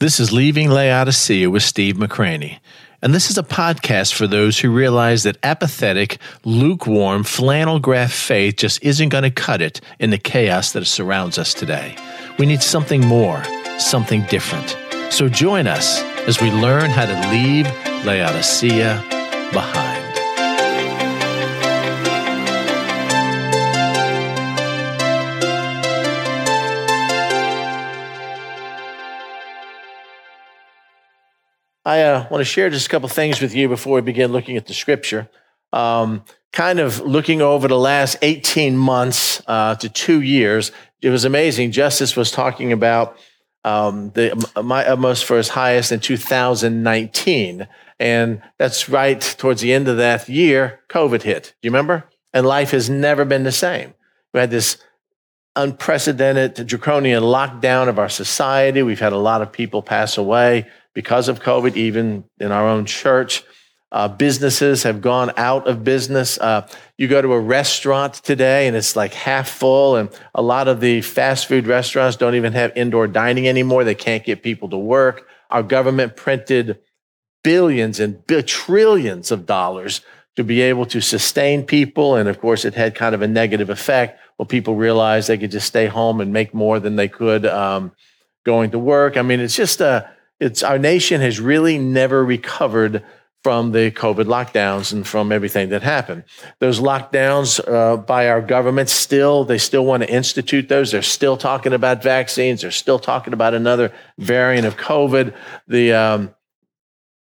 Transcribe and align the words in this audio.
This 0.00 0.20
is 0.20 0.32
Leaving 0.32 0.70
Laodicea 0.70 1.50
with 1.50 1.64
Steve 1.64 1.96
McCranie. 1.96 2.60
And 3.02 3.12
this 3.12 3.30
is 3.30 3.38
a 3.38 3.42
podcast 3.42 4.12
for 4.12 4.28
those 4.28 4.56
who 4.56 4.70
realize 4.70 5.24
that 5.24 5.38
apathetic, 5.42 6.18
lukewarm, 6.44 7.24
flannel 7.24 7.80
graph 7.80 8.12
faith 8.12 8.58
just 8.58 8.80
isn't 8.84 9.08
going 9.08 9.24
to 9.24 9.30
cut 9.32 9.60
it 9.60 9.80
in 9.98 10.10
the 10.10 10.18
chaos 10.18 10.70
that 10.70 10.86
surrounds 10.86 11.36
us 11.36 11.52
today. 11.52 11.96
We 12.38 12.46
need 12.46 12.62
something 12.62 13.00
more, 13.00 13.42
something 13.80 14.22
different. 14.26 14.78
So 15.12 15.28
join 15.28 15.66
us 15.66 16.00
as 16.28 16.40
we 16.40 16.52
learn 16.52 16.90
how 16.90 17.06
to 17.06 17.30
leave 17.32 17.66
Laodicea 18.04 19.02
behind. 19.52 19.87
I 31.88 32.02
uh, 32.02 32.26
want 32.30 32.42
to 32.42 32.44
share 32.44 32.68
just 32.68 32.86
a 32.86 32.90
couple 32.90 33.08
things 33.08 33.40
with 33.40 33.54
you 33.54 33.66
before 33.66 33.94
we 33.94 34.02
begin 34.02 34.30
looking 34.30 34.58
at 34.58 34.66
the 34.66 34.74
scripture. 34.74 35.26
Um, 35.72 36.22
kind 36.52 36.80
of 36.80 37.00
looking 37.00 37.40
over 37.40 37.66
the 37.66 37.78
last 37.78 38.18
18 38.20 38.76
months 38.76 39.40
uh, 39.46 39.74
to 39.76 39.88
two 39.88 40.20
years, 40.20 40.70
it 41.00 41.08
was 41.08 41.24
amazing. 41.24 41.70
Justice 41.70 42.14
was 42.14 42.30
talking 42.30 42.72
about 42.72 43.16
um, 43.64 44.10
the 44.10 44.34
my 44.62 44.86
utmost 44.86 45.24
for 45.24 45.38
his 45.38 45.48
highest 45.48 45.90
in 45.90 46.00
2019. 46.00 47.66
And 47.98 48.42
that's 48.58 48.90
right 48.90 49.18
towards 49.38 49.62
the 49.62 49.72
end 49.72 49.88
of 49.88 49.96
that 49.96 50.28
year, 50.28 50.80
COVID 50.90 51.22
hit. 51.22 51.54
Do 51.62 51.68
you 51.68 51.70
remember? 51.70 52.04
And 52.34 52.46
life 52.46 52.72
has 52.72 52.90
never 52.90 53.24
been 53.24 53.44
the 53.44 53.50
same. 53.50 53.94
We 54.34 54.40
had 54.40 54.50
this 54.50 54.76
unprecedented 55.56 56.66
draconian 56.66 57.22
lockdown 57.22 57.88
of 57.88 57.98
our 57.98 58.10
society. 58.10 58.82
We've 58.82 59.00
had 59.00 59.14
a 59.14 59.18
lot 59.18 59.40
of 59.40 59.50
people 59.50 59.82
pass 59.82 60.18
away 60.18 60.66
because 60.94 61.28
of 61.28 61.40
COVID, 61.40 61.76
even 61.76 62.24
in 62.40 62.52
our 62.52 62.66
own 62.66 62.86
church. 62.86 63.44
Uh, 63.90 64.06
businesses 64.06 64.82
have 64.82 65.00
gone 65.00 65.32
out 65.38 65.66
of 65.66 65.82
business. 65.82 66.38
Uh, 66.38 66.68
you 66.98 67.08
go 67.08 67.22
to 67.22 67.32
a 67.32 67.40
restaurant 67.40 68.14
today 68.14 68.66
and 68.66 68.76
it's 68.76 68.96
like 68.96 69.14
half 69.14 69.48
full, 69.48 69.96
and 69.96 70.10
a 70.34 70.42
lot 70.42 70.68
of 70.68 70.80
the 70.80 71.00
fast 71.00 71.46
food 71.46 71.66
restaurants 71.66 72.16
don't 72.16 72.34
even 72.34 72.52
have 72.52 72.70
indoor 72.76 73.06
dining 73.06 73.48
anymore. 73.48 73.84
They 73.84 73.94
can't 73.94 74.24
get 74.24 74.42
people 74.42 74.68
to 74.70 74.76
work. 74.76 75.26
Our 75.50 75.62
government 75.62 76.16
printed 76.16 76.80
billions 77.42 77.98
and 77.98 78.26
bi- 78.26 78.42
trillions 78.42 79.30
of 79.30 79.46
dollars 79.46 80.02
to 80.36 80.44
be 80.44 80.60
able 80.60 80.84
to 80.86 81.00
sustain 81.00 81.64
people. 81.64 82.14
And 82.14 82.28
of 82.28 82.40
course, 82.40 82.66
it 82.66 82.74
had 82.74 82.94
kind 82.94 83.14
of 83.14 83.22
a 83.22 83.28
negative 83.28 83.70
effect. 83.70 84.20
Well, 84.36 84.46
people 84.46 84.76
realized 84.76 85.28
they 85.28 85.38
could 85.38 85.50
just 85.50 85.66
stay 85.66 85.86
home 85.86 86.20
and 86.20 86.32
make 86.32 86.52
more 86.52 86.78
than 86.78 86.96
they 86.96 87.08
could 87.08 87.46
um, 87.46 87.92
going 88.44 88.70
to 88.72 88.78
work. 88.78 89.16
I 89.16 89.22
mean, 89.22 89.40
it's 89.40 89.56
just 89.56 89.80
a 89.80 90.08
it's 90.40 90.62
our 90.62 90.78
nation 90.78 91.20
has 91.20 91.40
really 91.40 91.78
never 91.78 92.24
recovered 92.24 93.04
from 93.42 93.72
the 93.72 93.90
COVID 93.92 94.24
lockdowns 94.24 94.92
and 94.92 95.06
from 95.06 95.30
everything 95.30 95.68
that 95.68 95.82
happened. 95.82 96.24
Those 96.58 96.80
lockdowns 96.80 97.60
uh, 97.66 97.96
by 97.96 98.28
our 98.28 98.42
government 98.42 98.88
still, 98.88 99.44
they 99.44 99.58
still 99.58 99.84
want 99.84 100.02
to 100.02 100.10
institute 100.10 100.68
those. 100.68 100.90
They're 100.90 101.02
still 101.02 101.36
talking 101.36 101.72
about 101.72 102.02
vaccines. 102.02 102.62
They're 102.62 102.70
still 102.70 102.98
talking 102.98 103.32
about 103.32 103.54
another 103.54 103.92
variant 104.18 104.66
of 104.66 104.76
COVID. 104.76 105.34
The 105.68 105.92
um, 105.92 106.34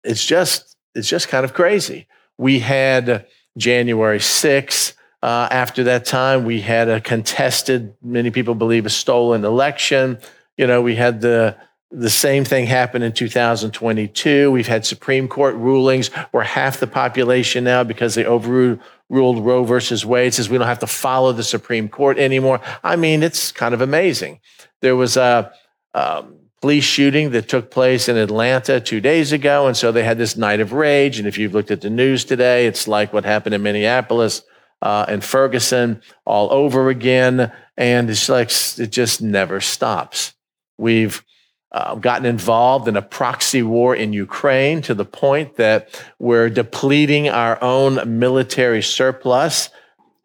it's 0.03 0.25
just 0.25 0.75
it's 0.95 1.09
just 1.09 1.27
kind 1.27 1.43
of 1.43 1.53
crazy. 1.53 2.07
We 2.37 2.59
had 2.59 3.25
January 3.57 4.19
6th. 4.19 4.93
Uh, 5.23 5.47
after 5.51 5.83
that 5.83 6.05
time, 6.05 6.45
we 6.45 6.61
had 6.61 6.87
a 6.87 7.01
contested, 7.01 7.95
many 8.03 8.29
people 8.29 8.53
believe, 8.53 8.85
a 8.85 8.89
stolen 8.89 9.43
election. 9.43 10.19
You 10.57 10.67
know, 10.67 10.81
we 10.81 10.95
had 10.95 11.21
the 11.21 11.57
the 11.91 12.09
same 12.09 12.43
thing 12.43 12.65
happened 12.65 13.03
in 13.03 13.13
2022. 13.13 14.51
We've 14.51 14.67
had 14.67 14.85
Supreme 14.85 15.27
Court 15.27 15.55
rulings 15.55 16.09
where 16.31 16.43
half 16.43 16.79
the 16.79 16.87
population 16.87 17.63
now, 17.63 17.83
because 17.83 18.15
they 18.15 18.25
overruled 18.25 18.81
Roe 19.09 19.63
versus 19.63 20.05
Wade, 20.05 20.33
says 20.33 20.49
we 20.49 20.57
don't 20.57 20.67
have 20.67 20.79
to 20.79 20.87
follow 20.87 21.31
the 21.31 21.43
Supreme 21.43 21.87
Court 21.87 22.17
anymore. 22.17 22.59
I 22.83 22.97
mean, 22.97 23.23
it's 23.23 23.51
kind 23.51 23.73
of 23.73 23.81
amazing. 23.81 24.41
There 24.81 24.97
was 24.97 25.15
a 25.15 25.51
um, 25.93 26.35
police 26.61 26.83
shooting 26.83 27.31
that 27.31 27.47
took 27.47 27.71
place 27.71 28.09
in 28.09 28.17
Atlanta 28.17 28.81
two 28.81 28.99
days 28.99 29.31
ago, 29.31 29.67
and 29.67 29.77
so 29.77 29.91
they 29.91 30.03
had 30.03 30.17
this 30.17 30.35
night 30.35 30.59
of 30.59 30.73
rage. 30.73 31.19
And 31.19 31.27
if 31.27 31.37
you've 31.37 31.53
looked 31.53 31.71
at 31.71 31.81
the 31.81 31.89
news 31.89 32.25
today, 32.25 32.67
it's 32.67 32.87
like 32.87 33.13
what 33.13 33.23
happened 33.23 33.55
in 33.55 33.63
Minneapolis 33.63 34.41
uh, 34.81 35.05
and 35.07 35.23
Ferguson 35.23 36.01
all 36.25 36.51
over 36.51 36.89
again, 36.89 37.51
and 37.77 38.09
it's 38.09 38.27
like 38.27 38.51
it 38.77 38.91
just 38.91 39.21
never 39.21 39.61
stops. 39.61 40.33
We've 40.77 41.23
uh, 41.71 41.95
gotten 41.95 42.25
involved 42.25 42.87
in 42.87 42.95
a 42.95 43.01
proxy 43.01 43.61
war 43.61 43.95
in 43.95 44.13
Ukraine 44.13 44.81
to 44.83 44.93
the 44.93 45.05
point 45.05 45.57
that 45.57 46.01
we're 46.17 46.49
depleting 46.49 47.29
our 47.29 47.61
own 47.61 48.19
military 48.19 48.81
surplus 48.81 49.69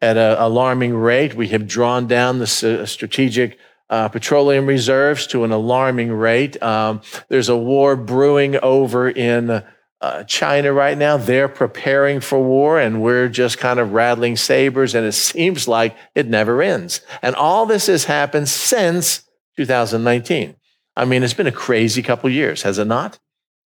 at 0.01 0.17
an 0.17 0.37
alarming 0.37 0.95
rate. 0.95 1.33
We 1.33 1.49
have 1.49 1.67
drawn 1.67 2.07
down 2.07 2.39
the 2.39 2.47
strategic 2.47 3.57
uh, 3.89 4.09
petroleum 4.09 4.65
reserves 4.65 5.27
to 5.27 5.43
an 5.43 5.51
alarming 5.51 6.11
rate. 6.11 6.61
Um, 6.63 7.01
there's 7.27 7.49
a 7.49 7.57
war 7.57 7.95
brewing 7.95 8.57
over 8.57 9.09
in 9.09 9.63
uh, 10.01 10.23
China 10.23 10.73
right 10.73 10.97
now. 10.97 11.15
They're 11.15 11.47
preparing 11.47 12.19
for 12.19 12.41
war, 12.43 12.79
and 12.79 13.01
we're 13.01 13.29
just 13.29 13.57
kind 13.57 13.79
of 13.79 13.93
rattling 13.93 14.35
sabers, 14.35 14.95
and 14.95 15.05
it 15.05 15.11
seems 15.31 15.67
like 15.67 15.95
it 16.15 16.27
never 16.27 16.61
ends. 16.61 17.01
And 17.21 17.35
all 17.35 17.65
this 17.65 17.87
has 17.87 18.05
happened 18.05 18.49
since 18.49 19.23
2019. 19.57 20.55
I 20.95 21.05
mean, 21.05 21.23
it's 21.23 21.33
been 21.33 21.47
a 21.47 21.51
crazy 21.51 22.01
couple 22.01 22.29
years, 22.29 22.61
has 22.63 22.77
it 22.77 22.85
not? 22.85 23.19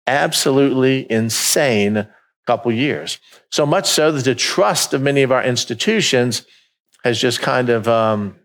Absolutely 0.06 1.10
insane 1.12 2.08
couple 2.48 2.72
years. 2.72 3.20
So 3.52 3.66
much 3.66 3.88
so 3.88 4.12
that 4.12 4.24
the 4.24 4.34
trust 4.34 4.94
of 4.94 5.02
many 5.02 5.22
of 5.22 5.32
our 5.32 5.44
institutions 5.44 6.46
has 7.04 7.20
just 7.20 7.42
kind 7.42 7.70
of 7.70 7.88
um, 7.88 8.38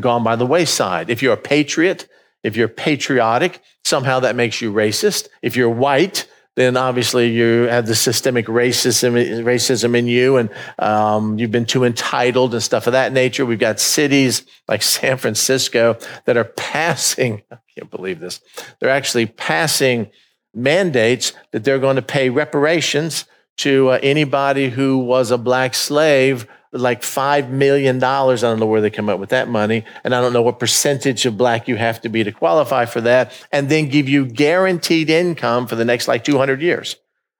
gone 0.00 0.24
by 0.24 0.34
the 0.34 0.46
wayside. 0.46 1.10
If 1.10 1.22
you're 1.22 1.34
a 1.34 1.36
patriot, 1.36 2.08
if 2.42 2.56
you're 2.56 2.66
patriotic, 2.68 3.60
somehow 3.84 4.20
that 4.20 4.34
makes 4.34 4.60
you 4.60 4.72
racist. 4.72 5.28
If 5.42 5.54
you're 5.54 5.70
white, 5.70 6.26
then 6.56 6.76
obviously 6.76 7.28
you 7.28 7.62
have 7.64 7.86
the 7.86 7.94
systemic 7.94 8.46
racism, 8.46 9.12
racism 9.44 9.96
in 9.96 10.08
you, 10.08 10.38
and 10.38 10.50
um, 10.78 11.38
you've 11.38 11.50
been 11.50 11.66
too 11.66 11.84
entitled 11.84 12.54
and 12.54 12.62
stuff 12.62 12.86
of 12.86 12.94
that 12.94 13.12
nature. 13.12 13.44
We've 13.44 13.58
got 13.58 13.78
cities 13.78 14.42
like 14.66 14.82
San 14.96 15.18
Francisco 15.18 15.98
that 16.24 16.36
are 16.36 16.44
passing, 16.44 17.42
I 17.52 17.58
can't 17.78 17.90
believe 17.90 18.20
this, 18.20 18.40
they're 18.80 18.90
actually 18.90 19.26
passing 19.26 20.10
mandates 20.54 21.34
that 21.52 21.62
they're 21.62 21.78
going 21.78 21.96
to 21.96 22.02
pay 22.02 22.30
reparations 22.30 23.26
to 23.58 23.90
uh, 23.90 23.98
anybody 24.02 24.70
who 24.70 24.98
was 24.98 25.30
a 25.30 25.38
black 25.38 25.74
slave 25.74 26.46
like 26.72 27.02
$5 27.02 27.48
million. 27.50 28.02
I 28.02 28.36
don't 28.36 28.60
know 28.60 28.66
where 28.66 28.80
they 28.80 28.90
come 28.90 29.08
up 29.08 29.18
with 29.18 29.30
that 29.30 29.48
money. 29.48 29.84
And 30.04 30.14
I 30.14 30.20
don't 30.20 30.32
know 30.32 30.42
what 30.42 30.58
percentage 30.58 31.26
of 31.26 31.36
black 31.36 31.68
you 31.68 31.76
have 31.76 32.00
to 32.02 32.08
be 32.08 32.24
to 32.24 32.32
qualify 32.32 32.84
for 32.84 33.00
that. 33.02 33.32
And 33.52 33.68
then 33.68 33.88
give 33.88 34.08
you 34.08 34.26
guaranteed 34.26 35.10
income 35.10 35.66
for 35.66 35.76
the 35.76 35.84
next 35.84 36.08
like 36.08 36.24
200 36.24 36.60
years. 36.60 36.96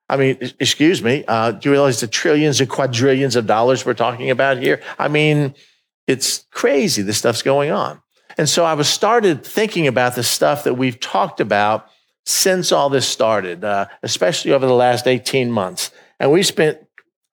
I 0.09 0.17
mean, 0.17 0.39
excuse 0.61 1.03
me. 1.03 1.25
Uh, 1.27 1.53
do 1.53 1.69
you 1.69 1.73
realize 1.73 2.01
the 2.01 2.07
trillions 2.07 2.61
and 2.61 2.71
quadrillions 2.71 3.35
of 3.35 3.47
dollars 3.47 3.85
we're 3.85 3.95
talking 3.95 4.31
about 4.31 4.59
here? 4.59 4.81
I 4.99 5.09
mean, 5.09 5.55
it's 6.07 6.47
crazy. 6.53 7.03
This 7.03 7.19
stuff's 7.19 7.43
going 7.43 7.73
on. 7.73 8.01
And 8.39 8.49
so 8.49 8.65
I 8.65 8.75
was 8.75 8.89
started 8.89 9.45
thinking 9.45 9.87
about 9.87 10.15
the 10.15 10.23
stuff 10.23 10.65
that 10.65 10.75
we've 10.75 11.01
talked 11.01 11.41
about 11.41 11.89
since 12.25 12.71
all 12.71 12.91
this 12.91 13.07
started, 13.07 13.65
uh, 13.65 13.87
especially 14.03 14.53
over 14.53 14.67
the 14.67 14.75
last 14.75 15.07
18 15.07 15.51
months. 15.51 15.91
And 16.21 16.31
we 16.31 16.43
spent 16.43 16.86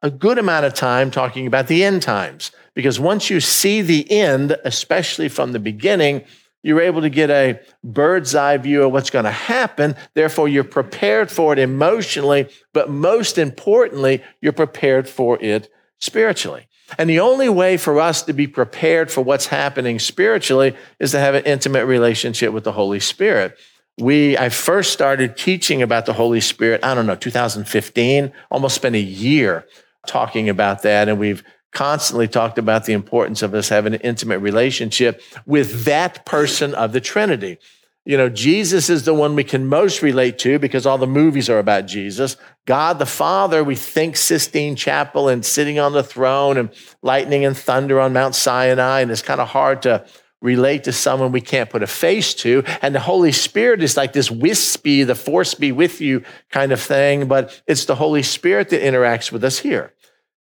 a 0.04 0.12
good 0.12 0.38
amount 0.38 0.66
of 0.66 0.74
time 0.74 1.10
talking 1.10 1.48
about 1.48 1.68
the 1.68 1.84
end 1.84 2.02
times 2.02 2.52
because 2.76 3.00
once 3.00 3.30
you 3.30 3.40
see 3.40 3.82
the 3.82 4.12
end, 4.12 4.58
especially 4.66 5.30
from 5.30 5.54
the 5.54 5.60
beginning, 5.60 6.24
you're 6.62 6.82
able 6.82 7.02
to 7.02 7.10
get 7.10 7.30
a 7.30 7.60
bird's 7.84 8.36
eye 8.36 8.58
view 8.58 8.84
of 8.84 8.92
what's 8.92 9.10
going 9.10 9.26
to 9.26 9.32
happen. 9.32 9.96
Therefore, 10.14 10.48
you're 10.48 10.64
prepared 10.64 11.32
for 11.32 11.54
it 11.54 11.60
emotionally, 11.60 12.50
but 12.74 12.90
most 12.90 13.38
importantly, 13.38 14.22
you're 14.42 14.54
prepared 14.54 15.08
for 15.08 15.42
it 15.42 15.72
spiritually. 16.00 16.68
And 16.98 17.10
the 17.10 17.22
only 17.22 17.50
way 17.50 17.78
for 17.78 18.00
us 18.00 18.24
to 18.24 18.34
be 18.34 18.46
prepared 18.46 19.10
for 19.10 19.22
what's 19.22 19.48
happening 19.48 20.00
spiritually 20.00 20.76
is 21.00 21.12
to 21.12 21.20
have 21.20 21.34
an 21.34 21.46
intimate 21.46 21.86
relationship 21.86 22.54
with 22.54 22.66
the 22.66 22.74
Holy 22.74 23.00
Spirit. 23.00 23.58
We, 23.98 24.38
I 24.38 24.50
first 24.50 24.92
started 24.92 25.38
teaching 25.38 25.82
about 25.82 26.06
the 26.06 26.14
Holy 26.14 26.42
Spirit, 26.42 26.84
I 26.84 26.94
don't 26.94 27.06
know, 27.06 27.16
2015, 27.16 28.34
almost 28.52 28.76
spent 28.76 28.96
a 28.96 29.00
year 29.00 29.66
talking 30.08 30.50
about 30.50 30.82
that. 30.84 31.10
And 31.10 31.20
we've 31.20 31.44
constantly 31.72 32.28
talked 32.28 32.58
about 32.58 32.86
the 32.86 32.94
importance 32.94 33.42
of 33.42 33.54
us 33.54 33.70
having 33.70 33.94
an 33.94 34.02
intimate 34.02 34.40
relationship 34.40 35.22
with 35.46 35.86
that 35.86 36.26
person 36.26 36.74
of 36.76 36.94
the 36.94 37.02
Trinity. 37.02 37.58
You 38.06 38.18
know, 38.18 38.28
Jesus 38.28 38.90
is 38.90 39.06
the 39.06 39.14
one 39.14 39.34
we 39.34 39.46
can 39.46 39.66
most 39.66 40.02
relate 40.02 40.38
to 40.40 40.60
because 40.60 40.86
all 40.86 40.98
the 40.98 41.08
movies 41.08 41.50
are 41.50 41.60
about 41.60 41.88
Jesus. 41.88 42.36
God 42.66 43.00
the 43.00 43.06
Father, 43.06 43.64
we 43.64 43.76
think 43.76 44.18
Sistine 44.18 44.76
Chapel 44.76 45.30
and 45.30 45.46
sitting 45.46 45.80
on 45.80 45.94
the 45.94 46.04
throne 46.04 46.58
and 46.58 46.70
lightning 47.02 47.46
and 47.46 47.58
thunder 47.58 48.02
on 48.02 48.12
Mount 48.12 48.36
Sinai. 48.36 49.00
And 49.00 49.10
it's 49.10 49.22
kind 49.22 49.40
of 49.40 49.48
hard 49.48 49.82
to 49.84 50.06
relate 50.44 50.84
to 50.84 50.92
someone 50.92 51.32
we 51.32 51.42
can't 51.42 51.70
put 51.70 51.82
a 51.82 51.88
face 51.88 52.36
to. 52.36 52.64
And 52.84 52.94
the 52.94 53.00
Holy 53.00 53.32
Spirit 53.32 53.82
is 53.82 53.98
like 53.98 54.14
this 54.14 54.30
wispy, 54.30 55.04
the 55.04 55.16
force 55.16 55.56
be 55.56 55.72
with 55.72 56.02
you 56.02 56.24
kind 56.52 56.72
of 56.72 56.82
thing, 56.82 57.28
but 57.28 57.64
it's 57.66 57.86
the 57.86 57.96
Holy 57.96 58.22
Spirit 58.22 58.70
that 58.70 58.84
interacts 58.84 59.32
with 59.32 59.44
us 59.44 59.60
here. 59.60 59.94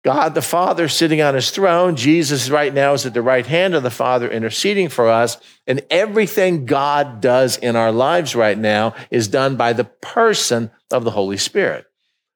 God 0.03 0.35
the 0.35 0.43
Father 0.43 0.89
sitting 0.89 1.21
on 1.21 1.35
his 1.35 1.51
throne. 1.51 1.95
Jesus 1.95 2.49
right 2.49 2.73
now 2.73 2.95
is 2.95 3.05
at 3.05 3.13
the 3.13 3.21
right 3.21 3.45
hand 3.45 3.75
of 3.75 3.83
the 3.83 3.91
Father 3.91 4.31
interceding 4.31 4.89
for 4.89 5.11
us. 5.11 5.37
And 5.67 5.85
everything 5.91 6.65
God 6.65 7.21
does 7.21 7.59
in 7.59 7.77
our 7.77 7.93
lives 7.93 8.35
right 8.35 8.57
now 8.57 8.95
is 9.11 9.29
done 9.29 9.57
by 9.57 9.75
the 9.75 9.85
person 9.85 10.71
of 10.91 11.05
the 11.05 11.11
Holy 11.11 11.37
Spirit. 11.37 11.85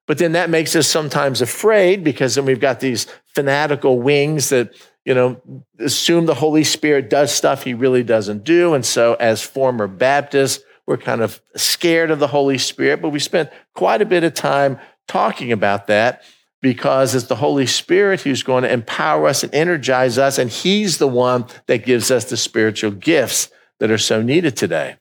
But 0.07 0.19
then 0.19 0.33
that 0.33 0.51
makes 0.51 0.77
us 0.77 0.87
sometimes 0.87 1.41
afraid 1.41 2.05
because 2.05 2.35
then 2.35 2.45
we've 2.45 2.61
got 2.61 2.81
these 2.81 3.07
fanatical 3.35 3.99
wings 3.99 4.51
that, 4.51 4.75
you 5.05 5.15
know, 5.15 5.41
assume 5.79 6.27
the 6.27 6.35
Holy 6.35 6.65
Spirit 6.65 7.11
does 7.11 7.33
stuff 7.33 7.63
he 7.63 7.75
really 7.75 8.03
doesn't 8.03 8.45
do. 8.45 8.75
And 8.75 8.85
so 8.85 9.15
as 9.15 9.43
former 9.43 9.87
Baptists, 9.87 10.65
we're 10.87 10.97
kind 10.97 11.23
of 11.23 11.41
scared 11.57 12.11
of 12.11 12.19
the 12.19 12.27
Holy 12.27 12.59
Spirit, 12.59 13.01
but 13.01 13.11
we 13.11 13.19
spent 13.19 13.51
quite 13.75 14.03
a 14.03 14.07
bit 14.07 14.25
of 14.25 14.35
time 14.35 14.79
talking 15.09 15.53
about 15.53 15.87
that 15.87 16.23
because 16.61 17.15
it's 17.15 17.27
the 17.27 17.37
Holy 17.37 17.67
Spirit 17.67 18.23
who's 18.23 18.43
going 18.43 18.63
to 18.63 18.73
empower 18.73 19.27
us 19.27 19.43
and 19.43 19.55
energize 19.55 20.17
us, 20.17 20.39
and 20.39 20.51
He's 20.51 20.97
the 20.97 21.07
one 21.07 21.45
that 21.67 21.85
gives 21.85 22.11
us 22.11 22.25
the 22.25 22.39
spiritual 22.39 22.91
gifts 22.91 23.51
that 23.81 23.91
are 23.91 23.99
so 23.99 24.23
needed 24.23 24.57
today. 24.57 24.97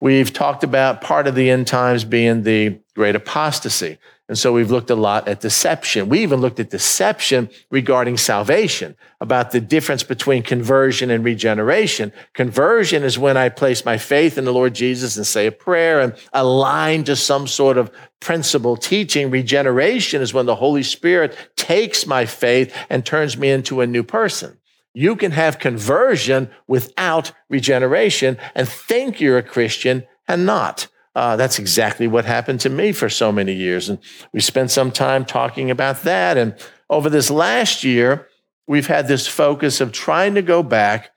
We've 0.00 0.32
talked 0.32 0.64
about 0.64 1.00
part 1.00 1.28
of 1.28 1.36
the 1.36 1.50
end 1.50 1.68
times 1.68 2.04
being 2.04 2.42
the 2.42 2.80
great 2.96 3.14
apostasy. 3.14 3.98
And 4.28 4.36
so 4.38 4.52
we've 4.52 4.70
looked 4.70 4.90
a 4.90 4.94
lot 4.94 5.26
at 5.26 5.40
deception. 5.40 6.10
We 6.10 6.20
even 6.20 6.40
looked 6.40 6.60
at 6.60 6.68
deception 6.68 7.48
regarding 7.70 8.18
salvation, 8.18 8.94
about 9.20 9.52
the 9.52 9.60
difference 9.60 10.02
between 10.02 10.42
conversion 10.42 11.10
and 11.10 11.24
regeneration. 11.24 12.12
Conversion 12.34 13.04
is 13.04 13.18
when 13.18 13.38
I 13.38 13.48
place 13.48 13.86
my 13.86 13.96
faith 13.96 14.36
in 14.36 14.44
the 14.44 14.52
Lord 14.52 14.74
Jesus 14.74 15.16
and 15.16 15.26
say 15.26 15.46
a 15.46 15.52
prayer 15.52 16.00
and 16.00 16.14
align 16.34 17.04
to 17.04 17.16
some 17.16 17.46
sort 17.46 17.78
of 17.78 17.90
principle 18.20 18.76
teaching. 18.76 19.30
Regeneration 19.30 20.20
is 20.20 20.34
when 20.34 20.46
the 20.46 20.56
Holy 20.56 20.82
Spirit 20.82 21.34
takes 21.56 22.06
my 22.06 22.26
faith 22.26 22.74
and 22.90 23.06
turns 23.06 23.38
me 23.38 23.50
into 23.50 23.80
a 23.80 23.86
new 23.86 24.02
person. 24.02 24.58
You 24.92 25.16
can 25.16 25.32
have 25.32 25.58
conversion 25.58 26.50
without 26.66 27.32
regeneration 27.48 28.36
and 28.54 28.68
think 28.68 29.20
you're 29.20 29.38
a 29.38 29.42
Christian 29.42 30.06
and 30.26 30.44
not. 30.44 30.88
Uh, 31.14 31.36
that's 31.36 31.58
exactly 31.58 32.06
what 32.06 32.24
happened 32.24 32.60
to 32.60 32.70
me 32.70 32.92
for 32.92 33.08
so 33.08 33.32
many 33.32 33.52
years. 33.52 33.88
And 33.88 33.98
we 34.32 34.40
spent 34.40 34.70
some 34.70 34.92
time 34.92 35.24
talking 35.24 35.70
about 35.70 36.02
that. 36.02 36.36
And 36.36 36.54
over 36.88 37.10
this 37.10 37.30
last 37.30 37.82
year, 37.82 38.28
we've 38.66 38.86
had 38.86 39.08
this 39.08 39.26
focus 39.26 39.80
of 39.80 39.92
trying 39.92 40.34
to 40.34 40.42
go 40.42 40.62
back 40.62 41.10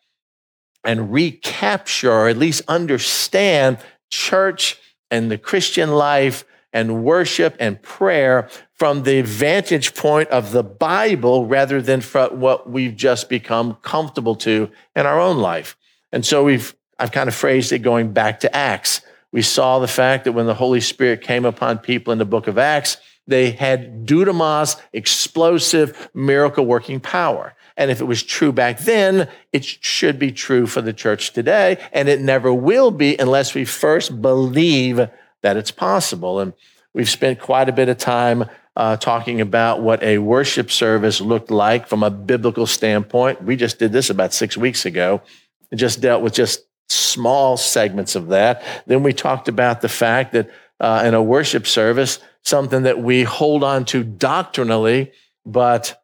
and 0.83 1.13
recapture, 1.13 2.11
or 2.11 2.29
at 2.29 2.37
least 2.37 2.63
understand 2.67 3.77
church 4.09 4.77
and 5.11 5.29
the 5.29 5.37
Christian 5.37 5.91
life 5.91 6.43
and 6.73 7.03
worship 7.03 7.55
and 7.59 7.81
prayer 7.81 8.49
from 8.73 9.03
the 9.03 9.21
vantage 9.21 9.93
point 9.93 10.29
of 10.29 10.51
the 10.51 10.63
Bible 10.63 11.45
rather 11.45 11.81
than 11.81 12.01
from 12.01 12.39
what 12.39 12.69
we've 12.69 12.95
just 12.95 13.29
become 13.29 13.75
comfortable 13.81 14.35
to 14.35 14.69
in 14.95 15.05
our 15.05 15.19
own 15.19 15.37
life. 15.37 15.75
And 16.11 16.25
so 16.25 16.43
we've, 16.43 16.73
I've 16.97 17.11
kind 17.11 17.27
of 17.27 17.35
phrased 17.35 17.71
it 17.71 17.79
going 17.79 18.13
back 18.13 18.39
to 18.41 18.55
Acts. 18.55 19.01
We 19.31 19.41
saw 19.41 19.79
the 19.79 19.87
fact 19.87 20.25
that 20.25 20.33
when 20.33 20.45
the 20.45 20.53
Holy 20.53 20.81
Spirit 20.81 21.21
came 21.21 21.45
upon 21.45 21.79
people 21.79 22.11
in 22.11 22.19
the 22.19 22.25
book 22.25 22.47
of 22.47 22.57
Acts, 22.57 22.97
they 23.27 23.51
had 23.51 24.05
dunamis, 24.05 24.79
explosive, 24.93 26.09
miracle 26.13 26.65
working 26.65 26.99
power. 26.99 27.53
And 27.77 27.89
if 27.89 28.01
it 28.01 28.05
was 28.05 28.23
true 28.23 28.51
back 28.51 28.79
then, 28.79 29.29
it 29.53 29.63
should 29.63 30.19
be 30.19 30.31
true 30.31 30.67
for 30.67 30.81
the 30.81 30.93
church 30.93 31.31
today. 31.33 31.77
And 31.93 32.09
it 32.09 32.19
never 32.19 32.53
will 32.53 32.91
be 32.91 33.15
unless 33.17 33.53
we 33.53 33.63
first 33.65 34.21
believe 34.21 35.07
that 35.41 35.57
it's 35.57 35.71
possible. 35.71 36.39
And 36.39 36.53
we've 36.93 37.09
spent 37.09 37.39
quite 37.39 37.69
a 37.69 37.73
bit 37.73 37.89
of 37.89 37.97
time 37.97 38.45
uh, 38.75 38.97
talking 38.97 39.41
about 39.41 39.81
what 39.81 40.01
a 40.03 40.17
worship 40.17 40.71
service 40.71 41.21
looked 41.21 41.51
like 41.51 41.87
from 41.87 42.03
a 42.03 42.09
biblical 42.09 42.67
standpoint. 42.67 43.43
We 43.43 43.55
just 43.55 43.79
did 43.79 43.91
this 43.91 44.09
about 44.09 44.33
six 44.33 44.57
weeks 44.57 44.85
ago. 44.85 45.21
Just 45.73 46.01
dealt 46.01 46.21
with 46.21 46.33
just 46.33 46.65
small 46.91 47.57
segments 47.57 48.15
of 48.15 48.27
that. 48.27 48.63
Then 48.85 49.03
we 49.03 49.13
talked 49.13 49.47
about 49.47 49.81
the 49.81 49.89
fact 49.89 50.33
that 50.33 50.49
uh, 50.79 51.03
in 51.05 51.13
a 51.13 51.23
worship 51.23 51.67
service, 51.67 52.19
something 52.43 52.83
that 52.83 52.99
we 52.99 53.23
hold 53.23 53.63
on 53.63 53.85
to 53.85 54.03
doctrinally, 54.03 55.11
but 55.45 56.03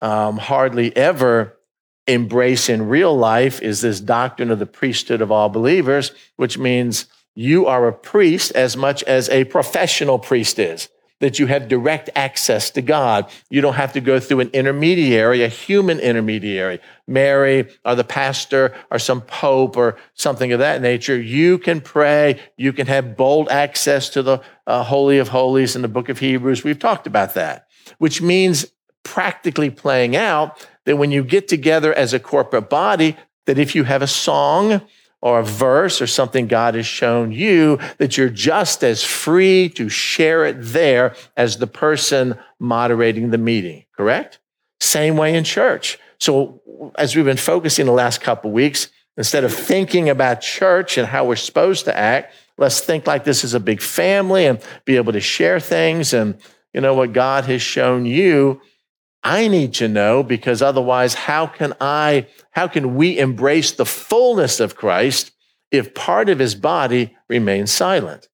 um, 0.00 0.38
hardly 0.38 0.94
ever 0.96 1.58
embrace 2.06 2.68
in 2.68 2.88
real 2.88 3.16
life 3.16 3.62
is 3.62 3.80
this 3.80 4.00
doctrine 4.00 4.50
of 4.50 4.58
the 4.58 4.66
priesthood 4.66 5.22
of 5.22 5.32
all 5.32 5.48
believers, 5.48 6.12
which 6.36 6.58
means 6.58 7.06
you 7.34 7.66
are 7.66 7.88
a 7.88 7.92
priest 7.92 8.52
as 8.52 8.76
much 8.76 9.02
as 9.04 9.28
a 9.30 9.44
professional 9.44 10.18
priest 10.18 10.58
is 10.58 10.88
that 11.20 11.38
you 11.38 11.46
have 11.46 11.68
direct 11.68 12.10
access 12.14 12.70
to 12.70 12.82
God. 12.82 13.30
You 13.48 13.60
don't 13.60 13.74
have 13.74 13.92
to 13.92 14.00
go 14.00 14.18
through 14.20 14.40
an 14.40 14.50
intermediary, 14.52 15.42
a 15.42 15.48
human 15.48 16.00
intermediary, 16.00 16.80
Mary 17.06 17.68
or 17.84 17.94
the 17.94 18.04
pastor 18.04 18.74
or 18.90 18.98
some 18.98 19.20
pope 19.22 19.76
or 19.76 19.96
something 20.14 20.52
of 20.52 20.58
that 20.58 20.82
nature. 20.82 21.20
You 21.20 21.58
can 21.58 21.80
pray. 21.80 22.40
You 22.56 22.72
can 22.72 22.86
have 22.88 23.16
bold 23.16 23.48
access 23.48 24.08
to 24.10 24.22
the 24.22 24.42
uh, 24.66 24.82
Holy 24.82 25.18
of 25.18 25.28
Holies 25.28 25.76
in 25.76 25.82
the 25.82 25.88
book 25.88 26.08
of 26.08 26.18
Hebrews. 26.18 26.64
We've 26.64 26.78
talked 26.78 27.06
about 27.06 27.34
that, 27.34 27.68
which 27.98 28.20
means 28.20 28.66
practically 29.02 29.70
playing 29.70 30.16
out 30.16 30.66
that 30.84 30.96
when 30.96 31.10
you 31.10 31.22
get 31.22 31.48
together 31.48 31.94
as 31.94 32.12
a 32.12 32.20
corporate 32.20 32.68
body, 32.68 33.16
that 33.46 33.58
if 33.58 33.74
you 33.74 33.84
have 33.84 34.02
a 34.02 34.06
song, 34.06 34.82
or 35.24 35.38
a 35.38 35.44
verse 35.44 36.02
or 36.02 36.06
something 36.06 36.46
God 36.46 36.74
has 36.74 36.84
shown 36.84 37.32
you, 37.32 37.78
that 37.96 38.18
you're 38.18 38.28
just 38.28 38.84
as 38.84 39.02
free 39.02 39.70
to 39.70 39.88
share 39.88 40.44
it 40.44 40.56
there 40.58 41.16
as 41.34 41.56
the 41.56 41.66
person 41.66 42.38
moderating 42.58 43.30
the 43.30 43.38
meeting, 43.38 43.86
correct? 43.96 44.38
Same 44.80 45.16
way 45.16 45.34
in 45.34 45.42
church. 45.42 45.98
So 46.18 46.60
as 46.98 47.16
we've 47.16 47.24
been 47.24 47.38
focusing 47.38 47.86
the 47.86 47.92
last 47.92 48.20
couple 48.20 48.50
weeks, 48.50 48.88
instead 49.16 49.44
of 49.44 49.54
thinking 49.54 50.10
about 50.10 50.42
church 50.42 50.98
and 50.98 51.08
how 51.08 51.24
we're 51.24 51.36
supposed 51.36 51.86
to 51.86 51.96
act, 51.96 52.34
let's 52.58 52.80
think 52.80 53.06
like 53.06 53.24
this 53.24 53.44
is 53.44 53.54
a 53.54 53.60
big 53.60 53.80
family 53.80 54.44
and 54.44 54.60
be 54.84 54.96
able 54.96 55.14
to 55.14 55.22
share 55.22 55.58
things 55.58 56.12
and 56.12 56.36
you 56.74 56.82
know 56.82 56.92
what 56.92 57.14
God 57.14 57.46
has 57.46 57.62
shown 57.62 58.04
you 58.04 58.60
I 59.24 59.48
need 59.48 59.72
to 59.74 59.88
know 59.88 60.22
because 60.22 60.60
otherwise, 60.60 61.14
how 61.14 61.46
can 61.46 61.72
I, 61.80 62.26
how 62.50 62.68
can 62.68 62.94
we 62.94 63.18
embrace 63.18 63.72
the 63.72 63.86
fullness 63.86 64.60
of 64.60 64.76
Christ 64.76 65.32
if 65.70 65.94
part 65.94 66.28
of 66.28 66.38
his 66.38 66.54
body 66.54 67.16
remains 67.26 67.72
silent? 67.72 68.28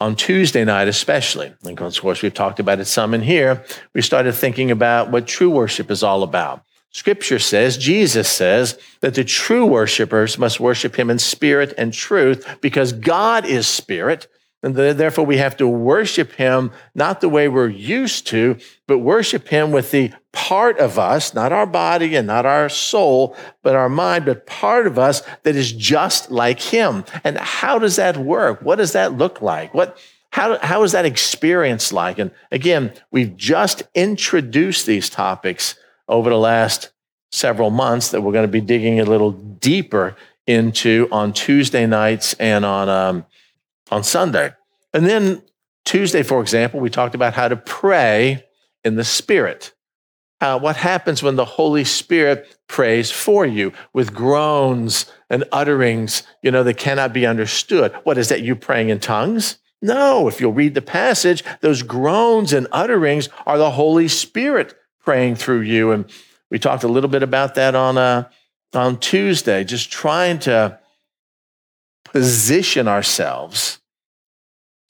On 0.00 0.16
Tuesday 0.16 0.64
night, 0.64 0.88
especially, 0.88 1.52
and 1.62 1.78
of 1.78 2.00
course, 2.00 2.22
we've 2.22 2.32
talked 2.32 2.58
about 2.58 2.80
it 2.80 2.86
some 2.86 3.12
in 3.12 3.20
here, 3.20 3.62
we 3.92 4.00
started 4.00 4.32
thinking 4.32 4.70
about 4.70 5.10
what 5.10 5.26
true 5.26 5.50
worship 5.50 5.90
is 5.90 6.02
all 6.02 6.22
about. 6.22 6.64
Scripture 6.92 7.38
says, 7.38 7.76
Jesus 7.76 8.28
says, 8.28 8.78
that 9.02 9.14
the 9.14 9.22
true 9.22 9.66
worshipers 9.66 10.38
must 10.38 10.58
worship 10.58 10.96
him 10.96 11.10
in 11.10 11.18
spirit 11.18 11.74
and 11.76 11.92
truth 11.92 12.58
because 12.62 12.92
God 12.92 13.44
is 13.44 13.68
spirit 13.68 14.26
and 14.62 14.76
therefore, 14.76 15.24
we 15.24 15.38
have 15.38 15.56
to 15.56 15.66
worship 15.66 16.32
him 16.32 16.70
not 16.94 17.22
the 17.22 17.30
way 17.30 17.48
we're 17.48 17.68
used 17.68 18.26
to, 18.26 18.58
but 18.86 18.98
worship 18.98 19.48
him 19.48 19.72
with 19.72 19.90
the 19.90 20.12
part 20.32 20.78
of 20.78 20.98
us, 20.98 21.32
not 21.32 21.50
our 21.50 21.64
body 21.64 22.14
and 22.14 22.26
not 22.26 22.44
our 22.44 22.68
soul, 22.68 23.34
but 23.62 23.74
our 23.74 23.88
mind, 23.88 24.26
but 24.26 24.46
part 24.46 24.86
of 24.86 24.98
us 24.98 25.22
that 25.44 25.56
is 25.56 25.72
just 25.72 26.30
like 26.30 26.60
him. 26.60 27.06
And 27.24 27.38
how 27.38 27.78
does 27.78 27.96
that 27.96 28.18
work? 28.18 28.60
What 28.60 28.76
does 28.76 28.92
that 28.92 29.14
look 29.14 29.40
like? 29.40 29.72
What, 29.72 29.96
how, 30.30 30.58
how 30.58 30.82
is 30.82 30.92
that 30.92 31.06
experience 31.06 31.90
like? 31.90 32.18
And 32.18 32.30
again, 32.52 32.92
we've 33.10 33.34
just 33.36 33.82
introduced 33.94 34.84
these 34.84 35.08
topics 35.08 35.74
over 36.06 36.28
the 36.28 36.38
last 36.38 36.90
several 37.32 37.70
months 37.70 38.10
that 38.10 38.20
we're 38.20 38.32
going 38.32 38.46
to 38.46 38.52
be 38.52 38.60
digging 38.60 39.00
a 39.00 39.04
little 39.04 39.32
deeper 39.32 40.16
into 40.46 41.08
on 41.10 41.32
Tuesday 41.32 41.86
nights 41.86 42.34
and 42.34 42.64
on 42.64 42.88
um, 42.88 43.24
on 43.90 44.04
Sunday. 44.04 44.52
And 44.92 45.06
then 45.06 45.42
Tuesday, 45.84 46.22
for 46.22 46.40
example, 46.40 46.80
we 46.80 46.90
talked 46.90 47.14
about 47.14 47.34
how 47.34 47.48
to 47.48 47.56
pray 47.56 48.44
in 48.84 48.96
the 48.96 49.04
Spirit. 49.04 49.72
Uh, 50.40 50.58
what 50.58 50.76
happens 50.76 51.22
when 51.22 51.36
the 51.36 51.44
Holy 51.44 51.84
Spirit 51.84 52.56
prays 52.66 53.10
for 53.10 53.44
you 53.44 53.72
with 53.92 54.14
groans 54.14 55.10
and 55.28 55.44
utterings, 55.52 56.22
you 56.42 56.50
know, 56.50 56.62
that 56.62 56.78
cannot 56.78 57.12
be 57.12 57.26
understood? 57.26 57.92
What 58.04 58.16
is 58.16 58.28
that? 58.30 58.42
You 58.42 58.56
praying 58.56 58.88
in 58.88 59.00
tongues? 59.00 59.58
No, 59.82 60.28
if 60.28 60.40
you'll 60.40 60.52
read 60.52 60.74
the 60.74 60.82
passage, 60.82 61.44
those 61.60 61.82
groans 61.82 62.52
and 62.52 62.66
utterings 62.72 63.28
are 63.46 63.58
the 63.58 63.70
Holy 63.70 64.08
Spirit 64.08 64.74
praying 65.02 65.36
through 65.36 65.62
you. 65.62 65.90
And 65.90 66.10
we 66.50 66.58
talked 66.58 66.84
a 66.84 66.88
little 66.88 67.10
bit 67.10 67.22
about 67.22 67.54
that 67.56 67.74
on, 67.74 67.98
uh, 67.98 68.28
on 68.74 68.98
Tuesday, 68.98 69.64
just 69.64 69.90
trying 69.90 70.38
to 70.40 70.78
position 72.04 72.88
ourselves 72.88 73.79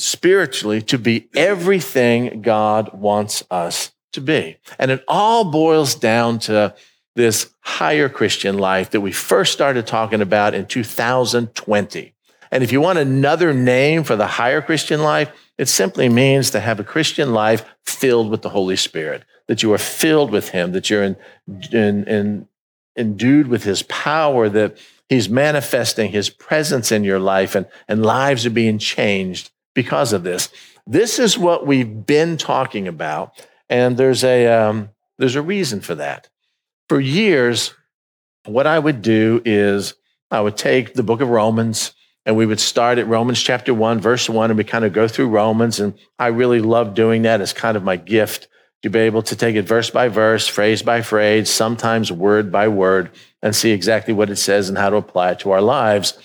spiritually 0.00 0.80
to 0.80 0.98
be 0.98 1.28
everything 1.34 2.42
God 2.42 2.98
wants 2.98 3.44
us 3.50 3.92
to 4.12 4.20
be. 4.20 4.56
And 4.78 4.90
it 4.90 5.04
all 5.06 5.50
boils 5.50 5.94
down 5.94 6.38
to 6.40 6.74
this 7.14 7.52
higher 7.60 8.08
Christian 8.08 8.58
life 8.58 8.90
that 8.90 9.00
we 9.00 9.12
first 9.12 9.52
started 9.52 9.86
talking 9.86 10.22
about 10.22 10.54
in 10.54 10.66
2020. 10.66 12.14
And 12.50 12.64
if 12.64 12.72
you 12.72 12.80
want 12.80 12.98
another 12.98 13.52
name 13.52 14.02
for 14.02 14.16
the 14.16 14.26
higher 14.26 14.62
Christian 14.62 15.02
life, 15.02 15.30
it 15.58 15.68
simply 15.68 16.08
means 16.08 16.50
to 16.50 16.60
have 16.60 16.80
a 16.80 16.84
Christian 16.84 17.32
life 17.32 17.64
filled 17.84 18.30
with 18.30 18.42
the 18.42 18.48
Holy 18.48 18.76
Spirit, 18.76 19.24
that 19.46 19.62
you 19.62 19.72
are 19.72 19.78
filled 19.78 20.30
with 20.30 20.48
Him, 20.48 20.72
that 20.72 20.88
you're 20.88 21.04
in, 21.04 21.16
in, 21.72 22.04
in, 22.08 22.48
endued 22.96 23.48
with 23.48 23.64
His 23.64 23.82
power, 23.82 24.48
that 24.48 24.78
He's 25.08 25.28
manifesting 25.28 26.10
His 26.10 26.30
presence 26.30 26.90
in 26.90 27.04
your 27.04 27.20
life, 27.20 27.54
and, 27.54 27.66
and 27.86 28.02
lives 28.02 28.46
are 28.46 28.50
being 28.50 28.78
changed 28.78 29.50
because 29.74 30.12
of 30.12 30.22
this. 30.22 30.48
This 30.86 31.18
is 31.18 31.38
what 31.38 31.66
we've 31.66 32.06
been 32.06 32.36
talking 32.36 32.88
about, 32.88 33.46
and 33.68 33.96
there's 33.96 34.24
a, 34.24 34.46
um, 34.46 34.90
there's 35.18 35.36
a 35.36 35.42
reason 35.42 35.80
for 35.80 35.94
that. 35.96 36.28
For 36.88 36.98
years, 37.00 37.74
what 38.46 38.66
I 38.66 38.78
would 38.78 39.02
do 39.02 39.42
is 39.44 39.94
I 40.30 40.40
would 40.40 40.56
take 40.56 40.94
the 40.94 41.02
book 41.02 41.20
of 41.20 41.28
Romans, 41.28 41.92
and 42.26 42.36
we 42.36 42.46
would 42.46 42.60
start 42.60 42.98
at 42.98 43.06
Romans 43.06 43.40
chapter 43.40 43.72
1, 43.72 44.00
verse 44.00 44.28
1, 44.28 44.50
and 44.50 44.58
we 44.58 44.64
kind 44.64 44.84
of 44.84 44.92
go 44.92 45.06
through 45.06 45.28
Romans. 45.28 45.80
And 45.80 45.94
I 46.18 46.28
really 46.28 46.60
love 46.60 46.94
doing 46.94 47.22
that. 47.22 47.40
It's 47.40 47.52
kind 47.52 47.76
of 47.76 47.84
my 47.84 47.96
gift 47.96 48.48
to 48.82 48.90
be 48.90 49.00
able 49.00 49.22
to 49.22 49.36
take 49.36 49.56
it 49.56 49.62
verse 49.62 49.90
by 49.90 50.08
verse, 50.08 50.48
phrase 50.48 50.82
by 50.82 51.02
phrase, 51.02 51.50
sometimes 51.50 52.10
word 52.10 52.50
by 52.50 52.68
word, 52.68 53.10
and 53.42 53.54
see 53.54 53.70
exactly 53.70 54.14
what 54.14 54.30
it 54.30 54.36
says 54.36 54.68
and 54.68 54.78
how 54.78 54.90
to 54.90 54.96
apply 54.96 55.32
it 55.32 55.38
to 55.40 55.50
our 55.50 55.60
lives. 55.60 56.18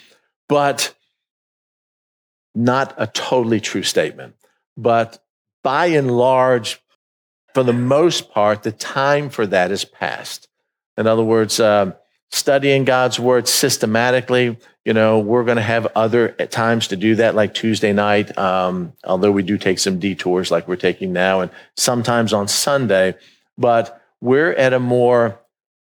But 0.48 0.95
not 2.56 2.96
a 2.98 3.08
totally 3.08 3.60
true 3.60 3.84
statement. 3.84 4.36
But 4.78 5.24
by 5.64 5.88
and 5.88 6.16
large, 6.18 6.82
for 7.54 7.64
the 7.64 7.74
most 7.74 8.32
part, 8.32 8.64
the 8.64 8.72
time 8.72 9.30
for 9.30 9.46
that 9.48 9.72
is 9.72 9.86
past. 9.86 10.48
In 10.98 11.08
other 11.08 11.24
words, 11.24 11.60
uh, 11.60 11.94
studying 12.32 12.86
God's 12.86 13.20
word 13.20 13.48
systematically. 13.48 14.58
You 14.84 14.94
know, 14.94 15.20
we're 15.20 15.44
going 15.44 15.58
to 15.58 15.64
have 15.64 15.88
other 15.96 16.30
times 16.30 16.90
to 16.90 16.96
do 16.96 17.16
that, 17.16 17.34
like 17.34 17.54
Tuesday 17.54 17.94
night, 17.94 18.38
um, 18.38 18.94
although 19.04 19.32
we 19.32 19.44
do 19.44 19.58
take 19.58 19.80
some 19.80 20.00
detours 20.00 20.52
like 20.52 20.68
we're 20.68 20.76
taking 20.76 21.14
now, 21.14 21.42
and 21.42 21.52
sometimes 21.76 22.34
on 22.34 22.48
Sunday. 22.48 23.16
But 23.58 24.02
we're 24.22 24.54
at 24.54 24.74
a 24.74 24.80
more 24.80 25.40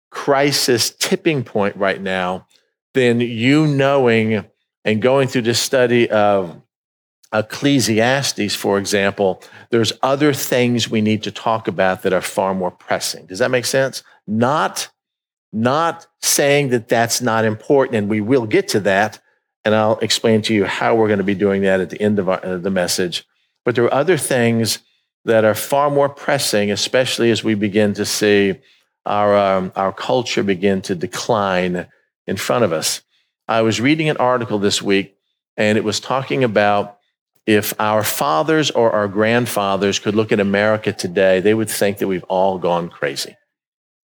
crisis 0.10 0.92
tipping 0.92 1.44
point 1.44 1.76
right 1.76 2.02
now 2.02 2.48
than 2.94 3.20
you 3.20 3.68
knowing 3.68 4.46
and 4.88 5.02
going 5.02 5.28
through 5.28 5.42
the 5.42 5.54
study 5.54 6.10
of 6.10 6.62
Ecclesiastes, 7.34 8.56
for 8.56 8.80
example, 8.80 9.44
there's 9.70 9.92
other 10.02 10.32
things 10.32 10.90
we 10.90 11.02
need 11.02 11.24
to 11.24 11.32
talk 11.32 11.68
about 11.68 12.04
that 12.04 12.14
are 12.14 12.22
far 12.22 12.56
more 12.56 12.72
pressing. 12.72 13.26
Does 13.26 13.40
that 13.40 13.52
make 13.52 13.66
sense? 13.66 14.02
Not 14.26 14.90
not 15.54 16.08
saying 16.22 16.70
that 16.70 16.88
that's 16.88 17.22
not 17.22 17.44
important, 17.44 17.98
and 17.98 18.10
we 18.10 18.22
will 18.22 18.46
get 18.46 18.70
to 18.70 18.80
that, 18.82 19.20
and 19.66 19.76
I'll 19.76 19.98
explain 20.00 20.42
to 20.44 20.54
you 20.54 20.66
how 20.66 20.96
we're 20.96 21.08
going 21.08 21.20
to 21.20 21.24
be 21.24 21.36
doing 21.36 21.64
that 21.64 21.80
at 21.82 21.90
the 21.90 22.02
end 22.02 22.20
of 22.20 22.30
our, 22.30 22.46
uh, 22.46 22.58
the 22.58 22.70
message. 22.70 23.26
But 23.66 23.76
there 23.76 23.86
are 23.86 23.94
other 23.94 24.18
things 24.18 24.80
that 25.26 25.44
are 25.44 25.56
far 25.56 25.90
more 25.90 26.10
pressing, 26.10 26.72
especially 26.72 27.32
as 27.32 27.44
we 27.44 27.56
begin 27.56 27.94
to 27.96 28.06
see 28.06 28.56
our, 29.06 29.38
um, 29.38 29.72
our 29.76 29.92
culture 29.92 30.44
begin 30.44 30.82
to 30.84 30.96
decline 30.96 31.88
in 32.26 32.38
front 32.38 32.64
of 32.64 32.72
us. 32.72 33.02
I 33.48 33.62
was 33.62 33.80
reading 33.80 34.10
an 34.10 34.18
article 34.18 34.60
this 34.60 34.82
week, 34.82 35.16
and 35.56 35.78
it 35.78 35.84
was 35.84 36.00
talking 36.00 36.44
about 36.44 36.98
if 37.46 37.74
our 37.80 38.04
fathers 38.04 38.72
or 38.72 38.92
our 38.92 39.08
grandfathers 39.08 40.00
could 40.00 40.16
look 40.16 40.34
at 40.34 40.40
America 40.40 40.92
today, 40.92 41.40
they 41.40 41.54
would 41.54 41.70
think 41.70 42.00
that 42.00 42.08
we've 42.08 42.26
all 42.26 42.58
gone 42.58 42.90
crazy, 42.90 43.38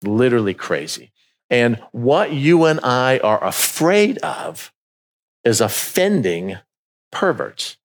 literally 0.02 0.54
crazy. 0.54 1.12
And 1.50 1.78
what 1.92 2.32
you 2.32 2.64
and 2.66 2.80
I 2.84 3.20
are 3.20 3.44
afraid 3.44 4.18
of 4.20 4.72
is 5.44 5.60
offending 5.60 6.58
perverts. 7.12 7.78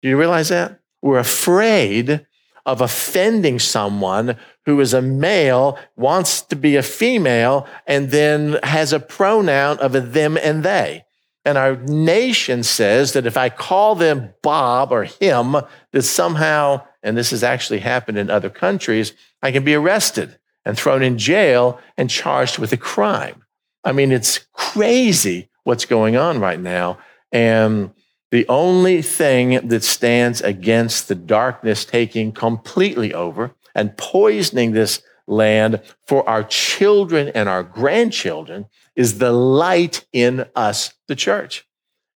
Do 0.00 0.08
you 0.08 0.16
realize 0.16 0.48
that? 0.48 0.80
We're 1.02 1.18
afraid 1.18 2.26
of 2.64 2.80
offending 2.80 3.58
someone 3.58 4.36
who 4.66 4.80
is 4.80 4.92
a 4.92 5.00
male, 5.00 5.78
wants 5.96 6.42
to 6.42 6.56
be 6.56 6.76
a 6.76 6.82
female, 6.82 7.66
and 7.86 8.10
then 8.10 8.58
has 8.64 8.92
a 8.92 9.00
pronoun 9.00 9.78
of 9.78 9.94
a 9.94 10.00
them 10.00 10.36
and 10.36 10.62
they. 10.62 11.04
And 11.44 11.56
our 11.56 11.76
nation 11.76 12.64
says 12.64 13.12
that 13.12 13.24
if 13.24 13.36
I 13.36 13.48
call 13.48 13.94
them 13.94 14.34
Bob 14.42 14.90
or 14.90 15.04
him, 15.04 15.56
that 15.92 16.02
somehow, 16.02 16.82
and 17.04 17.16
this 17.16 17.30
has 17.30 17.44
actually 17.44 17.78
happened 17.78 18.18
in 18.18 18.28
other 18.28 18.50
countries, 18.50 19.12
I 19.40 19.52
can 19.52 19.62
be 19.62 19.76
arrested 19.76 20.36
and 20.64 20.76
thrown 20.76 21.04
in 21.04 21.16
jail 21.16 21.80
and 21.96 22.10
charged 22.10 22.58
with 22.58 22.72
a 22.72 22.76
crime. 22.76 23.44
I 23.84 23.92
mean, 23.92 24.10
it's 24.10 24.40
crazy 24.52 25.48
what's 25.62 25.84
going 25.84 26.16
on 26.16 26.40
right 26.40 26.58
now. 26.58 26.98
And 27.30 27.92
the 28.32 28.46
only 28.48 29.00
thing 29.02 29.68
that 29.68 29.84
stands 29.84 30.40
against 30.40 31.06
the 31.06 31.14
darkness 31.14 31.84
taking 31.84 32.32
completely 32.32 33.14
over 33.14 33.54
and 33.76 33.96
poisoning 33.96 34.72
this 34.72 35.02
land 35.28 35.82
for 36.06 36.28
our 36.28 36.42
children 36.42 37.28
and 37.28 37.48
our 37.48 37.62
grandchildren 37.62 38.66
is 38.96 39.18
the 39.18 39.30
light 39.30 40.04
in 40.12 40.46
us, 40.56 40.94
the 41.06 41.14
church. 41.14 41.64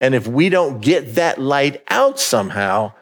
And 0.00 0.14
if 0.14 0.26
we 0.26 0.48
don't 0.48 0.80
get 0.80 1.16
that 1.16 1.38
light 1.38 1.82
out 1.90 2.20
somehow, 2.20 2.92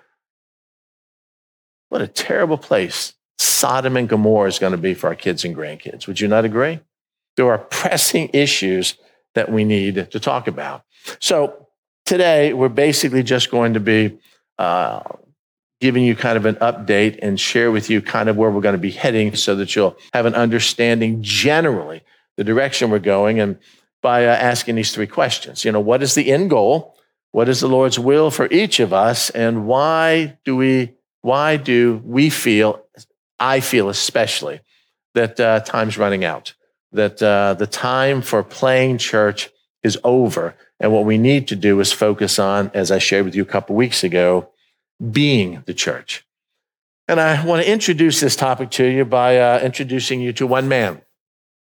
what 1.90 2.00
a 2.00 2.08
terrible 2.08 2.58
place 2.58 3.12
Sodom 3.38 3.98
and 3.98 4.08
Gomorrah 4.08 4.48
is 4.48 4.58
going 4.58 4.72
to 4.72 4.78
be 4.78 4.94
for 4.94 5.08
our 5.08 5.14
kids 5.14 5.44
and 5.44 5.54
grandkids. 5.54 6.06
Would 6.06 6.20
you 6.20 6.28
not 6.28 6.46
agree? 6.46 6.80
There 7.36 7.50
are 7.50 7.58
pressing 7.58 8.30
issues 8.32 8.96
that 9.34 9.52
we 9.52 9.64
need 9.64 10.10
to 10.10 10.18
talk 10.18 10.48
about. 10.48 10.82
So 11.20 11.68
today, 12.06 12.54
we're 12.54 12.70
basically 12.70 13.22
just 13.22 13.50
going 13.50 13.74
to 13.74 13.80
be 13.80 14.18
uh, 14.58 15.02
giving 15.80 16.04
you 16.04 16.16
kind 16.16 16.36
of 16.36 16.46
an 16.46 16.54
update 16.56 17.18
and 17.20 17.38
share 17.38 17.70
with 17.70 17.90
you 17.90 18.00
kind 18.00 18.28
of 18.28 18.36
where 18.36 18.50
we're 18.50 18.60
going 18.60 18.74
to 18.74 18.78
be 18.78 18.90
heading 18.90 19.34
so 19.34 19.54
that 19.56 19.76
you'll 19.76 19.96
have 20.12 20.26
an 20.26 20.34
understanding 20.34 21.22
generally 21.22 22.02
the 22.36 22.44
direction 22.44 22.90
we're 22.90 22.98
going 22.98 23.40
and 23.40 23.58
by 24.02 24.26
uh, 24.26 24.30
asking 24.30 24.74
these 24.74 24.92
three 24.92 25.06
questions. 25.06 25.64
You 25.64 25.72
know, 25.72 25.80
what 25.80 26.02
is 26.02 26.14
the 26.14 26.30
end 26.30 26.50
goal? 26.50 26.96
What 27.32 27.48
is 27.48 27.60
the 27.60 27.68
Lord's 27.68 27.98
will 27.98 28.30
for 28.30 28.46
each 28.50 28.80
of 28.80 28.92
us? 28.92 29.30
And 29.30 29.66
why 29.66 30.38
do 30.44 30.56
we, 30.56 30.94
why 31.22 31.56
do 31.56 32.00
we 32.04 32.30
feel 32.30 32.82
I 33.38 33.60
feel 33.60 33.88
especially 33.88 34.60
that 35.14 35.38
uh, 35.40 35.60
time's 35.60 35.98
running 35.98 36.24
out, 36.24 36.54
that 36.92 37.22
uh, 37.22 37.54
the 37.54 37.66
time 37.66 38.22
for 38.22 38.42
playing 38.42 38.98
church 38.98 39.50
is 39.82 39.98
over. 40.04 40.54
And 40.80 40.92
what 40.92 41.04
we 41.04 41.18
need 41.18 41.48
to 41.48 41.56
do 41.56 41.80
is 41.80 41.92
focus 41.92 42.38
on, 42.38 42.70
as 42.74 42.90
I 42.90 42.98
shared 42.98 43.24
with 43.24 43.34
you 43.34 43.42
a 43.42 43.46
couple 43.46 43.76
weeks 43.76 44.04
ago, 44.04 44.50
being 45.10 45.62
the 45.66 45.74
church. 45.74 46.24
And 47.08 47.20
I 47.20 47.44
want 47.44 47.62
to 47.62 47.70
introduce 47.70 48.20
this 48.20 48.36
topic 48.36 48.70
to 48.72 48.84
you 48.84 49.04
by 49.04 49.38
uh, 49.38 49.60
introducing 49.60 50.20
you 50.20 50.32
to 50.34 50.46
one 50.46 50.68
man, 50.68 51.02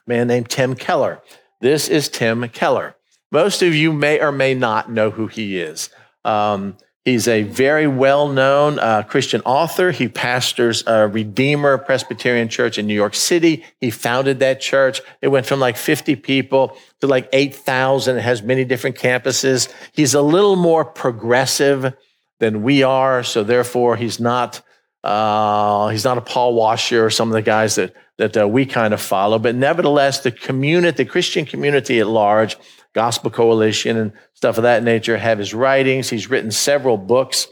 a 0.08 0.10
man 0.10 0.27
named 0.27 0.50
Tim 0.50 0.75
Keller. 0.75 1.22
This 1.62 1.89
is 1.89 2.08
Tim 2.08 2.48
Keller. 2.50 2.96
Most 3.32 3.62
of 3.62 3.75
you 3.75 3.91
may 3.91 4.22
or 4.22 4.32
may 4.32 4.53
not 4.53 4.89
know 4.89 5.12
who 5.12 5.27
he 5.27 5.60
is. 5.60 5.89
Um, 6.24 6.77
He's 7.05 7.27
a 7.27 7.44
very 7.44 7.86
well 7.86 8.27
known 8.27 8.79
uh, 8.79 9.03
Christian 9.03 9.41
author. 9.41 9.91
He 9.91 10.08
pastors 10.08 10.84
a 10.88 11.08
Redeemer 11.08 11.77
Presbyterian 11.77 12.50
Church 12.50 12.79
in 12.79 12.88
New 12.88 12.96
York 12.96 13.13
City. 13.13 13.63
He 13.79 13.91
founded 13.91 14.39
that 14.39 14.60
church. 14.60 15.01
It 15.22 15.27
went 15.27 15.46
from 15.46 15.60
like 15.60 15.77
50 15.77 16.15
people 16.15 16.75
to 17.01 17.08
like 17.08 17.29
8,000. 17.32 18.17
It 18.17 18.22
has 18.22 18.41
many 18.41 18.65
different 18.65 18.96
campuses. 18.96 19.72
He's 19.94 20.15
a 20.15 20.22
little 20.24 20.55
more 20.55 20.84
progressive 20.84 21.94
than 22.39 22.63
we 22.63 22.83
are. 22.83 23.23
So 23.23 23.43
therefore, 23.43 23.95
he's 23.95 24.19
not, 24.19 24.61
uh, 25.03 25.89
he's 25.89 26.03
not 26.03 26.17
a 26.17 26.21
Paul 26.21 26.53
Washer 26.53 27.05
or 27.05 27.09
some 27.09 27.29
of 27.29 27.33
the 27.33 27.41
guys 27.41 27.75
that, 27.75 27.93
that 28.17 28.37
uh, 28.37 28.47
we 28.47 28.65
kind 28.65 28.93
of 28.93 29.01
follow. 29.01 29.39
But 29.39 29.55
nevertheless, 29.55 30.21
the 30.21 30.31
community, 30.31 31.03
the 31.03 31.09
Christian 31.09 31.45
community 31.45 31.99
at 31.99 32.07
large, 32.07 32.57
Gospel 32.93 33.29
Coalition 33.29 33.97
and 33.97 34.13
stuff 34.33 34.57
of 34.57 34.63
that 34.63 34.83
nature, 34.83 35.17
have 35.17 35.39
his 35.39 35.53
writings. 35.53 36.09
He's 36.09 36.29
written 36.29 36.51
several 36.51 36.97
books 36.97 37.47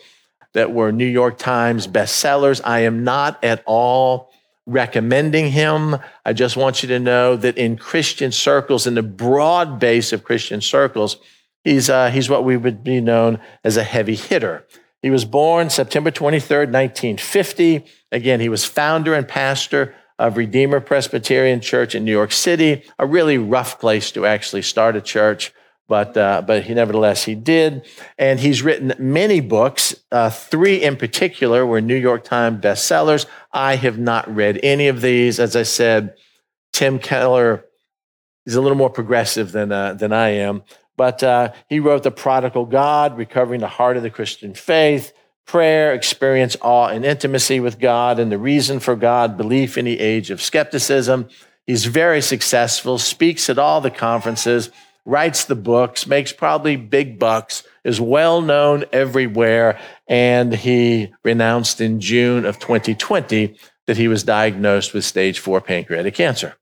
that 0.54 0.72
were 0.72 0.92
New 0.92 1.06
York 1.06 1.38
Times 1.38 1.88
bestsellers. 1.88 2.62
I 2.64 2.82
am 2.82 3.04
not 3.04 3.44
at 3.44 3.64
all 3.66 4.32
recommending 4.66 5.52
him. 5.52 5.98
I 6.26 6.34
just 6.34 6.56
want 6.56 6.84
you 6.84 6.90
to 6.90 7.00
know 7.00 7.36
that 7.36 7.58
in 7.58 7.78
Christian 7.78 8.32
circles, 8.32 8.88
in 8.88 8.96
the 8.96 9.04
broad 9.04 9.80
base 9.80 10.14
of 10.14 10.24
Christian 10.24 10.62
circles, 10.62 11.18
he's, 11.64 11.90
uh, 11.90 12.10
he's 12.10 12.30
what 12.30 12.44
we 12.44 12.58
would 12.58 12.84
be 12.84 13.02
known 13.02 13.40
as 13.64 13.78
a 13.78 13.84
heavy 13.84 14.16
hitter. 14.16 14.66
He 15.02 15.10
was 15.10 15.26
born 15.26 15.70
September 15.70 16.12
23rd, 16.12 16.72
1950. 16.72 17.86
Again, 18.12 18.40
he 18.40 18.50
was 18.50 18.64
founder 18.64 19.14
and 19.14 19.28
pastor 19.28 19.94
of 20.18 20.38
Redeemer 20.38 20.80
Presbyterian 20.80 21.60
Church 21.60 21.94
in 21.94 22.06
New 22.06 22.12
York 22.12 22.32
City, 22.32 22.84
a 22.98 23.06
really 23.06 23.38
rough 23.38 23.80
place 23.80 24.12
to 24.12 24.26
actually 24.26 24.62
start 24.62 24.96
a 24.96 25.02
church. 25.02 25.52
But, 25.90 26.16
uh, 26.16 26.42
but 26.48 26.64
he 26.64 26.74
nevertheless 26.74 27.26
he 27.26 27.36
did, 27.36 27.86
and 28.18 28.40
he's 28.40 28.62
written 28.62 28.94
many 28.98 29.42
books. 29.42 29.94
Uh, 30.10 30.30
three 30.30 30.82
in 30.82 30.96
particular 30.96 31.66
were 31.66 31.82
New 31.82 31.98
York 31.98 32.24
Times 32.24 32.64
bestsellers. 32.64 33.26
I 33.52 33.76
have 33.76 34.00
not 34.00 34.34
read 34.34 34.62
any 34.64 34.88
of 34.88 35.02
these. 35.02 35.42
As 35.42 35.58
I 35.58 35.64
said, 35.64 36.16
Tim 36.72 37.00
Keller 37.00 37.66
is 38.46 38.56
a 38.56 38.62
little 38.62 38.78
more 38.78 38.90
progressive 38.90 39.52
than, 39.52 39.74
uh, 39.74 39.94
than 39.94 40.14
I 40.14 40.30
am. 40.30 40.64
But 40.96 41.24
uh, 41.24 41.54
he 41.70 41.80
wrote 41.80 42.04
The 42.04 42.12
Prodigal 42.12 42.66
God, 42.66 43.18
Recovering 43.18 43.62
the 43.62 43.68
Heart 43.68 43.98
of 43.98 44.04
the 44.04 44.10
Christian 44.10 44.54
Faith, 44.54 45.14
Prayer, 45.46 45.94
Experience 45.94 46.56
Awe 46.62 46.88
and 46.88 47.04
Intimacy 47.04 47.60
with 47.60 47.80
God, 47.80 48.20
and 48.20 48.32
the 48.32 48.38
Reason 48.38 48.80
for 48.80 48.96
God, 48.96 49.38
Belief 49.38 49.78
in 49.78 49.86
the 49.86 50.00
Age 50.00 50.30
of 50.32 50.42
Skepticism. 50.42 51.28
He's 51.66 51.86
very 51.86 52.22
successful, 52.22 52.98
speaks 52.98 53.50
at 53.50 53.58
all 53.58 53.82
the 53.82 53.92
conferences, 53.92 54.70
writes 55.06 55.46
the 55.46 55.56
books, 55.56 56.08
makes 56.08 56.32
probably 56.32 56.76
big 56.76 57.20
bucks, 57.20 57.64
is 57.84 58.00
well 58.00 58.42
known 58.42 58.86
everywhere. 58.94 59.80
And 60.08 60.54
he 60.54 61.14
renounced 61.24 61.82
in 61.82 62.00
June 62.00 62.46
of 62.46 62.60
2020 62.60 63.58
that 63.88 63.98
he 63.98 64.08
was 64.08 64.24
diagnosed 64.24 64.94
with 64.94 65.04
stage 65.04 65.40
four 65.40 65.60
pancreatic 65.62 66.16
cancer. 66.16 66.56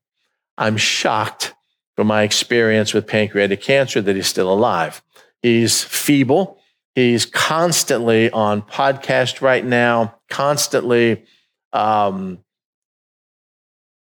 I'm 0.58 0.76
shocked 0.76 1.54
from 1.96 2.06
my 2.06 2.22
experience 2.22 2.94
with 2.94 3.06
pancreatic 3.06 3.60
cancer 3.60 4.00
that 4.00 4.16
he's 4.16 4.26
still 4.26 4.52
alive. 4.52 5.02
He's 5.42 5.82
feeble. 5.82 6.58
He's 6.94 7.26
constantly 7.26 8.30
on 8.30 8.62
podcast 8.62 9.40
right 9.40 9.64
now, 9.64 10.16
constantly 10.28 11.24
um, 11.72 12.38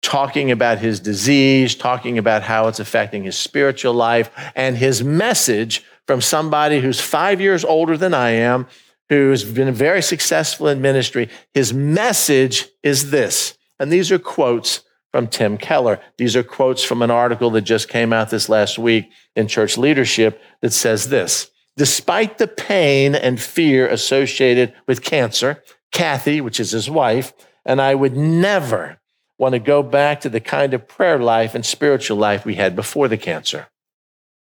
talking 0.02 0.50
about 0.52 0.80
his 0.80 1.00
disease, 1.00 1.76
talking 1.76 2.18
about 2.18 2.42
how 2.42 2.68
it's 2.68 2.80
affecting 2.80 3.24
his 3.24 3.38
spiritual 3.38 3.94
life, 3.94 4.30
and 4.56 4.78
his 4.78 5.04
message 5.04 5.84
from 6.08 6.22
somebody 6.22 6.80
who's 6.80 7.02
five 7.02 7.42
years 7.42 7.66
older 7.66 7.98
than 7.98 8.14
I 8.14 8.32
am, 8.32 8.68
who's 9.10 9.44
been 9.44 9.74
very 9.74 10.02
successful 10.02 10.68
in 10.68 10.82
ministry. 10.82 11.30
His 11.54 11.74
message 11.74 12.68
is 12.82 13.12
this, 13.12 13.58
and 13.78 13.92
these 13.92 14.12
are 14.12 14.20
quotes 14.20 14.82
from 15.12 15.28
Tim 15.28 15.58
Keller. 15.58 16.00
These 16.18 16.36
are 16.36 16.44
quotes 16.44 16.84
from 16.84 17.02
an 17.02 17.12
article 17.12 17.50
that 17.52 17.62
just 17.62 17.90
came 17.90 18.14
out 18.14 18.30
this 18.30 18.50
last 18.50 18.78
week 18.78 19.10
in 19.36 19.48
Church 19.48 19.78
Leadership 19.78 20.42
that 20.62 20.74
says 20.74 21.10
this 21.10 21.50
Despite 21.78 22.38
the 22.38 22.48
pain 22.48 23.16
and 23.16 23.40
fear 23.40 23.88
associated 23.88 24.74
with 24.88 25.02
cancer, 25.02 25.64
Kathy, 25.92 26.42
which 26.42 26.60
is 26.60 26.72
his 26.72 26.90
wife, 26.90 27.34
and 27.66 27.82
I 27.82 27.96
would 27.96 28.16
never 28.16 29.00
want 29.38 29.54
to 29.54 29.60
go 29.60 29.82
back 29.82 30.22
to 30.22 30.30
the 30.30 30.42
kind 30.42 30.74
of 30.74 30.88
prayer 30.88 31.18
life 31.18 31.56
and 31.56 31.66
spiritual 31.66 32.18
life 32.18 32.46
we 32.46 32.56
had 32.56 32.76
before 32.76 33.08
the 33.08 33.18
cancer. 33.18 33.68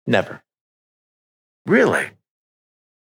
Never. 0.07 0.43
Really? 1.67 2.07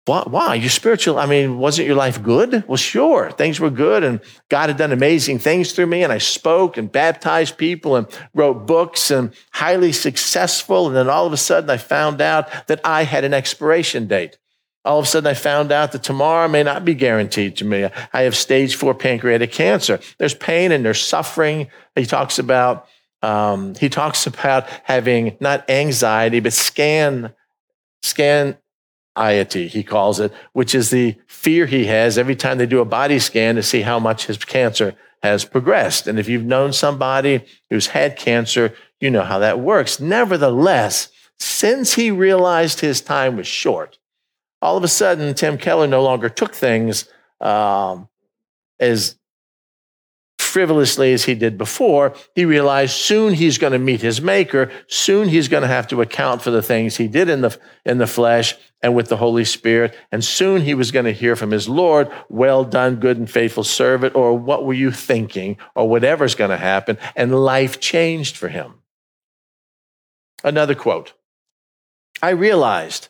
Why? 0.04 0.56
Your 0.56 0.68
spiritual, 0.68 1.16
I 1.16 1.26
mean, 1.26 1.58
wasn't 1.58 1.86
your 1.86 1.94
life 1.94 2.20
good? 2.20 2.64
Well, 2.66 2.76
sure, 2.76 3.30
things 3.30 3.60
were 3.60 3.70
good, 3.70 4.02
and 4.02 4.20
God 4.48 4.68
had 4.68 4.76
done 4.76 4.90
amazing 4.90 5.38
things 5.38 5.72
through 5.72 5.86
me, 5.86 6.02
and 6.02 6.12
I 6.12 6.18
spoke 6.18 6.76
and 6.76 6.90
baptized 6.90 7.56
people 7.56 7.94
and 7.94 8.08
wrote 8.34 8.66
books 8.66 9.12
and 9.12 9.32
highly 9.52 9.92
successful. 9.92 10.88
And 10.88 10.96
then 10.96 11.08
all 11.08 11.26
of 11.26 11.32
a 11.32 11.36
sudden, 11.36 11.70
I 11.70 11.76
found 11.76 12.20
out 12.20 12.66
that 12.66 12.80
I 12.84 13.04
had 13.04 13.22
an 13.22 13.32
expiration 13.32 14.08
date. 14.08 14.38
All 14.84 14.98
of 14.98 15.04
a 15.04 15.08
sudden, 15.08 15.30
I 15.30 15.34
found 15.34 15.70
out 15.70 15.92
that 15.92 16.02
tomorrow 16.02 16.48
may 16.48 16.64
not 16.64 16.84
be 16.84 16.94
guaranteed 16.94 17.56
to 17.58 17.64
me. 17.64 17.88
I 18.12 18.22
have 18.22 18.34
stage 18.34 18.74
four 18.74 18.94
pancreatic 18.94 19.52
cancer. 19.52 20.00
There's 20.18 20.34
pain 20.34 20.72
and 20.72 20.84
there's 20.84 21.00
suffering. 21.00 21.68
He 21.94 22.06
talks 22.06 22.40
about 22.40 22.88
um, 23.22 23.76
he 23.76 23.88
talks 23.88 24.26
about 24.26 24.66
having 24.82 25.36
not 25.38 25.70
anxiety 25.70 26.40
but 26.40 26.52
scan 26.52 27.32
scan 28.02 28.58
anxiety, 29.16 29.68
he 29.68 29.82
calls 29.82 30.20
it, 30.20 30.32
which 30.52 30.74
is 30.74 30.90
the 30.90 31.16
fear 31.26 31.66
he 31.66 31.86
has 31.86 32.18
every 32.18 32.36
time 32.36 32.58
they 32.58 32.66
do 32.66 32.80
a 32.80 32.84
body 32.84 33.18
scan 33.18 33.54
to 33.56 33.62
see 33.62 33.82
how 33.82 33.98
much 33.98 34.26
his 34.26 34.38
cancer 34.38 34.94
has 35.22 35.44
progressed. 35.44 36.06
And 36.06 36.18
if 36.18 36.28
you've 36.28 36.44
known 36.44 36.72
somebody 36.72 37.44
who's 37.70 37.88
had 37.88 38.16
cancer, 38.16 38.74
you 39.00 39.10
know 39.10 39.22
how 39.22 39.38
that 39.38 39.60
works. 39.60 40.00
Nevertheless, 40.00 41.08
since 41.38 41.94
he 41.94 42.10
realized 42.10 42.80
his 42.80 43.00
time 43.00 43.36
was 43.36 43.46
short, 43.46 43.98
all 44.60 44.76
of 44.76 44.84
a 44.84 44.88
sudden, 44.88 45.34
Tim 45.34 45.58
Keller 45.58 45.86
no 45.86 46.02
longer 46.02 46.28
took 46.28 46.54
things 46.54 47.08
um, 47.40 48.08
as 48.78 49.16
frivolously 50.52 51.14
as 51.14 51.24
he 51.24 51.34
did 51.34 51.56
before, 51.56 52.14
he 52.34 52.44
realized 52.44 52.92
soon 52.92 53.32
he's 53.32 53.56
going 53.56 53.72
to 53.72 53.78
meet 53.78 54.02
his 54.02 54.20
maker. 54.20 54.70
Soon 54.86 55.28
he's 55.28 55.48
going 55.48 55.62
to 55.62 55.68
have 55.68 55.88
to 55.88 56.02
account 56.02 56.42
for 56.42 56.50
the 56.50 56.62
things 56.62 56.96
he 56.96 57.08
did 57.08 57.30
in 57.30 57.40
the, 57.40 57.58
in 57.86 57.96
the 57.96 58.06
flesh 58.06 58.54
and 58.82 58.94
with 58.94 59.08
the 59.08 59.16
Holy 59.16 59.46
Spirit. 59.46 59.96
And 60.12 60.22
soon 60.22 60.60
he 60.60 60.74
was 60.74 60.90
going 60.90 61.06
to 61.06 61.12
hear 61.12 61.36
from 61.36 61.52
his 61.52 61.70
Lord, 61.70 62.12
well 62.28 62.64
done, 62.64 62.96
good 62.96 63.16
and 63.16 63.30
faithful 63.30 63.64
servant, 63.64 64.14
or 64.14 64.36
what 64.36 64.66
were 64.66 64.74
you 64.74 64.90
thinking, 64.90 65.56
or 65.74 65.88
whatever's 65.88 66.34
going 66.34 66.50
to 66.50 66.58
happen. 66.58 66.98
And 67.16 67.34
life 67.34 67.80
changed 67.80 68.36
for 68.36 68.48
him. 68.48 68.74
Another 70.44 70.74
quote 70.74 71.14
I 72.20 72.30
realized 72.30 73.08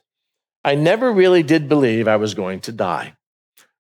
I 0.65 0.77
never 0.77 1.13
really 1.13 1.43
did 1.43 1.69
believe 1.69 2.07
I 2.07 2.17
was 2.17 2.35
going 2.35 2.61
to 2.61 2.73
die. 2.73 3.17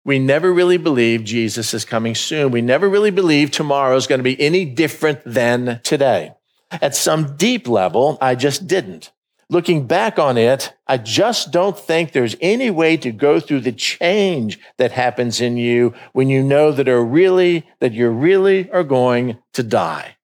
We 0.05 0.19
never 0.19 0.53
really 0.53 0.79
believe 0.79 1.23
Jesus 1.23 1.73
is 1.75 1.85
coming 1.85 2.15
soon. 2.15 2.51
We 2.51 2.61
never 2.61 2.89
really 2.89 3.13
believe 3.13 3.51
tomorrow 3.51 3.97
is 3.97 4.09
going 4.09 4.19
to 4.19 4.25
be 4.25 4.41
any 4.41 4.65
different 4.65 5.21
than 5.25 5.81
today. 5.85 6.35
At 6.71 6.97
some 6.97 7.37
deep 7.37 7.69
level, 7.69 8.19
I 8.21 8.35
just 8.35 8.67
didn't. 8.67 9.13
Looking 9.49 9.87
back 9.87 10.19
on 10.19 10.39
it, 10.39 10.73
I 10.87 10.97
just 10.97 11.53
don't 11.53 11.79
think 11.79 12.13
there's 12.13 12.37
any 12.41 12.71
way 12.71 12.97
to 12.97 13.13
go 13.13 13.39
through 13.39 13.61
the 13.61 13.73
change 13.73 14.59
that 14.79 14.93
happens 14.93 15.41
in 15.41 15.57
you 15.57 15.93
when 16.13 16.31
you 16.31 16.43
know 16.43 16.73
that 16.73 16.89
are 16.89 17.05
really 17.05 17.69
that 17.81 17.93
you 17.93 18.09
really 18.09 18.71
are 18.71 18.83
going 18.83 19.39
to 19.53 19.63
die. 19.63 20.17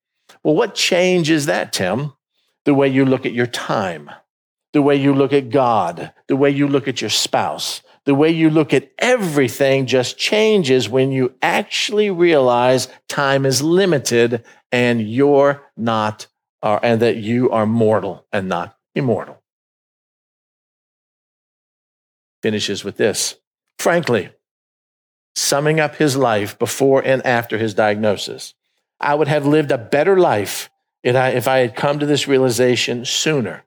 Well, 0.42 0.54
what 0.54 0.74
change 0.74 1.30
is 1.30 1.46
that, 1.46 1.74
Tim? 1.74 2.14
The 2.64 2.74
way 2.74 2.88
you 2.88 3.04
look 3.04 3.26
at 3.26 3.34
your 3.34 3.46
time, 3.46 4.10
the 4.72 4.82
way 4.82 4.96
you 4.96 5.12
look 5.12 5.32
at 5.32 5.50
God, 5.50 6.12
the 6.26 6.36
way 6.36 6.50
you 6.50 6.66
look 6.66 6.88
at 6.88 7.02
your 7.02 7.10
spouse, 7.10 7.82
the 8.08 8.14
way 8.14 8.30
you 8.30 8.48
look 8.48 8.72
at 8.72 8.90
everything 8.96 9.84
just 9.84 10.16
changes 10.16 10.88
when 10.88 11.12
you 11.12 11.34
actually 11.42 12.08
realize 12.08 12.88
time 13.06 13.44
is 13.44 13.60
limited 13.60 14.42
and 14.72 15.06
you're 15.06 15.62
not, 15.76 16.26
uh, 16.62 16.78
and 16.82 17.02
that 17.02 17.18
you 17.18 17.50
are 17.50 17.66
mortal 17.66 18.24
and 18.32 18.48
not 18.48 18.74
immortal. 18.94 19.42
Finishes 22.42 22.82
with 22.82 22.96
this. 22.96 23.34
Frankly, 23.78 24.30
summing 25.36 25.78
up 25.78 25.96
his 25.96 26.16
life 26.16 26.58
before 26.58 27.02
and 27.04 27.20
after 27.26 27.58
his 27.58 27.74
diagnosis, 27.74 28.54
I 28.98 29.16
would 29.16 29.28
have 29.28 29.44
lived 29.44 29.70
a 29.70 29.76
better 29.76 30.18
life 30.18 30.70
if 31.02 31.14
I, 31.14 31.28
if 31.32 31.46
I 31.46 31.58
had 31.58 31.76
come 31.76 31.98
to 31.98 32.06
this 32.06 32.26
realization 32.26 33.04
sooner. 33.04 33.64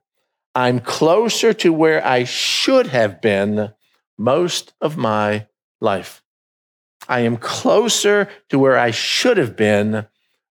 I'm 0.56 0.80
closer 0.80 1.54
to 1.54 1.72
where 1.72 2.04
I 2.04 2.24
should 2.24 2.88
have 2.88 3.22
been 3.22 3.74
most 4.22 4.74
of 4.80 4.98
my 4.98 5.48
life. 5.80 6.22
I 7.10 7.22
am 7.22 7.38
closer 7.38 8.30
to 8.50 8.60
where 8.60 8.78
I 8.78 8.92
should 8.92 9.38
have 9.38 9.56
been 9.56 10.06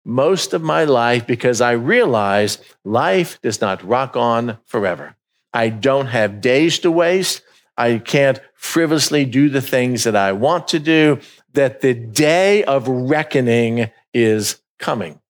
most 0.05 0.53
of 0.53 0.63
my 0.63 0.83
life 0.85 1.25
because 1.25 1.61
I 1.61 1.73
realize 1.73 2.59
life 2.85 3.41
does 3.43 3.61
not 3.61 3.87
rock 3.87 4.17
on 4.17 4.59
forever. 4.67 5.15
I 5.53 5.69
don't 5.69 6.07
have 6.07 6.41
days 6.41 6.81
to 6.81 6.91
waste. 6.91 7.43
I 7.77 7.99
can't 7.99 8.41
frivolously 8.55 9.25
do 9.25 9.49
the 9.49 9.63
things 9.63 10.03
that 10.05 10.17
I 10.17 10.33
want 10.33 10.67
to 10.69 10.81
do, 10.81 11.21
that 11.53 11.81
the 11.81 11.95
day 11.95 12.65
of 12.65 12.89
reckoning 12.89 13.91
is 14.13 14.61
coming. 14.79 15.21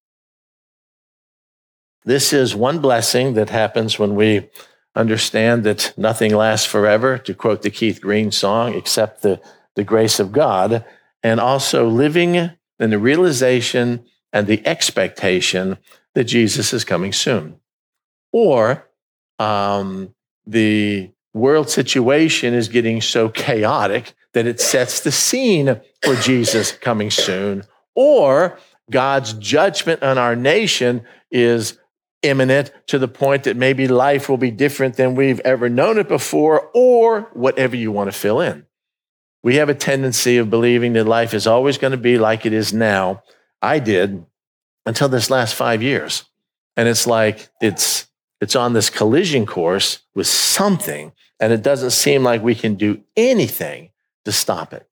This 2.05 2.33
is 2.33 2.55
one 2.55 2.79
blessing 2.79 3.35
that 3.35 3.50
happens 3.50 3.98
when 3.98 4.14
we 4.14 4.48
understand 5.00 5.64
that 5.64 5.92
nothing 5.96 6.34
lasts 6.34 6.66
forever, 6.66 7.18
to 7.18 7.34
quote 7.34 7.62
the 7.62 7.70
Keith 7.70 8.00
Green 8.00 8.30
song, 8.30 8.74
except 8.74 9.22
the, 9.22 9.40
the 9.74 9.84
grace 9.84 10.20
of 10.20 10.32
God, 10.32 10.84
and 11.22 11.40
also 11.40 11.88
living 11.88 12.34
in 12.78 12.90
the 12.90 12.98
realization 12.98 14.04
and 14.32 14.46
the 14.46 14.64
expectation 14.66 15.78
that 16.14 16.24
Jesus 16.24 16.72
is 16.72 16.84
coming 16.84 17.12
soon. 17.12 17.60
Or 18.32 18.88
um, 19.38 20.14
the 20.46 21.10
world 21.34 21.70
situation 21.70 22.54
is 22.54 22.68
getting 22.68 23.00
so 23.00 23.28
chaotic 23.28 24.14
that 24.32 24.46
it 24.46 24.60
sets 24.60 25.00
the 25.00 25.12
scene 25.12 25.80
for 26.02 26.14
Jesus 26.16 26.72
coming 26.72 27.10
soon. 27.10 27.64
Or 27.94 28.58
God's 28.90 29.32
judgment 29.34 30.02
on 30.02 30.18
our 30.18 30.36
nation 30.36 31.04
is 31.30 31.78
imminent 32.22 32.70
to 32.87 32.98
the 32.98 33.09
point 33.09 33.44
that 33.44 33.56
maybe 33.56 33.88
life 33.88 34.28
will 34.28 34.37
be 34.37 34.50
different 34.50 34.96
than 34.96 35.14
we've 35.14 35.40
ever 35.40 35.68
known 35.68 35.98
it 35.98 36.09
before, 36.09 36.70
or 36.74 37.22
whatever 37.33 37.76
you 37.76 37.90
want 37.90 38.12
to 38.12 38.18
fill 38.18 38.40
in. 38.40 38.66
We 39.42 39.56
have 39.56 39.68
a 39.68 39.74
tendency 39.74 40.37
of 40.37 40.50
believing 40.50 40.92
that 40.94 41.04
life 41.04 41.33
is 41.33 41.46
always 41.46 41.78
going 41.78 41.92
to 41.92 41.96
be 41.96 42.18
like 42.18 42.44
it 42.44 42.52
is 42.52 42.74
now. 42.74 43.22
I 43.62 43.78
did 43.78 44.24
until 44.87 45.09
this 45.09 45.30
last 45.30 45.54
five 45.54 45.83
years. 45.83 46.24
And 46.76 46.88
it's 46.88 47.06
like 47.06 47.48
it's 47.61 48.06
it's 48.40 48.56
on 48.56 48.72
this 48.72 48.88
collision 48.88 49.44
course 49.44 50.00
with 50.14 50.26
something, 50.26 51.12
and 51.38 51.52
it 51.52 51.62
doesn't 51.62 51.90
seem 51.90 52.22
like 52.22 52.42
we 52.42 52.54
can 52.54 52.74
do 52.74 53.02
anything 53.16 53.90
to 54.24 54.33
stop 54.33 54.72
it. 54.72 54.88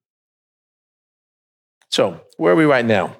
So, 1.90 2.20
where 2.36 2.52
are 2.52 2.56
we 2.56 2.64
right 2.64 2.84
now? 2.84 3.16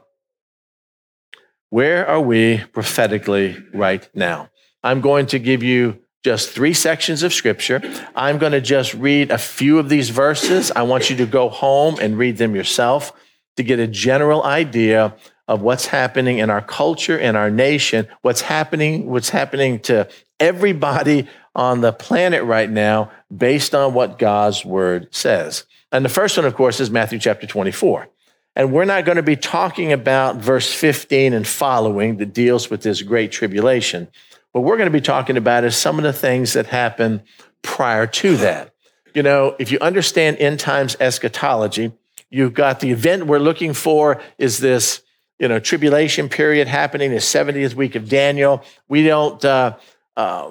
Where 1.70 2.06
are 2.06 2.20
we 2.20 2.64
prophetically 2.72 3.62
right 3.74 4.08
now? 4.14 4.48
I'm 4.82 5.00
going 5.00 5.26
to 5.26 5.38
give 5.38 5.62
you 5.62 5.98
just 6.24 6.50
three 6.50 6.72
sections 6.72 7.22
of 7.22 7.32
scripture. 7.34 7.82
I'm 8.14 8.38
going 8.38 8.52
to 8.52 8.60
just 8.60 8.94
read 8.94 9.30
a 9.30 9.38
few 9.38 9.78
of 9.78 9.88
these 9.88 10.08
verses. 10.08 10.72
I 10.72 10.82
want 10.82 11.10
you 11.10 11.16
to 11.16 11.26
go 11.26 11.48
home 11.48 11.98
and 12.00 12.16
read 12.16 12.38
them 12.38 12.54
yourself 12.54 13.12
to 13.56 13.62
get 13.62 13.78
a 13.78 13.86
general 13.86 14.44
idea 14.44 15.14
of 15.46 15.62
what's 15.62 15.86
happening 15.86 16.38
in 16.38 16.48
our 16.48 16.62
culture, 16.62 17.18
in 17.18 17.36
our 17.36 17.50
nation, 17.50 18.08
what's 18.22 18.40
happening, 18.40 19.08
what's 19.10 19.30
happening 19.30 19.80
to 19.80 20.08
everybody 20.40 21.28
on 21.54 21.80
the 21.80 21.92
planet 21.92 22.44
right 22.44 22.70
now 22.70 23.10
based 23.34 23.74
on 23.74 23.92
what 23.92 24.18
God's 24.18 24.64
word 24.64 25.08
says. 25.10 25.64
And 25.90 26.04
the 26.04 26.10
first 26.10 26.36
one, 26.36 26.46
of 26.46 26.54
course, 26.54 26.80
is 26.80 26.90
Matthew 26.90 27.18
chapter 27.18 27.46
24. 27.46 28.08
And 28.58 28.72
we're 28.72 28.86
not 28.86 29.04
going 29.04 29.16
to 29.16 29.22
be 29.22 29.36
talking 29.36 29.92
about 29.92 30.38
verse 30.38 30.74
15 30.74 31.32
and 31.32 31.46
following 31.46 32.16
that 32.16 32.34
deals 32.34 32.68
with 32.68 32.82
this 32.82 33.02
great 33.02 33.30
tribulation. 33.30 34.08
What 34.50 34.64
we're 34.64 34.76
going 34.76 34.88
to 34.88 34.92
be 34.92 35.00
talking 35.00 35.36
about 35.36 35.62
is 35.62 35.76
some 35.76 35.96
of 35.96 36.02
the 36.02 36.12
things 36.12 36.54
that 36.54 36.66
happen 36.66 37.22
prior 37.62 38.08
to 38.08 38.36
that. 38.38 38.74
You 39.14 39.22
know, 39.22 39.54
if 39.60 39.70
you 39.70 39.78
understand 39.80 40.38
end 40.38 40.58
times 40.58 40.96
eschatology, 40.98 41.92
you've 42.30 42.52
got 42.52 42.80
the 42.80 42.90
event 42.90 43.26
we're 43.26 43.38
looking 43.38 43.74
for 43.74 44.20
is 44.38 44.58
this, 44.58 45.02
you 45.38 45.46
know, 45.46 45.60
tribulation 45.60 46.28
period 46.28 46.66
happening, 46.66 47.12
the 47.12 47.18
70th 47.18 47.74
week 47.74 47.94
of 47.94 48.08
Daniel. 48.08 48.64
We 48.88 49.04
don't, 49.04 49.42
uh, 49.44 49.76
uh, 50.16 50.50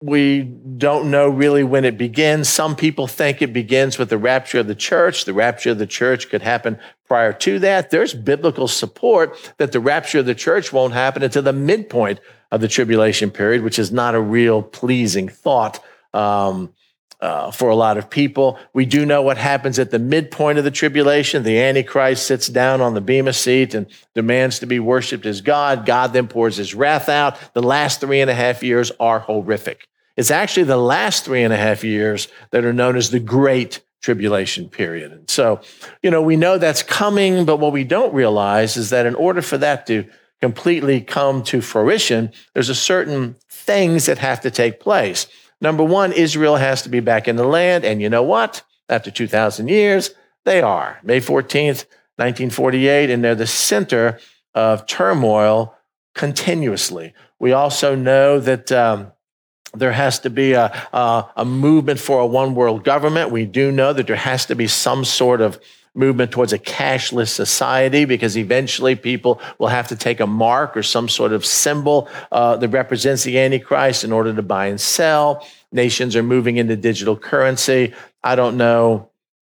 we 0.00 0.42
don't 0.42 1.10
know 1.10 1.28
really 1.28 1.64
when 1.64 1.84
it 1.84 1.96
begins. 1.96 2.48
Some 2.48 2.76
people 2.76 3.06
think 3.06 3.40
it 3.40 3.52
begins 3.52 3.98
with 3.98 4.10
the 4.10 4.18
rapture 4.18 4.58
of 4.58 4.66
the 4.66 4.74
church. 4.74 5.24
The 5.24 5.32
rapture 5.32 5.70
of 5.70 5.78
the 5.78 5.86
church 5.86 6.28
could 6.28 6.42
happen 6.42 6.78
prior 7.08 7.32
to 7.32 7.58
that. 7.60 7.90
There's 7.90 8.12
biblical 8.12 8.68
support 8.68 9.54
that 9.56 9.72
the 9.72 9.80
rapture 9.80 10.18
of 10.18 10.26
the 10.26 10.34
church 10.34 10.72
won't 10.72 10.92
happen 10.92 11.22
until 11.22 11.42
the 11.42 11.52
midpoint 11.52 12.20
of 12.52 12.60
the 12.60 12.68
tribulation 12.68 13.30
period, 13.30 13.62
which 13.62 13.78
is 13.78 13.90
not 13.90 14.14
a 14.14 14.20
real 14.20 14.62
pleasing 14.62 15.28
thought 15.28 15.82
um, 16.12 16.72
uh, 17.20 17.50
for 17.50 17.70
a 17.70 17.74
lot 17.74 17.96
of 17.96 18.10
people. 18.10 18.58
We 18.72 18.84
do 18.84 19.06
know 19.06 19.22
what 19.22 19.38
happens 19.38 19.78
at 19.78 19.90
the 19.90 19.98
midpoint 19.98 20.58
of 20.58 20.64
the 20.64 20.70
tribulation. 20.70 21.42
The 21.42 21.60
Antichrist 21.60 22.26
sits 22.26 22.46
down 22.46 22.80
on 22.80 22.94
the 22.94 23.00
Bema 23.00 23.32
seat 23.32 23.74
and 23.74 23.86
demands 24.14 24.58
to 24.58 24.66
be 24.66 24.78
worshiped 24.78 25.26
as 25.26 25.40
God. 25.40 25.86
God 25.86 26.12
then 26.12 26.28
pours 26.28 26.56
his 26.56 26.74
wrath 26.74 27.08
out. 27.08 27.38
The 27.54 27.62
last 27.62 28.00
three 28.00 28.20
and 28.20 28.30
a 28.30 28.34
half 28.34 28.62
years 28.62 28.92
are 29.00 29.20
horrific. 29.20 29.88
It's 30.16 30.30
actually 30.30 30.64
the 30.64 30.76
last 30.76 31.24
three 31.24 31.42
and 31.42 31.52
a 31.52 31.58
half 31.58 31.84
years 31.84 32.28
that 32.50 32.64
are 32.64 32.72
known 32.72 32.96
as 32.96 33.10
the 33.10 33.20
Great 33.20 33.82
Tribulation 34.02 34.68
period. 34.68 35.12
And 35.12 35.28
so, 35.28 35.60
you 36.02 36.10
know, 36.10 36.22
we 36.22 36.36
know 36.36 36.58
that's 36.58 36.82
coming, 36.82 37.44
but 37.44 37.56
what 37.56 37.72
we 37.72 37.82
don't 37.82 38.14
realize 38.14 38.76
is 38.76 38.90
that 38.90 39.04
in 39.04 39.14
order 39.14 39.42
for 39.42 39.58
that 39.58 39.86
to 39.88 40.04
completely 40.40 41.00
come 41.00 41.42
to 41.44 41.60
fruition, 41.60 42.30
there's 42.54 42.68
a 42.68 42.74
certain 42.74 43.36
things 43.50 44.06
that 44.06 44.18
have 44.18 44.40
to 44.42 44.50
take 44.50 44.80
place. 44.80 45.26
Number 45.60 45.84
one, 45.84 46.12
Israel 46.12 46.56
has 46.56 46.82
to 46.82 46.88
be 46.88 47.00
back 47.00 47.28
in 47.28 47.36
the 47.36 47.44
land. 47.44 47.84
And 47.84 48.00
you 48.00 48.08
know 48.08 48.22
what? 48.22 48.62
After 48.88 49.10
2,000 49.10 49.68
years, 49.68 50.10
they 50.44 50.60
are. 50.60 51.00
May 51.02 51.20
14th, 51.20 51.86
1948, 52.16 53.10
and 53.10 53.24
they're 53.24 53.34
the 53.34 53.46
center 53.46 54.18
of 54.54 54.86
turmoil 54.86 55.74
continuously. 56.14 57.12
We 57.38 57.52
also 57.52 57.94
know 57.94 58.40
that 58.40 58.72
um, 58.72 59.12
there 59.74 59.92
has 59.92 60.20
to 60.20 60.30
be 60.30 60.52
a, 60.52 60.66
a, 60.92 61.26
a 61.36 61.44
movement 61.44 62.00
for 62.00 62.20
a 62.20 62.26
one 62.26 62.54
world 62.54 62.84
government. 62.84 63.30
We 63.30 63.44
do 63.44 63.70
know 63.70 63.92
that 63.92 64.06
there 64.06 64.16
has 64.16 64.46
to 64.46 64.54
be 64.54 64.66
some 64.66 65.04
sort 65.04 65.40
of 65.40 65.60
movement 65.96 66.30
towards 66.30 66.52
a 66.52 66.58
cashless 66.58 67.28
society 67.28 68.04
because 68.04 68.36
eventually 68.36 68.94
people 68.94 69.40
will 69.58 69.68
have 69.68 69.88
to 69.88 69.96
take 69.96 70.20
a 70.20 70.26
mark 70.26 70.76
or 70.76 70.82
some 70.82 71.08
sort 71.08 71.32
of 71.32 71.44
symbol 71.44 72.08
uh, 72.30 72.56
that 72.56 72.68
represents 72.68 73.24
the 73.24 73.38
Antichrist 73.38 74.04
in 74.04 74.12
order 74.12 74.34
to 74.34 74.42
buy 74.42 74.66
and 74.66 74.80
sell. 74.80 75.46
Nations 75.72 76.14
are 76.14 76.22
moving 76.22 76.56
into 76.56 76.76
digital 76.76 77.16
currency. 77.16 77.94
I 78.22 78.36
don't 78.36 78.56
know. 78.56 79.10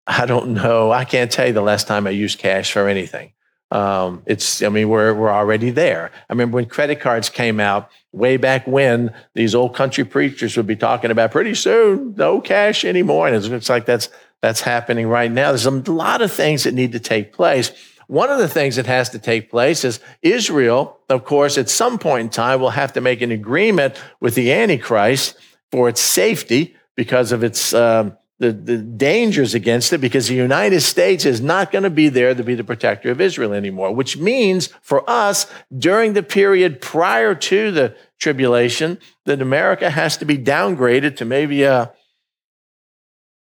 I 0.07 0.25
don't 0.25 0.55
know. 0.55 0.91
I 0.91 1.05
can't 1.05 1.31
tell 1.31 1.47
you 1.47 1.53
the 1.53 1.61
last 1.61 1.87
time 1.87 2.07
I 2.07 2.11
used 2.11 2.39
cash 2.39 2.73
for 2.73 2.89
anything. 2.89 3.33
Um, 3.71 4.23
it's, 4.25 4.63
I 4.63 4.71
mean, 4.71 4.89
we're, 4.89 5.13
we're 5.13 5.31
already 5.31 5.71
there. 5.71 6.11
I 6.15 6.33
remember 6.33 6.55
when 6.55 6.65
credit 6.67 7.01
cards 7.01 7.29
came 7.29 7.61
out 7.61 7.91
way 8.13 8.39
back 8.39 8.67
when 8.67 9.15
these 9.35 9.55
old 9.55 9.75
country 9.75 10.05
preachers 10.05 10.57
would 10.57 10.67
be 10.67 10.77
talking 10.77 11.11
about 11.11 11.31
pretty 11.31 11.55
soon, 11.55 12.15
no 12.17 12.41
cash 12.41 12.85
anymore. 12.85 13.27
And 13.27 13.37
it 13.37 13.47
looks 13.49 13.69
like 13.69 13.85
that's 13.85 14.09
that's 14.41 14.61
happening 14.61 15.09
right 15.09 15.31
now. 15.31 15.51
There's 15.51 15.67
a 15.67 15.71
lot 15.71 16.23
of 16.23 16.33
things 16.33 16.65
that 16.65 16.75
need 16.75 16.93
to 16.93 17.01
take 17.01 17.33
place. 17.33 17.73
One 18.07 18.31
of 18.31 18.39
the 18.39 18.49
things 18.49 18.77
that 18.77 18.87
has 18.87 19.11
to 19.11 19.19
take 19.19 19.51
place 19.51 19.85
is 19.85 20.01
Israel, 20.23 20.99
of 21.09 21.25
course, 21.25 21.59
at 21.59 21.69
some 21.69 21.99
point 21.99 22.23
in 22.23 22.31
time 22.31 22.61
will 22.61 22.71
have 22.71 22.95
to 22.95 23.01
make 23.01 23.21
an 23.21 23.31
agreement 23.31 24.01
with 24.21 24.35
the 24.35 24.53
Antichrist 24.53 25.37
for 25.71 25.89
its 25.89 26.01
safety 26.01 26.75
because 26.95 27.33
of 27.33 27.45
its 27.45 27.75
um, 27.75 28.17
the, 28.39 28.53
the 28.53 28.79
dangers 28.79 29.55
against 29.55 29.93
it 29.93 29.99
because 29.99 30.29
the 30.29 30.35
United 30.35 30.81
States 30.81 31.25
is 31.25 31.41
not 31.41 31.73
going 31.73 31.83
to 31.83 31.91
be 31.91 32.09
there 32.09 32.35
to 32.35 32.45
be 32.45 32.55
the 32.55 32.65
protector 32.65 33.11
of 33.11 33.21
Israel 33.21 33.53
anymore, 33.53 33.93
which 33.93 34.17
means 34.17 34.69
for 34.81 35.09
us 35.11 35.47
during 35.77 36.13
the 36.13 36.23
period 36.23 36.81
prior 36.81 37.35
to 37.35 37.73
the 37.73 37.97
tribulation 38.19 38.99
that 39.25 39.43
America 39.43 39.91
has 39.91 40.17
to 40.19 40.25
be 40.25 40.39
downgraded 40.39 41.17
to 41.17 41.25
maybe 41.25 41.65
a 41.65 41.93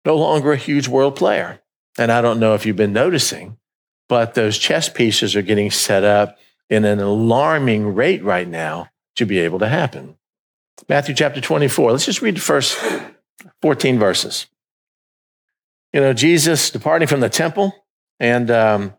no 0.07 0.15
longer 0.15 0.53
a 0.53 0.57
huge 0.57 0.87
world 0.87 1.17
player. 1.17 1.61
And 1.97 2.13
I 2.13 2.21
don't 2.21 2.39
know 2.39 2.53
if 2.53 2.65
you've 2.65 2.77
been 2.77 2.93
noticing, 2.93 3.57
but 4.07 4.35
those 4.35 4.57
chess 4.57 4.87
pieces 4.87 5.35
are 5.35 5.41
getting 5.41 5.69
set 5.69 6.05
up 6.05 6.37
in 6.69 6.85
an 6.85 6.99
alarming 6.99 7.93
rate 7.93 8.23
right 8.23 8.47
now 8.47 8.89
to 9.17 9.25
be 9.25 9.39
able 9.39 9.59
to 9.59 9.67
happen. 9.67 10.15
Matthew 10.87 11.13
chapter 11.13 11.41
24. 11.41 11.91
Let's 11.91 12.05
just 12.05 12.21
read 12.21 12.37
the 12.37 12.41
first 12.41 12.79
14 13.61 13.99
verses. 13.99 14.47
You 15.91 15.99
know, 15.99 16.13
Jesus 16.13 16.69
departing 16.69 17.09
from 17.09 17.19
the 17.19 17.29
temple, 17.29 17.73
and 18.17 18.49
um, 18.49 18.93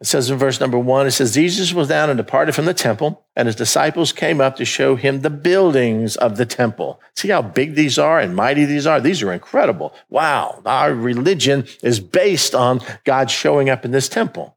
it 0.00 0.06
says 0.06 0.30
in 0.30 0.38
verse 0.38 0.60
number 0.60 0.78
one, 0.78 1.08
it 1.08 1.10
says, 1.10 1.34
Jesus 1.34 1.72
was 1.72 1.88
down 1.88 2.08
and 2.08 2.16
departed 2.16 2.54
from 2.54 2.66
the 2.66 2.74
temple, 2.74 3.26
and 3.34 3.46
his 3.46 3.56
disciples 3.56 4.12
came 4.12 4.40
up 4.40 4.54
to 4.56 4.64
show 4.64 4.94
him 4.94 5.22
the 5.22 5.30
buildings 5.30 6.16
of 6.16 6.36
the 6.36 6.46
temple. 6.46 7.00
See 7.16 7.28
how 7.28 7.42
big 7.42 7.74
these 7.74 7.98
are 7.98 8.20
and 8.20 8.36
mighty 8.36 8.64
these 8.64 8.86
are? 8.86 9.00
These 9.00 9.22
are 9.24 9.32
incredible. 9.32 9.92
Wow. 10.08 10.62
Our 10.64 10.94
religion 10.94 11.66
is 11.82 11.98
based 11.98 12.54
on 12.54 12.80
God 13.04 13.28
showing 13.28 13.68
up 13.68 13.84
in 13.84 13.90
this 13.90 14.08
temple. 14.08 14.56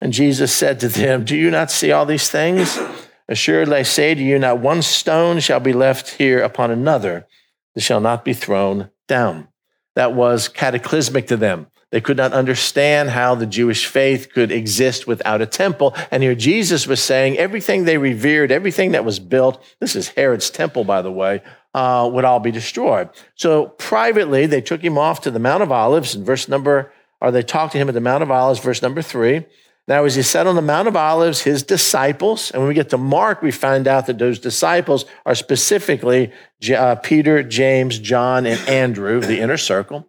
And 0.00 0.14
Jesus 0.14 0.54
said 0.54 0.80
to 0.80 0.88
them, 0.88 1.24
Do 1.24 1.36
you 1.36 1.50
not 1.50 1.70
see 1.70 1.92
all 1.92 2.06
these 2.06 2.30
things? 2.30 2.78
Assuredly, 3.28 3.76
I 3.76 3.82
say 3.82 4.14
to 4.14 4.22
you, 4.22 4.38
not 4.38 4.60
one 4.60 4.80
stone 4.80 5.40
shall 5.40 5.60
be 5.60 5.74
left 5.74 6.08
here 6.12 6.40
upon 6.40 6.70
another 6.70 7.26
that 7.74 7.82
shall 7.82 8.00
not 8.00 8.24
be 8.24 8.32
thrown 8.32 8.90
down. 9.06 9.48
That 9.96 10.14
was 10.14 10.48
cataclysmic 10.48 11.26
to 11.26 11.36
them. 11.36 11.66
They 11.90 12.00
could 12.02 12.18
not 12.18 12.32
understand 12.32 13.10
how 13.10 13.34
the 13.34 13.46
Jewish 13.46 13.86
faith 13.86 14.30
could 14.32 14.52
exist 14.52 15.06
without 15.06 15.40
a 15.40 15.46
temple. 15.46 15.94
And 16.10 16.22
here 16.22 16.34
Jesus 16.34 16.86
was 16.86 17.02
saying 17.02 17.38
everything 17.38 17.84
they 17.84 17.96
revered, 17.96 18.52
everything 18.52 18.92
that 18.92 19.06
was 19.06 19.18
built, 19.18 19.62
this 19.80 19.96
is 19.96 20.08
Herod's 20.08 20.50
temple, 20.50 20.84
by 20.84 21.00
the 21.00 21.12
way, 21.12 21.42
uh, 21.72 22.08
would 22.12 22.24
all 22.24 22.40
be 22.40 22.50
destroyed. 22.50 23.08
So 23.36 23.66
privately, 23.66 24.46
they 24.46 24.60
took 24.60 24.82
him 24.82 24.98
off 24.98 25.22
to 25.22 25.30
the 25.30 25.38
Mount 25.38 25.62
of 25.62 25.72
Olives 25.72 26.14
in 26.14 26.24
verse 26.24 26.46
number, 26.46 26.92
or 27.22 27.30
they 27.30 27.42
talked 27.42 27.72
to 27.72 27.78
him 27.78 27.88
at 27.88 27.94
the 27.94 28.00
Mount 28.02 28.22
of 28.22 28.30
Olives, 28.30 28.60
verse 28.60 28.82
number 28.82 29.00
three. 29.00 29.46
Now, 29.86 30.04
as 30.04 30.14
he 30.14 30.22
sat 30.22 30.46
on 30.46 30.56
the 30.56 30.60
Mount 30.60 30.88
of 30.88 30.96
Olives, 30.96 31.40
his 31.40 31.62
disciples, 31.62 32.50
and 32.50 32.60
when 32.60 32.68
we 32.68 32.74
get 32.74 32.90
to 32.90 32.98
Mark, 32.98 33.40
we 33.40 33.50
find 33.50 33.88
out 33.88 34.06
that 34.06 34.18
those 34.18 34.38
disciples 34.38 35.06
are 35.24 35.34
specifically 35.34 36.30
uh, 36.70 36.96
Peter, 36.96 37.42
James, 37.42 37.98
John, 37.98 38.44
and 38.44 38.60
Andrew, 38.68 39.20
the 39.20 39.40
inner 39.40 39.56
circle 39.56 40.06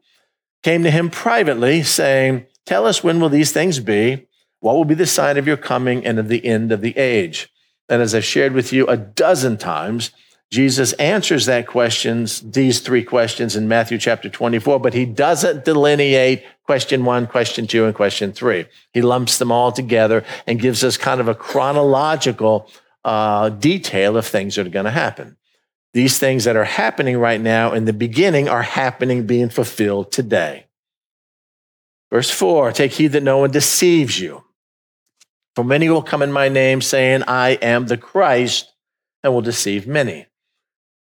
came 0.63 0.83
to 0.83 0.91
him 0.91 1.09
privately, 1.09 1.83
saying, 1.83 2.45
Tell 2.65 2.85
us 2.85 3.03
when 3.03 3.19
will 3.19 3.29
these 3.29 3.51
things 3.51 3.79
be? 3.79 4.27
What 4.59 4.75
will 4.75 4.85
be 4.85 4.95
the 4.95 5.05
sign 5.05 5.37
of 5.37 5.47
your 5.47 5.57
coming 5.57 6.05
and 6.05 6.19
of 6.19 6.27
the 6.27 6.45
end 6.45 6.71
of 6.71 6.81
the 6.81 6.95
age? 6.97 7.51
And 7.87 8.01
as 8.01 8.13
I've 8.13 8.25
shared 8.25 8.53
with 8.53 8.71
you 8.71 8.85
a 8.87 8.97
dozen 8.97 9.57
times, 9.57 10.11
Jesus 10.51 10.93
answers 10.93 11.45
that 11.45 11.67
questions, 11.67 12.41
these 12.41 12.79
three 12.79 13.03
questions 13.03 13.55
in 13.55 13.67
Matthew 13.67 13.99
chapter 13.99 14.29
24, 14.29 14.79
but 14.79 14.93
he 14.93 15.05
doesn't 15.05 15.63
delineate 15.63 16.43
question 16.65 17.05
one, 17.05 17.27
question 17.27 17.67
two, 17.67 17.85
and 17.85 17.93
question 17.93 18.33
three. 18.33 18.65
He 18.91 19.01
lumps 19.01 19.37
them 19.37 19.51
all 19.51 19.71
together 19.71 20.23
and 20.47 20.59
gives 20.59 20.83
us 20.83 20.97
kind 20.97 21.21
of 21.21 21.27
a 21.27 21.35
chronological 21.35 22.69
uh, 23.05 23.49
detail 23.49 24.17
of 24.17 24.25
things 24.25 24.55
that 24.55 24.65
are 24.65 24.71
going 24.71 24.85
to 24.85 24.91
happen. 24.91 25.37
These 25.93 26.19
things 26.19 26.43
that 26.43 26.55
are 26.55 26.65
happening 26.65 27.17
right 27.17 27.41
now 27.41 27.73
in 27.73 27.85
the 27.85 27.93
beginning 27.93 28.47
are 28.47 28.61
happening, 28.61 29.25
being 29.25 29.49
fulfilled 29.49 30.11
today. 30.11 30.67
Verse 32.11 32.29
4 32.29 32.71
Take 32.71 32.93
heed 32.93 33.09
that 33.09 33.23
no 33.23 33.39
one 33.39 33.51
deceives 33.51 34.19
you. 34.19 34.43
For 35.55 35.63
many 35.63 35.89
will 35.89 36.03
come 36.03 36.21
in 36.21 36.31
my 36.31 36.47
name, 36.47 36.81
saying, 36.81 37.23
I 37.27 37.51
am 37.61 37.87
the 37.87 37.97
Christ, 37.97 38.71
and 39.23 39.33
will 39.33 39.41
deceive 39.41 39.87
many. 39.87 40.27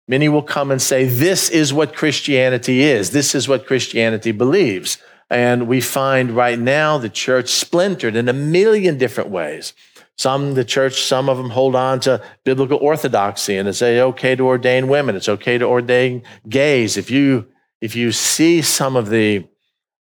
Many 0.07 0.29
will 0.29 0.43
come 0.43 0.71
and 0.71 0.81
say, 0.81 1.05
This 1.05 1.49
is 1.49 1.73
what 1.73 1.95
Christianity 1.95 2.81
is. 2.81 3.11
This 3.11 3.35
is 3.35 3.47
what 3.47 3.67
Christianity 3.67 4.31
believes. 4.31 4.99
And 5.29 5.67
we 5.67 5.81
find 5.81 6.31
right 6.31 6.57
now 6.57 6.97
the 6.97 7.09
church 7.09 7.49
splintered 7.49 8.15
in 8.15 8.29
a 8.29 8.33
million 8.33 8.97
different 8.97 9.29
ways. 9.29 9.73
Some, 10.17 10.55
the 10.55 10.65
church, 10.65 11.03
some 11.03 11.29
of 11.29 11.37
them 11.37 11.51
hold 11.51 11.75
on 11.75 11.99
to 12.01 12.23
biblical 12.43 12.79
orthodoxy 12.79 13.55
and 13.55 13.69
it's 13.69 13.81
okay 13.81 14.35
to 14.35 14.43
ordain 14.43 14.87
women. 14.87 15.15
It's 15.15 15.29
okay 15.29 15.57
to 15.57 15.65
ordain 15.65 16.23
gays. 16.49 16.97
If 16.97 17.11
you, 17.11 17.47
if 17.81 17.95
you 17.95 18.11
see 18.11 18.61
some 18.63 18.95
of 18.95 19.09
the 19.09 19.47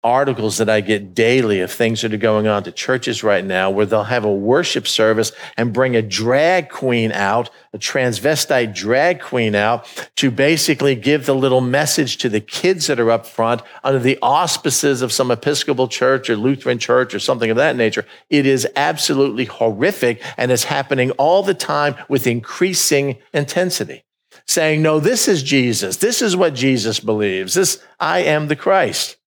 articles 0.03 0.57
that 0.57 0.69
I 0.69 0.79
get 0.79 1.13
daily 1.13 1.59
of 1.59 1.71
things 1.71 2.01
that 2.01 2.13
are 2.13 2.17
going 2.17 2.47
on 2.47 2.63
to 2.63 2.71
churches 2.71 3.21
right 3.21 3.43
now 3.43 3.69
where 3.69 3.85
they'll 3.85 4.05
have 4.05 4.23
a 4.23 4.33
worship 4.33 4.87
service 4.87 5.33
and 5.57 5.73
bring 5.73 5.95
a 5.95 6.01
drag 6.01 6.69
queen 6.69 7.11
out, 7.11 7.49
a 7.73 7.77
transvestite 7.77 8.73
drag 8.73 9.19
queen 9.19 9.55
out 9.55 9.85
to 10.15 10.31
basically 10.31 10.95
give 10.95 11.25
the 11.25 11.35
little 11.35 11.59
message 11.59 12.17
to 12.17 12.29
the 12.29 12.39
kids 12.39 12.87
that 12.87 12.99
are 12.99 13.11
up 13.11 13.25
front 13.25 13.61
under 13.83 13.99
the 13.99 14.17
auspices 14.21 15.01
of 15.01 15.11
some 15.11 15.31
Episcopal 15.31 15.89
church 15.89 16.29
or 16.29 16.37
Lutheran 16.37 16.79
church 16.79 17.13
or 17.13 17.19
something 17.19 17.49
of 17.49 17.57
that 17.57 17.75
nature. 17.75 18.05
It 18.29 18.45
is 18.45 18.65
absolutely 18.77 19.45
horrific 19.45 20.23
and 20.37 20.49
it's 20.49 20.63
happening 20.63 21.11
all 21.11 21.43
the 21.43 21.53
time 21.53 21.95
with 22.07 22.25
increasing 22.25 23.17
intensity. 23.33 24.05
Saying, 24.47 24.81
no, 24.81 24.99
this 24.99 25.27
is 25.27 25.43
Jesus. 25.43 25.97
This 25.97 26.21
is 26.21 26.35
what 26.35 26.55
Jesus 26.55 26.99
believes. 26.99 27.53
This, 27.53 27.83
I 27.99 28.19
am 28.19 28.47
the 28.47 28.55
Christ. 28.55 29.18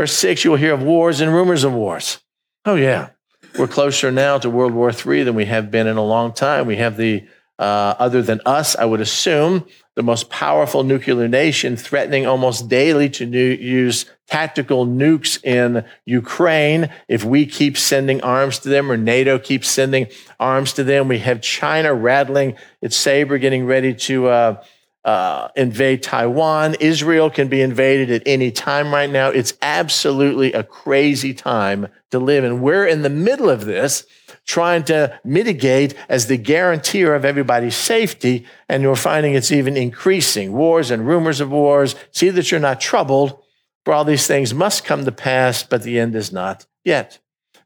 Verse 0.00 0.14
6, 0.14 0.44
you 0.44 0.52
will 0.52 0.56
hear 0.56 0.72
of 0.72 0.82
wars 0.82 1.20
and 1.20 1.30
rumors 1.30 1.62
of 1.62 1.74
wars. 1.74 2.20
Oh, 2.64 2.74
yeah. 2.74 3.10
We're 3.58 3.68
closer 3.68 4.10
now 4.10 4.38
to 4.38 4.48
World 4.48 4.72
War 4.72 4.90
III 4.90 5.24
than 5.24 5.34
we 5.34 5.44
have 5.44 5.70
been 5.70 5.86
in 5.86 5.98
a 5.98 6.02
long 6.02 6.32
time. 6.32 6.66
We 6.66 6.76
have 6.76 6.96
the, 6.96 7.28
uh, 7.58 7.96
other 7.98 8.22
than 8.22 8.40
us, 8.46 8.74
I 8.74 8.86
would 8.86 9.02
assume, 9.02 9.66
the 9.96 10.02
most 10.02 10.30
powerful 10.30 10.84
nuclear 10.84 11.28
nation 11.28 11.76
threatening 11.76 12.26
almost 12.26 12.70
daily 12.70 13.10
to 13.10 13.26
new, 13.26 13.50
use 13.50 14.06
tactical 14.26 14.86
nukes 14.86 15.44
in 15.44 15.84
Ukraine. 16.06 16.88
If 17.06 17.22
we 17.22 17.44
keep 17.44 17.76
sending 17.76 18.22
arms 18.22 18.58
to 18.60 18.70
them 18.70 18.90
or 18.90 18.96
NATO 18.96 19.38
keeps 19.38 19.68
sending 19.68 20.06
arms 20.38 20.72
to 20.72 20.82
them, 20.82 21.08
we 21.08 21.18
have 21.18 21.42
China 21.42 21.92
rattling 21.92 22.56
its 22.80 22.96
saber, 22.96 23.36
getting 23.36 23.66
ready 23.66 23.92
to. 23.92 24.28
Uh, 24.28 24.64
uh, 25.04 25.48
invade 25.56 26.02
Taiwan. 26.02 26.74
Israel 26.80 27.30
can 27.30 27.48
be 27.48 27.62
invaded 27.62 28.10
at 28.10 28.22
any 28.26 28.50
time 28.50 28.92
right 28.92 29.10
now. 29.10 29.28
It's 29.28 29.54
absolutely 29.62 30.52
a 30.52 30.62
crazy 30.62 31.32
time 31.32 31.88
to 32.10 32.18
live 32.18 32.44
in. 32.44 32.60
We're 32.60 32.86
in 32.86 33.02
the 33.02 33.08
middle 33.08 33.48
of 33.48 33.64
this, 33.64 34.04
trying 34.46 34.84
to 34.84 35.18
mitigate 35.24 35.94
as 36.08 36.26
the 36.26 36.36
guarantor 36.36 37.14
of 37.14 37.24
everybody's 37.24 37.76
safety, 37.76 38.46
and 38.68 38.84
we're 38.84 38.96
finding 38.96 39.34
it's 39.34 39.52
even 39.52 39.76
increasing. 39.76 40.52
Wars 40.52 40.90
and 40.90 41.06
rumors 41.06 41.40
of 41.40 41.50
wars. 41.50 41.94
See 42.10 42.30
that 42.30 42.50
you're 42.50 42.60
not 42.60 42.80
troubled, 42.80 43.42
for 43.84 43.94
all 43.94 44.04
these 44.04 44.26
things 44.26 44.52
must 44.52 44.84
come 44.84 45.04
to 45.04 45.12
pass, 45.12 45.62
but 45.62 45.82
the 45.82 45.98
end 45.98 46.14
is 46.14 46.32
not 46.32 46.66
yet. 46.84 47.18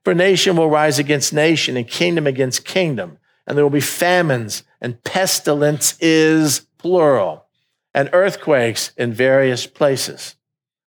For 0.04 0.14
nation 0.14 0.56
will 0.56 0.70
rise 0.70 0.98
against 0.98 1.32
nation 1.32 1.76
and 1.76 1.88
kingdom 1.88 2.26
against 2.26 2.64
kingdom, 2.64 3.18
and 3.46 3.56
there 3.56 3.64
will 3.64 3.70
be 3.70 3.80
famines 3.80 4.62
and 4.84 5.02
pestilence 5.02 5.96
is 5.98 6.66
plural, 6.84 7.46
and 7.94 8.10
earthquakes 8.12 8.92
in 8.98 9.10
various 9.10 9.66
places. 9.66 10.34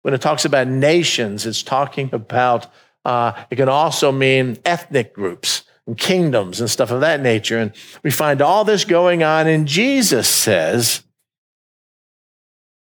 When 0.03 0.13
it 0.13 0.21
talks 0.21 0.45
about 0.45 0.67
nations, 0.67 1.47
it's 1.47 1.63
talking 1.63 2.11
about, 2.13 2.67
uh, 3.03 3.31
it 3.49 3.55
can 3.55 3.67
also 3.67 4.11
mean 4.11 4.59
ethnic 4.63 5.11
groups 5.11 5.63
and 5.87 5.97
kingdoms 5.97 6.61
and 6.61 6.69
stuff 6.69 6.91
of 6.91 7.01
that 7.01 7.21
nature. 7.21 7.57
And 7.57 7.71
we 8.03 8.11
find 8.11 8.43
all 8.43 8.63
this 8.63 8.85
going 8.85 9.23
on, 9.23 9.47
and 9.47 9.67
Jesus 9.67 10.29
says, 10.29 11.01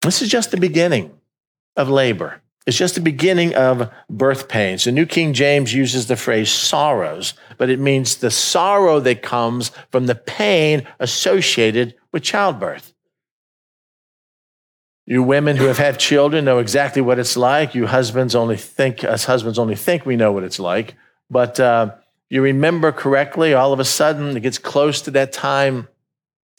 this 0.02 0.20
is 0.20 0.28
just 0.28 0.50
the 0.50 0.58
beginning 0.58 1.10
of 1.74 1.88
labor. 1.88 2.42
It's 2.66 2.76
just 2.76 2.96
the 2.96 3.00
beginning 3.00 3.54
of 3.54 3.90
birth 4.10 4.46
pains. 4.46 4.84
The 4.84 4.92
New 4.92 5.06
King 5.06 5.32
James 5.32 5.72
uses 5.72 6.06
the 6.06 6.16
phrase 6.16 6.50
sorrows, 6.50 7.32
but 7.56 7.70
it 7.70 7.80
means 7.80 8.16
the 8.16 8.30
sorrow 8.30 9.00
that 9.00 9.22
comes 9.22 9.70
from 9.90 10.04
the 10.04 10.16
pain 10.16 10.86
associated 11.00 11.94
with 12.12 12.22
childbirth. 12.22 12.92
You 15.06 15.22
women 15.22 15.56
who 15.56 15.66
have 15.66 15.78
had 15.78 16.00
children 16.00 16.44
know 16.44 16.58
exactly 16.58 17.00
what 17.00 17.20
it's 17.20 17.36
like. 17.36 17.76
You 17.76 17.86
husbands 17.86 18.34
only 18.34 18.56
think, 18.56 19.04
us 19.04 19.24
husbands 19.24 19.58
only 19.58 19.76
think 19.76 20.04
we 20.04 20.16
know 20.16 20.32
what 20.32 20.42
it's 20.42 20.58
like. 20.58 20.96
But 21.30 21.60
uh, 21.60 21.94
you 22.28 22.42
remember 22.42 22.90
correctly, 22.90 23.54
all 23.54 23.72
of 23.72 23.78
a 23.78 23.84
sudden 23.84 24.36
it 24.36 24.40
gets 24.40 24.58
close 24.58 25.00
to 25.02 25.12
that 25.12 25.32
time 25.32 25.86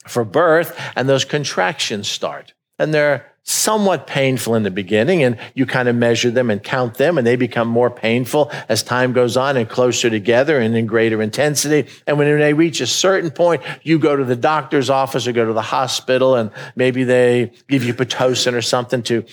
for 0.06 0.24
birth, 0.24 0.80
and 0.96 1.06
those 1.06 1.26
contractions 1.26 2.08
start. 2.08 2.54
And 2.78 2.94
they're 2.94 3.30
somewhat 3.48 4.06
painful 4.06 4.54
in 4.54 4.62
the 4.62 4.70
beginning 4.70 5.22
and 5.22 5.38
you 5.54 5.64
kind 5.64 5.88
of 5.88 5.96
measure 5.96 6.30
them 6.30 6.50
and 6.50 6.62
count 6.62 6.94
them 6.94 7.16
and 7.16 7.26
they 7.26 7.34
become 7.34 7.66
more 7.66 7.90
painful 7.90 8.52
as 8.68 8.82
time 8.82 9.14
goes 9.14 9.38
on 9.38 9.56
and 9.56 9.70
closer 9.70 10.10
together 10.10 10.60
and 10.60 10.76
in 10.76 10.84
greater 10.84 11.22
intensity. 11.22 11.88
And 12.06 12.18
when 12.18 12.38
they 12.38 12.52
reach 12.52 12.82
a 12.82 12.86
certain 12.86 13.30
point, 13.30 13.62
you 13.82 13.98
go 13.98 14.14
to 14.14 14.24
the 14.24 14.36
doctor's 14.36 14.90
office 14.90 15.26
or 15.26 15.32
go 15.32 15.46
to 15.46 15.54
the 15.54 15.62
hospital 15.62 16.34
and 16.34 16.50
maybe 16.76 17.04
they 17.04 17.52
give 17.68 17.84
you 17.84 17.94
Pitocin 17.94 18.52
or 18.52 18.60
something 18.60 19.02
to 19.04 19.24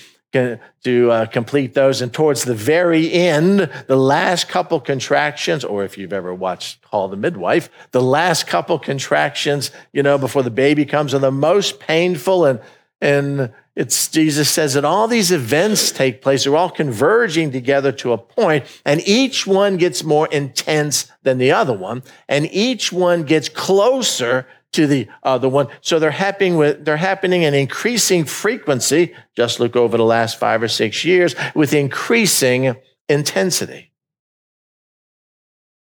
to 0.84 1.12
uh, 1.12 1.26
complete 1.28 1.76
those. 1.76 2.02
And 2.02 2.12
towards 2.12 2.44
the 2.44 2.56
very 2.56 3.10
end, 3.14 3.70
the 3.88 3.96
last 3.96 4.50
couple 4.50 4.82
contractions, 4.82 5.64
or 5.64 5.86
if 5.86 5.98
you've 5.98 6.12
ever 6.12 6.34
watched 6.34 6.82
Call 6.82 7.08
the 7.08 7.16
Midwife, 7.16 7.70
the 7.92 8.02
last 8.02 8.46
couple 8.46 8.78
contractions, 8.78 9.72
you 9.94 10.04
know, 10.04 10.18
before 10.18 10.44
the 10.44 10.52
baby 10.52 10.84
comes 10.84 11.14
are 11.14 11.20
the 11.20 11.32
most 11.32 11.80
painful 11.80 12.44
and 12.44 12.60
and 13.00 13.54
it's 13.76 14.08
Jesus 14.08 14.50
says 14.50 14.76
that 14.76 14.86
all 14.86 15.08
these 15.08 15.32
events 15.32 15.92
take 15.92 16.22
place, 16.22 16.46
they're 16.46 16.56
all 16.56 16.70
converging 16.70 17.52
together 17.52 17.92
to 17.94 18.14
a 18.14 18.18
point, 18.18 18.66
and 18.86 19.02
each 19.06 19.46
one 19.46 19.76
gets 19.76 20.04
more 20.04 20.28
intense 20.28 21.12
than 21.24 21.38
the 21.38 21.52
other 21.52 21.74
one, 21.78 22.02
and 22.30 22.50
each 22.54 22.94
one 22.94 23.24
gets 23.24 23.50
closer 23.50 24.48
to 24.72 24.88
the 24.88 25.08
other 25.24 25.50
one. 25.50 25.68
So 25.82 26.00
they're 26.00 26.12
happening 26.12 26.56
with 26.56 26.86
they're 26.86 26.98
happening 26.98 27.44
in 27.44 27.54
increasing 27.54 28.24
frequency. 28.24 29.14
Just 29.36 29.60
look 29.60 29.76
over 29.76 29.98
the 29.98 30.04
last 30.04 30.40
five 30.40 30.64
or 30.64 30.68
six 30.70 31.04
years 31.04 31.36
with 31.54 31.74
increasing 31.74 32.76
intensity. 33.10 33.92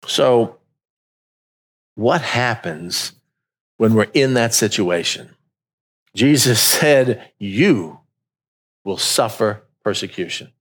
So, 0.05 0.57
what 1.95 2.21
happens 2.21 3.13
when 3.77 3.93
we're 3.93 4.07
in 4.13 4.33
that 4.33 4.53
situation? 4.53 5.32
Jesus 6.15 6.61
said, 6.61 7.31
You 7.39 7.99
will 8.83 8.97
suffer 8.97 9.67
persecution. 9.83 10.51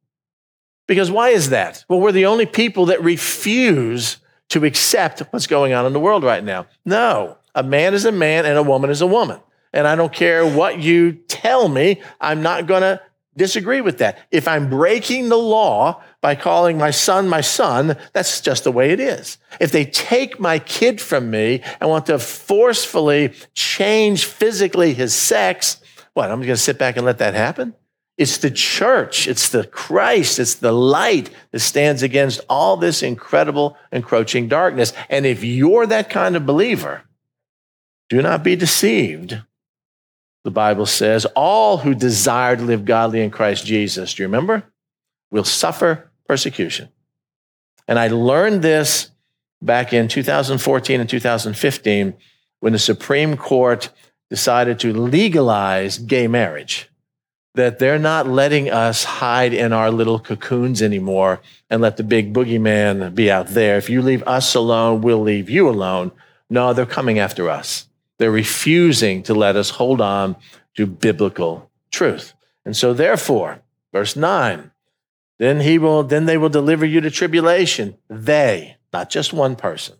Because 0.86 1.10
why 1.10 1.30
is 1.30 1.50
that? 1.50 1.84
Well, 1.88 2.00
we're 2.00 2.12
the 2.12 2.26
only 2.26 2.46
people 2.46 2.86
that 2.86 3.02
refuse 3.02 4.18
to 4.50 4.64
accept 4.64 5.20
what's 5.30 5.46
going 5.46 5.72
on 5.72 5.86
in 5.86 5.92
the 5.92 6.00
world 6.00 6.24
right 6.24 6.42
now. 6.42 6.66
No, 6.84 7.38
a 7.54 7.62
man 7.62 7.94
is 7.94 8.04
a 8.04 8.12
man 8.12 8.44
and 8.44 8.58
a 8.58 8.62
woman 8.62 8.90
is 8.90 9.00
a 9.00 9.06
woman. 9.06 9.40
And 9.72 9.86
I 9.86 9.94
don't 9.96 10.12
care 10.12 10.46
what 10.46 10.80
you 10.80 11.12
tell 11.12 11.68
me, 11.68 12.02
I'm 12.20 12.42
not 12.42 12.66
going 12.66 12.82
to 12.82 13.00
disagree 13.36 13.80
with 13.80 13.98
that. 13.98 14.18
If 14.30 14.46
I'm 14.46 14.68
breaking 14.68 15.28
the 15.28 15.38
law 15.38 16.02
by 16.20 16.34
calling 16.34 16.78
my 16.78 16.90
son 16.90 17.28
my 17.28 17.40
son, 17.40 17.96
that's 18.12 18.40
just 18.40 18.64
the 18.64 18.72
way 18.72 18.90
it 18.90 19.00
is. 19.00 19.38
If 19.60 19.72
they 19.72 19.84
take 19.84 20.38
my 20.38 20.58
kid 20.58 21.00
from 21.00 21.30
me 21.30 21.62
and 21.80 21.88
want 21.88 22.06
to 22.06 22.18
forcefully 22.18 23.32
change 23.54 24.24
physically 24.24 24.94
his 24.94 25.14
sex, 25.14 25.80
what, 26.14 26.30
I'm 26.30 26.40
going 26.40 26.48
to 26.48 26.56
sit 26.56 26.78
back 26.78 26.96
and 26.96 27.06
let 27.06 27.18
that 27.18 27.34
happen? 27.34 27.74
It's 28.18 28.38
the 28.38 28.50
church, 28.50 29.26
it's 29.26 29.48
the 29.48 29.66
Christ, 29.66 30.38
it's 30.38 30.56
the 30.56 30.72
light 30.72 31.30
that 31.50 31.60
stands 31.60 32.02
against 32.02 32.40
all 32.48 32.76
this 32.76 33.02
incredible 33.02 33.76
encroaching 33.90 34.48
darkness. 34.48 34.92
And 35.08 35.24
if 35.24 35.42
you're 35.42 35.86
that 35.86 36.10
kind 36.10 36.36
of 36.36 36.44
believer, 36.44 37.02
do 38.10 38.20
not 38.20 38.44
be 38.44 38.54
deceived 38.54 39.40
the 40.44 40.50
Bible 40.50 40.86
says, 40.86 41.24
all 41.36 41.78
who 41.78 41.94
desire 41.94 42.56
to 42.56 42.62
live 42.62 42.84
godly 42.84 43.20
in 43.20 43.30
Christ 43.30 43.64
Jesus, 43.64 44.14
do 44.14 44.22
you 44.22 44.28
remember? 44.28 44.64
Will 45.30 45.44
suffer 45.44 46.10
persecution. 46.26 46.88
And 47.86 47.98
I 47.98 48.08
learned 48.08 48.62
this 48.62 49.10
back 49.60 49.92
in 49.92 50.08
2014 50.08 51.00
and 51.00 51.08
2015 51.08 52.14
when 52.60 52.72
the 52.72 52.78
Supreme 52.78 53.36
Court 53.36 53.90
decided 54.30 54.78
to 54.80 54.92
legalize 54.92 55.98
gay 55.98 56.26
marriage. 56.26 56.88
That 57.54 57.78
they're 57.78 57.98
not 57.98 58.26
letting 58.26 58.70
us 58.70 59.04
hide 59.04 59.52
in 59.52 59.72
our 59.74 59.90
little 59.90 60.18
cocoons 60.18 60.80
anymore 60.80 61.42
and 61.68 61.82
let 61.82 61.98
the 61.98 62.02
big 62.02 62.32
boogeyman 62.32 63.14
be 63.14 63.30
out 63.30 63.48
there. 63.48 63.76
If 63.76 63.90
you 63.90 64.00
leave 64.00 64.22
us 64.22 64.54
alone, 64.54 65.02
we'll 65.02 65.20
leave 65.20 65.50
you 65.50 65.68
alone. 65.68 66.12
No, 66.48 66.72
they're 66.72 66.86
coming 66.86 67.18
after 67.18 67.50
us. 67.50 67.88
They're 68.22 68.30
refusing 68.30 69.24
to 69.24 69.34
let 69.34 69.56
us 69.56 69.70
hold 69.70 70.00
on 70.00 70.36
to 70.76 70.86
biblical 70.86 71.72
truth. 71.90 72.34
And 72.64 72.76
so 72.76 72.94
therefore, 72.94 73.62
verse 73.92 74.14
9, 74.14 74.70
then 75.40 75.58
he 75.58 75.76
will 75.76 76.04
then 76.04 76.26
they 76.26 76.38
will 76.38 76.48
deliver 76.48 76.86
you 76.86 77.00
to 77.00 77.10
tribulation. 77.10 77.96
They, 78.08 78.76
not 78.92 79.10
just 79.10 79.32
one 79.32 79.56
person, 79.56 79.96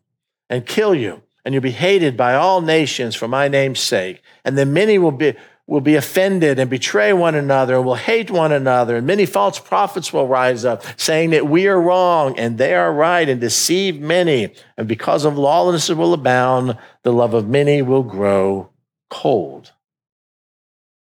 and 0.49 0.65
kill 0.65 0.95
you, 0.95 1.25
and 1.45 1.53
you'll 1.53 1.65
be 1.65 1.73
hated 1.73 2.17
by 2.17 2.37
all 2.37 2.61
nations 2.61 3.17
for 3.17 3.27
my 3.27 3.49
name's 3.49 3.81
sake. 3.81 4.23
And 4.45 4.57
then 4.57 4.73
many 4.73 4.99
will 4.99 5.11
be 5.11 5.35
will 5.67 5.81
be 5.81 5.95
offended 5.95 6.59
and 6.59 6.69
betray 6.69 7.13
one 7.13 7.35
another 7.35 7.77
and 7.77 7.85
will 7.85 7.95
hate 7.95 8.31
one 8.31 8.53
another. 8.53 8.97
And 8.97 9.07
many 9.07 9.27
false 9.27 9.59
prophets 9.59 10.13
will 10.13 10.29
rise 10.29 10.65
up 10.65 10.85
saying 10.97 11.31
that 11.31 11.49
we 11.49 11.67
are 11.67 11.81
wrong 11.81 12.39
and 12.39 12.59
they 12.59 12.75
are 12.75 12.93
right 12.93 13.29
and 13.29 13.41
deceive 13.41 14.01
many. 14.01 14.55
And 14.77 14.87
because 14.87 15.25
of 15.25 15.39
lawlessness 15.39 15.97
will 15.97 16.15
abound, 16.15 16.77
the 17.05 17.12
love 17.12 17.35
of 17.35 17.49
many 17.49 17.83
will 17.83 18.03
grow 18.03 18.71
cold. 19.11 19.73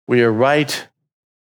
We 0.07 0.23
are 0.23 0.33
right 0.33 0.89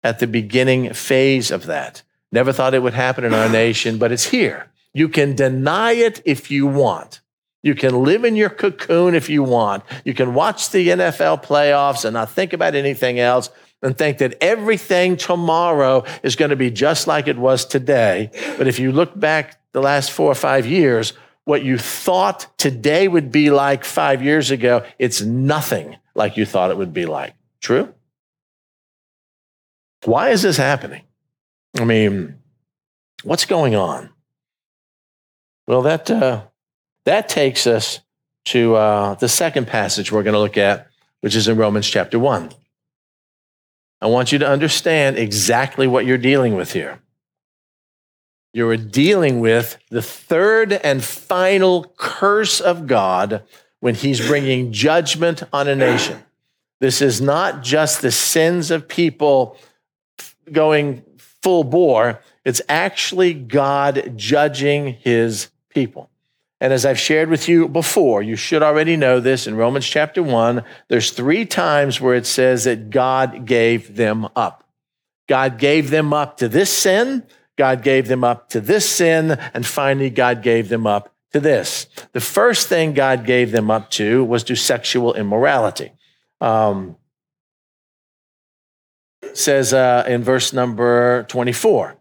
at 0.03 0.19
the 0.19 0.27
beginning 0.27 0.93
phase 0.93 1.51
of 1.51 1.67
that. 1.67 2.03
Never 2.31 2.53
thought 2.53 2.75
it 2.75 2.83
would 2.83 2.95
happen 2.95 3.25
in 3.25 3.33
our 3.33 3.49
nation, 3.49 3.99
but 3.99 4.13
it's 4.13 4.27
here. 4.27 4.71
You 4.93 5.09
can 5.09 5.35
deny 5.35 5.93
it 5.93 6.21
if 6.25 6.51
you 6.51 6.67
want. 6.67 7.21
You 7.63 7.75
can 7.75 8.05
live 8.05 8.25
in 8.25 8.37
your 8.37 8.51
cocoon 8.51 9.15
if 9.15 9.29
you 9.29 9.43
want. 9.43 9.83
You 10.05 10.15
can 10.15 10.35
watch 10.35 10.71
the 10.71 10.89
NFL 10.89 11.45
playoffs 11.45 12.05
and 12.05 12.15
not 12.15 12.31
think 12.31 12.53
about 12.53 12.75
anything 12.75 13.19
else 13.19 13.51
and 13.83 13.97
think 13.97 14.19
that 14.19 14.37
everything 14.41 15.17
tomorrow 15.17 16.05
is 16.23 16.37
going 16.37 16.51
to 16.51 16.57
be 16.57 16.71
just 16.71 17.07
like 17.07 17.29
it 17.29 17.39
was 17.39 17.65
today. 17.65 18.31
But 18.57 18.69
if 18.69 18.79
you 18.79 18.93
look 18.93 19.19
back 19.19 19.61
the 19.73 19.81
last 19.81 20.11
four 20.11 20.31
or 20.31 20.37
five 20.37 20.67
years, 20.67 21.13
what 21.49 21.65
you 21.65 21.79
thought 21.79 22.47
today 22.59 23.09
would 23.09 23.33
be 23.33 23.49
like 23.49 23.83
five 23.83 24.23
years 24.23 24.51
ago, 24.51 24.85
it's 24.99 25.23
nothing 25.23 25.97
like 26.15 26.37
you 26.37 26.45
thought 26.45 26.71
it 26.71 26.77
would 26.77 26.93
be 26.93 27.07
like. 27.07 27.33
True? 27.63 27.95
Why 30.05 30.29
is 30.29 30.43
this 30.43 30.59
happening? 30.59 31.05
I 31.79 31.85
mean, 31.85 32.37
what's 33.23 33.47
going 33.47 33.75
on? 33.75 34.11
Well, 35.67 35.81
that 35.81 36.11
uh, 36.11 36.43
that 37.07 37.31
takes 37.31 37.67
us 37.67 38.01
to 38.47 38.77
uh, 38.77 39.15
the 39.15 39.29
second 39.29 39.69
passage 39.69 40.13
we're 40.13 40.25
going 40.25 40.35
to 40.35 40.41
look 40.41 40.59
at, 40.59 40.89
which 41.23 41.35
is 41.35 41.49
in 41.49 41.57
Romans 41.57 41.89
chapter 41.89 42.19
1. 42.19 42.53
I 44.03 44.07
want 44.07 44.33
you 44.33 44.39
to 44.41 44.47
understand 44.47 45.17
exactly 45.17 45.87
what 45.87 46.05
you're 46.05 46.19
dealing 46.19 46.57
with 46.57 46.73
here. 46.73 47.01
You're 48.53 48.77
dealing 48.77 49.41
with 49.41 49.79
the 49.91 50.03
third 50.03 50.73
and 50.73 51.05
final 51.05 51.93
curse 51.97 52.61
of 52.61 52.87
God 52.87 53.43
when 53.81 53.95
he's 53.95 54.27
bringing 54.27 54.73
judgment 54.73 55.43
on 55.53 55.69
a 55.69 55.77
nation. 55.77 56.23
This 56.81 57.03
is 57.03 57.21
not 57.21 57.63
just 57.63 58.03
the 58.03 58.11
sins 58.11 58.71
of 58.71 58.89
people 58.89 59.57
going 60.51 61.03
full 61.43 61.65
bore, 61.65 62.21
it's 62.45 62.63
actually 62.69 63.35
God 63.35 64.15
judging 64.17 64.95
his 64.95 65.51
people. 65.69 66.09
And 66.61 66.73
as 66.73 66.85
I've 66.85 66.99
shared 66.99 67.29
with 67.29 67.49
you 67.49 67.69
before, 67.69 68.23
you 68.23 68.35
should 68.35 68.63
already 68.63 68.97
know 68.97 69.21
this 69.21 69.47
in 69.47 69.57
Romans 69.57 69.87
chapter 69.87 70.23
1, 70.23 70.65
there's 70.89 71.11
three 71.11 71.45
times 71.45 72.01
where 72.01 72.15
it 72.15 72.27
says 72.27 72.65
that 72.65 72.91
God 72.91 73.45
gave 73.45 73.95
them 73.95 74.29
up. 74.35 74.65
God 75.29 75.59
gave 75.59 75.91
them 75.91 76.13
up 76.13 76.39
to 76.39 76.49
this 76.49 76.73
sin, 76.73 77.25
God 77.59 77.83
gave 77.83 78.09
them 78.09 78.25
up 78.25 78.49
to 78.51 78.61
this 78.61 78.89
sin, 78.89 79.33
and 79.53 79.67
finally 79.67 80.09
God 80.09 80.43
gave 80.43 80.71
them 80.71 80.87
up 80.87 81.15
to 81.33 81.41
this. 81.41 81.87
The 82.13 82.21
first 82.21 82.69
thing 82.69 82.95
God 82.95 83.27
gave 83.27 83.53
them 83.53 83.71
up 83.71 83.91
to 83.91 84.25
was 84.25 84.45
to 84.45 84.57
sexual 84.57 85.13
immorality. 85.15 85.93
Um, 86.41 86.97
says 89.35 89.75
uh, 89.75 90.05
in 90.07 90.23
verse 90.23 90.53
number 90.53 91.25
24 91.25 91.99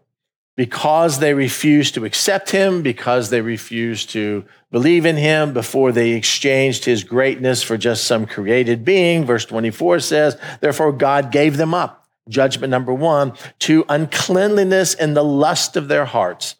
because 0.56 1.20
they 1.20 1.34
refused 1.34 1.94
to 1.94 2.04
accept 2.04 2.50
him, 2.50 2.82
because 2.82 3.30
they 3.30 3.40
refused 3.40 4.10
to 4.10 4.44
believe 4.72 5.06
in 5.06 5.16
him, 5.16 5.52
before 5.52 5.92
they 5.92 6.10
exchanged 6.10 6.84
his 6.84 7.04
greatness 7.04 7.62
for 7.62 7.76
just 7.76 8.02
some 8.02 8.26
created 8.26 8.84
being. 8.84 9.24
Verse 9.24 9.44
24 9.44 10.00
says, 10.00 10.36
Therefore 10.60 10.90
God 10.90 11.30
gave 11.30 11.56
them 11.58 11.74
up. 11.74 12.07
Judgment 12.28 12.70
number 12.70 12.92
one, 12.92 13.32
to 13.60 13.84
uncleanliness 13.88 14.94
and 14.94 15.16
the 15.16 15.24
lust 15.24 15.76
of 15.76 15.88
their 15.88 16.04
hearts, 16.04 16.56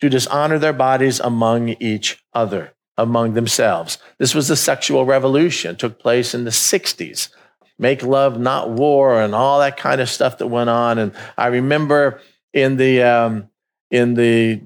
to 0.00 0.08
dishonor 0.08 0.58
their 0.58 0.72
bodies 0.72 1.20
among 1.20 1.70
each 1.80 2.22
other, 2.32 2.74
among 2.96 3.34
themselves. 3.34 3.98
This 4.18 4.34
was 4.34 4.48
the 4.48 4.56
sexual 4.56 5.04
revolution, 5.04 5.76
took 5.76 5.98
place 5.98 6.34
in 6.34 6.44
the 6.44 6.50
60s. 6.50 7.28
Make 7.78 8.02
love, 8.02 8.38
not 8.38 8.70
war, 8.70 9.20
and 9.20 9.34
all 9.34 9.60
that 9.60 9.76
kind 9.76 10.00
of 10.00 10.08
stuff 10.08 10.38
that 10.38 10.46
went 10.46 10.70
on. 10.70 10.98
And 10.98 11.12
I 11.36 11.46
remember 11.46 12.20
in 12.52 12.76
the 12.76 13.02
um, 13.02 13.48
in 13.90 14.14
the 14.14 14.60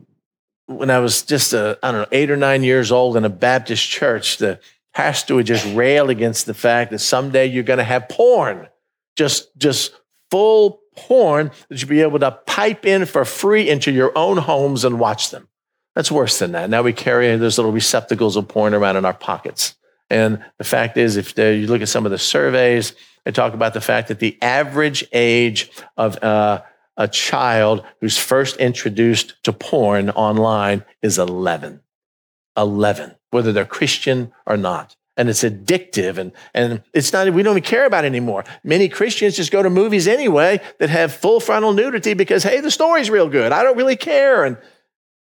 when 0.66 0.90
I 0.90 0.99
was 0.99 1.23
just 1.23 1.53
a 1.53 1.79
I 1.83 1.92
don't 1.92 2.03
know 2.03 2.09
eight 2.12 2.31
or 2.31 2.37
nine 2.37 2.62
years 2.62 2.90
old 2.90 3.16
in 3.16 3.25
a 3.25 3.31
Baptist 3.31 3.88
church, 3.88 4.38
the 4.38 4.61
pastor 4.92 5.35
would 5.35 5.47
just 5.47 5.66
rail 5.75 6.11
against 6.11 6.47
the 6.47 6.55
fact 6.55 6.90
that 6.90 6.99
someday 6.99 7.47
you're 7.47 7.62
going 7.62 7.79
to 7.79 7.85
have 7.85 8.09
porn, 8.09 8.69
just 9.16 9.57
just 9.57 9.92
full 10.30 10.80
porn 10.96 11.50
that 11.68 11.80
you'll 11.80 11.88
be 11.88 12.02
able 12.02 12.18
to 12.18 12.32
pipe 12.46 12.86
in 12.86 13.06
for 13.06 13.24
free 13.24 13.68
into 13.68 13.92
your 13.92 14.16
own 14.16 14.38
homes 14.38 14.84
and 14.84 14.98
watch 14.98 15.30
them. 15.30 15.48
That's 15.94 16.10
worse 16.10 16.38
than 16.38 16.52
that. 16.52 16.68
Now 16.68 16.82
we 16.82 16.92
carry 16.92 17.34
those 17.36 17.58
little 17.58 17.72
receptacles 17.72 18.36
of 18.36 18.48
porn 18.48 18.74
around 18.74 18.96
in 18.96 19.04
our 19.04 19.14
pockets. 19.14 19.74
And 20.10 20.44
the 20.58 20.64
fact 20.64 20.96
is, 20.96 21.16
if 21.16 21.36
you 21.36 21.66
look 21.66 21.82
at 21.82 21.88
some 21.88 22.04
of 22.04 22.12
the 22.12 22.18
surveys, 22.18 22.94
they 23.24 23.32
talk 23.32 23.54
about 23.54 23.74
the 23.74 23.80
fact 23.80 24.08
that 24.08 24.20
the 24.20 24.40
average 24.40 25.04
age 25.12 25.70
of 25.96 26.22
uh, 26.22 26.62
a 26.96 27.08
child 27.08 27.84
who's 28.00 28.16
first 28.16 28.56
introduced 28.58 29.42
to 29.44 29.52
porn 29.52 30.10
online 30.10 30.84
is 31.02 31.18
11. 31.18 31.80
11, 32.56 33.14
whether 33.30 33.52
they're 33.52 33.64
Christian 33.64 34.32
or 34.46 34.56
not. 34.56 34.96
And 35.16 35.31
it's 35.31 35.42
addictive 35.42 36.18
and, 36.18 36.33
and 36.52 36.83
it's 36.92 37.12
not, 37.12 37.33
we 37.33 37.42
don't 37.42 37.57
even 37.57 37.62
care 37.62 37.87
about 37.87 38.05
anymore. 38.05 38.44
Many 38.62 38.88
Christians 38.88 39.35
just 39.35 39.50
go 39.50 39.62
to 39.62 39.70
movies 39.70 40.07
anyway 40.07 40.61
that 40.79 40.90
have 40.90 41.12
full 41.12 41.40
frontal 41.40 41.72
nudity 41.72 42.12
because, 42.12 42.42
hey, 42.42 42.61
the 42.61 42.70
story's 42.70 43.09
real 43.09 43.29
good. 43.29 43.50
I 43.50 43.62
don't 43.62 43.79
really 43.79 43.96
care. 43.96 44.44
And 44.44 44.59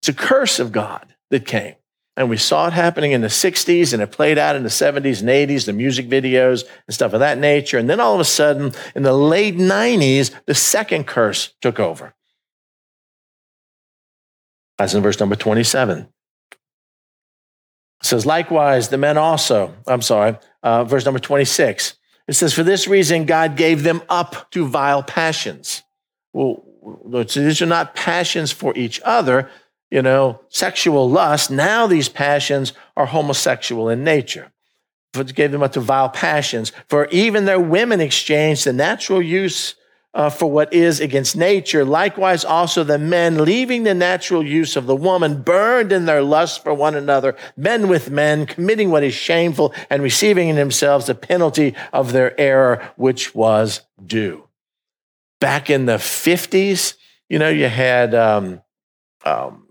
it's 0.01 0.09
a 0.09 0.15
curse 0.15 0.59
of 0.59 0.73
God 0.73 1.15
that 1.31 1.47
came. 1.47 1.75
And 2.17 2.31
we 2.31 2.37
saw 2.37 2.69
it 2.69 2.73
happening 2.73 3.13
in 3.13 3.23
the 3.23 3.27
60s 3.29 3.93
and 3.93 4.01
it 4.01 4.13
played 4.13 4.39
out 4.39 4.55
in 4.55 4.63
the 4.63 4.69
70s 4.69 5.21
and 5.21 5.29
80s, 5.29 5.67
the 5.67 5.73
music 5.73 6.09
videos 6.09 6.65
and 6.87 6.95
stuff 6.95 7.13
of 7.13 7.21
that 7.21 7.39
nature. 7.39 7.77
And 7.77 7.91
then 7.91 8.01
all 8.01 8.15
of 8.15 8.21
a 8.21 8.25
sudden, 8.25 8.73
in 8.95 9.03
the 9.03 9.13
late 9.13 9.57
90s, 9.57 10.33
the 10.47 10.55
second 10.55 11.07
curse 11.07 11.53
took 11.61 11.81
over. 11.81 12.15
That's 14.79 14.95
in 14.95 15.03
verse 15.03 15.19
number 15.19 15.37
27. 15.37 16.09
It 18.05 18.09
says, 18.09 18.27
likewise, 18.27 18.91
the 18.91 18.99
men 18.99 19.17
also, 19.17 19.75
I'm 19.87 20.03
sorry, 20.03 20.37
uh, 20.63 20.85
verse 20.85 21.07
number 21.07 21.19
26. 21.19 21.95
It 22.29 22.35
says, 22.35 22.53
for 22.53 22.63
this 22.63 22.87
reason, 22.87 23.25
God 23.25 23.57
gave 23.57 23.83
them 23.83 24.03
up 24.11 24.51
to 24.51 24.67
vile 24.67 25.03
passions. 25.03 25.83
Well, 26.35 26.63
these 27.25 27.63
are 27.63 27.67
not 27.67 27.95
passions 27.95 28.53
for 28.53 28.77
each 28.77 29.01
other, 29.07 29.49
you 29.91 30.03
know, 30.03 30.43
sexual 30.51 31.09
lust. 31.09 31.51
Now 31.51 31.87
these 31.87 32.11
passions 32.11 32.75
are 32.95 33.07
homosexual 33.07 33.89
in 33.89 34.05
nature. 34.05 34.53
It 35.15 35.35
gave 35.35 35.51
them 35.51 35.63
up 35.63 35.73
to 35.73 35.81
vile 35.81 36.11
passions. 36.11 36.73
For 36.91 37.07
even 37.07 37.47
their 37.47 37.59
women 37.59 38.03
exchanged 38.03 38.67
the 38.67 38.75
natural 38.75 39.23
use 39.23 39.77
uh, 40.15 40.31
for 40.31 40.51
what 40.51 40.73
is 40.73 41.01
against 41.01 41.37
nature. 41.37 41.85
Likewise, 41.85 42.45
also 42.45 42.85
the 42.85 42.99
men, 42.99 43.45
leaving 43.45 43.83
the 43.83 43.95
natural 43.95 44.47
use 44.47 44.77
of 44.77 44.87
the 44.87 44.95
woman, 44.95 45.43
burned 45.43 45.91
in 45.91 46.07
their 46.07 46.23
lust 46.23 46.63
for 46.63 46.73
one 46.73 46.95
another, 46.95 47.37
men 47.57 47.89
with 47.89 48.11
men, 48.11 48.47
committing 48.47 48.91
what 48.91 49.03
is 49.03 49.13
shameful 49.13 49.75
and 49.91 50.03
receiving 50.03 50.49
in 50.49 50.57
themselves 50.57 51.07
the 51.07 51.15
penalty 51.15 51.75
of 51.93 52.13
their 52.13 52.39
error, 52.41 52.93
which 52.97 53.35
was 53.35 53.81
due. 54.05 54.47
Back 55.41 55.69
in 55.69 55.87
the 55.87 55.97
50s, 55.97 56.95
you 57.29 57.39
know, 57.39 57.49
you 57.49 57.69
had 57.69 58.15
um, 58.15 58.63
um, 59.25 59.67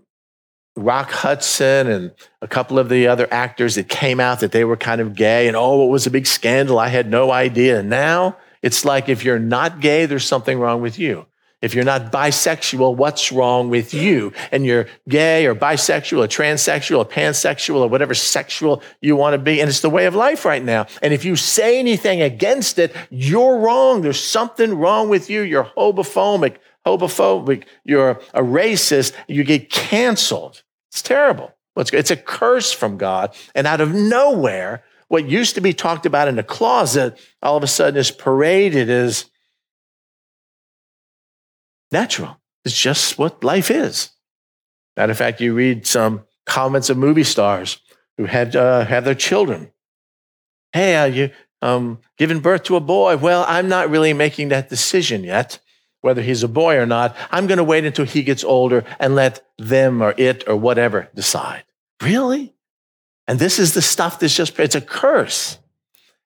Rock 0.76 1.10
Hudson 1.10 1.86
and 1.86 2.12
a 2.42 2.48
couple 2.48 2.78
of 2.78 2.90
the 2.90 3.06
other 3.06 3.26
actors 3.30 3.76
that 3.76 3.88
came 3.88 4.20
out 4.20 4.40
that 4.40 4.52
they 4.52 4.64
were 4.64 4.76
kind 4.76 5.00
of 5.00 5.14
gay, 5.14 5.48
and 5.48 5.56
oh, 5.56 5.86
it 5.86 5.90
was 5.90 6.06
a 6.06 6.10
big 6.10 6.26
scandal. 6.26 6.78
I 6.78 6.88
had 6.88 7.08
no 7.08 7.30
idea. 7.30 7.82
Now 7.82 8.36
it's 8.64 8.82
like 8.86 9.10
if 9.10 9.26
you're 9.26 9.38
not 9.38 9.80
gay, 9.80 10.06
there's 10.06 10.24
something 10.24 10.58
wrong 10.58 10.80
with 10.80 10.98
you. 10.98 11.26
If 11.60 11.74
you're 11.74 11.84
not 11.84 12.10
bisexual, 12.10 12.96
what's 12.96 13.30
wrong 13.30 13.68
with 13.68 13.92
you? 13.92 14.32
And 14.50 14.64
you're 14.64 14.86
gay 15.06 15.44
or 15.44 15.54
bisexual 15.54 16.24
or 16.24 16.28
transsexual 16.28 16.98
or 16.98 17.04
pansexual 17.04 17.80
or 17.80 17.88
whatever 17.88 18.14
sexual 18.14 18.82
you 19.02 19.16
want 19.16 19.34
to 19.34 19.38
be. 19.38 19.60
And 19.60 19.68
it's 19.68 19.82
the 19.82 19.90
way 19.90 20.06
of 20.06 20.14
life 20.14 20.46
right 20.46 20.64
now. 20.64 20.86
And 21.02 21.12
if 21.12 21.26
you 21.26 21.36
say 21.36 21.78
anything 21.78 22.22
against 22.22 22.78
it, 22.78 22.96
you're 23.10 23.58
wrong. 23.58 24.00
There's 24.00 24.22
something 24.22 24.72
wrong 24.78 25.10
with 25.10 25.28
you. 25.28 25.42
You're 25.42 25.70
homophobic, 25.76 26.56
homophobic, 26.86 27.64
you're 27.84 28.12
a 28.32 28.40
racist, 28.40 29.12
you 29.28 29.44
get 29.44 29.68
canceled. 29.68 30.62
It's 30.90 31.02
terrible. 31.02 31.54
It's 31.76 32.10
a 32.10 32.16
curse 32.16 32.72
from 32.72 32.96
God. 32.96 33.36
And 33.54 33.66
out 33.66 33.82
of 33.82 33.92
nowhere, 33.92 34.84
what 35.08 35.28
used 35.28 35.54
to 35.54 35.60
be 35.60 35.72
talked 35.72 36.06
about 36.06 36.28
in 36.28 36.38
a 36.38 36.42
closet 36.42 37.18
all 37.42 37.56
of 37.56 37.62
a 37.62 37.68
sudden 37.68 37.98
is 37.98 38.10
paraded 38.10 38.90
as 38.90 39.26
natural. 41.92 42.40
It's 42.64 42.78
just 42.78 43.18
what 43.18 43.44
life 43.44 43.70
is. 43.70 44.10
Matter 44.96 45.12
of 45.12 45.18
fact, 45.18 45.40
you 45.40 45.54
read 45.54 45.86
some 45.86 46.24
comments 46.46 46.90
of 46.90 46.96
movie 46.96 47.24
stars 47.24 47.78
who 48.16 48.24
had 48.24 48.54
uh, 48.56 48.84
have 48.84 49.04
their 49.04 49.14
children. 49.14 49.70
Hey, 50.72 50.96
are 50.96 51.08
you 51.08 51.30
um, 51.64 51.98
given 52.18 52.40
birth 52.40 52.64
to 52.64 52.76
a 52.76 52.80
boy. 52.80 53.16
Well, 53.16 53.44
I'm 53.48 53.68
not 53.68 53.90
really 53.90 54.12
making 54.12 54.50
that 54.50 54.68
decision 54.68 55.24
yet, 55.24 55.58
whether 56.02 56.20
he's 56.20 56.42
a 56.42 56.48
boy 56.48 56.76
or 56.76 56.84
not. 56.84 57.16
I'm 57.30 57.46
going 57.46 57.58
to 57.58 57.64
wait 57.64 57.86
until 57.86 58.04
he 58.04 58.22
gets 58.22 58.44
older 58.44 58.84
and 59.00 59.14
let 59.14 59.44
them 59.56 60.02
or 60.02 60.14
it 60.18 60.44
or 60.46 60.56
whatever 60.56 61.08
decide. 61.14 61.64
Really? 62.02 62.53
And 63.26 63.38
this 63.38 63.58
is 63.58 63.74
the 63.74 63.82
stuff 63.82 64.18
that's 64.18 64.36
just, 64.36 64.58
it's 64.58 64.74
a 64.74 64.80
curse. 64.80 65.58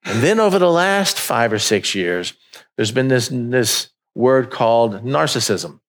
And 0.05 0.23
then 0.23 0.41
over 0.41 0.59
the 0.59 0.71
last 0.71 1.19
five 1.19 1.53
or 1.53 1.59
six 1.59 1.95
years, 1.95 2.35
there's 2.77 2.93
been 2.93 3.09
this, 3.09 3.29
this 3.33 3.91
word 4.15 4.51
called 4.51 5.05
narcissism, 5.05 5.81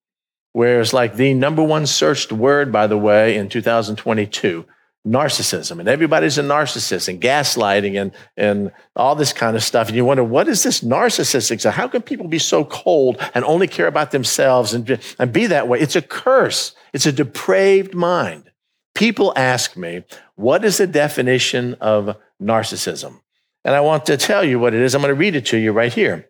where 0.53 0.81
it's 0.81 0.93
like 0.93 1.15
the 1.15 1.33
number 1.33 1.63
one 1.63 1.85
searched 1.85 2.31
word, 2.31 2.71
by 2.71 2.87
the 2.87 2.97
way, 2.97 3.35
in 3.35 3.49
2022 3.49 4.65
narcissism 5.07 5.79
and 5.79 5.87
everybody's 5.87 6.37
a 6.37 6.43
narcissist 6.43 7.07
and 7.07 7.21
gaslighting 7.21 7.99
and, 7.99 8.11
and 8.35 8.71
all 8.95 9.15
this 9.15 9.31
kind 9.31 9.55
of 9.55 9.63
stuff. 9.63 9.87
And 9.87 9.95
you 9.95 10.03
wonder, 10.03 10.23
what 10.23 10.47
is 10.47 10.63
this 10.63 10.81
narcissistic? 10.81 11.69
How 11.69 11.87
can 11.87 12.01
people 12.01 12.27
be 12.27 12.39
so 12.39 12.65
cold 12.65 13.17
and 13.33 13.45
only 13.45 13.67
care 13.67 13.87
about 13.87 14.11
themselves 14.11 14.73
and, 14.73 14.99
and 15.17 15.31
be 15.31 15.47
that 15.47 15.67
way? 15.67 15.79
It's 15.79 15.95
a 15.95 16.01
curse. 16.01 16.75
It's 16.93 17.05
a 17.05 17.11
depraved 17.11 17.95
mind. 17.95 18.48
People 18.95 19.33
ask 19.35 19.77
me, 19.77 20.03
what 20.35 20.65
is 20.65 20.77
the 20.77 20.87
definition 20.87 21.75
of 21.75 22.17
narcissism? 22.41 23.21
And 23.63 23.75
I 23.75 23.81
want 23.81 24.05
to 24.07 24.17
tell 24.17 24.43
you 24.43 24.59
what 24.59 24.73
it 24.73 24.81
is. 24.81 24.95
I'm 24.95 25.01
going 25.01 25.13
to 25.13 25.19
read 25.19 25.35
it 25.35 25.45
to 25.47 25.57
you 25.57 25.71
right 25.71 25.93
here. 25.93 26.29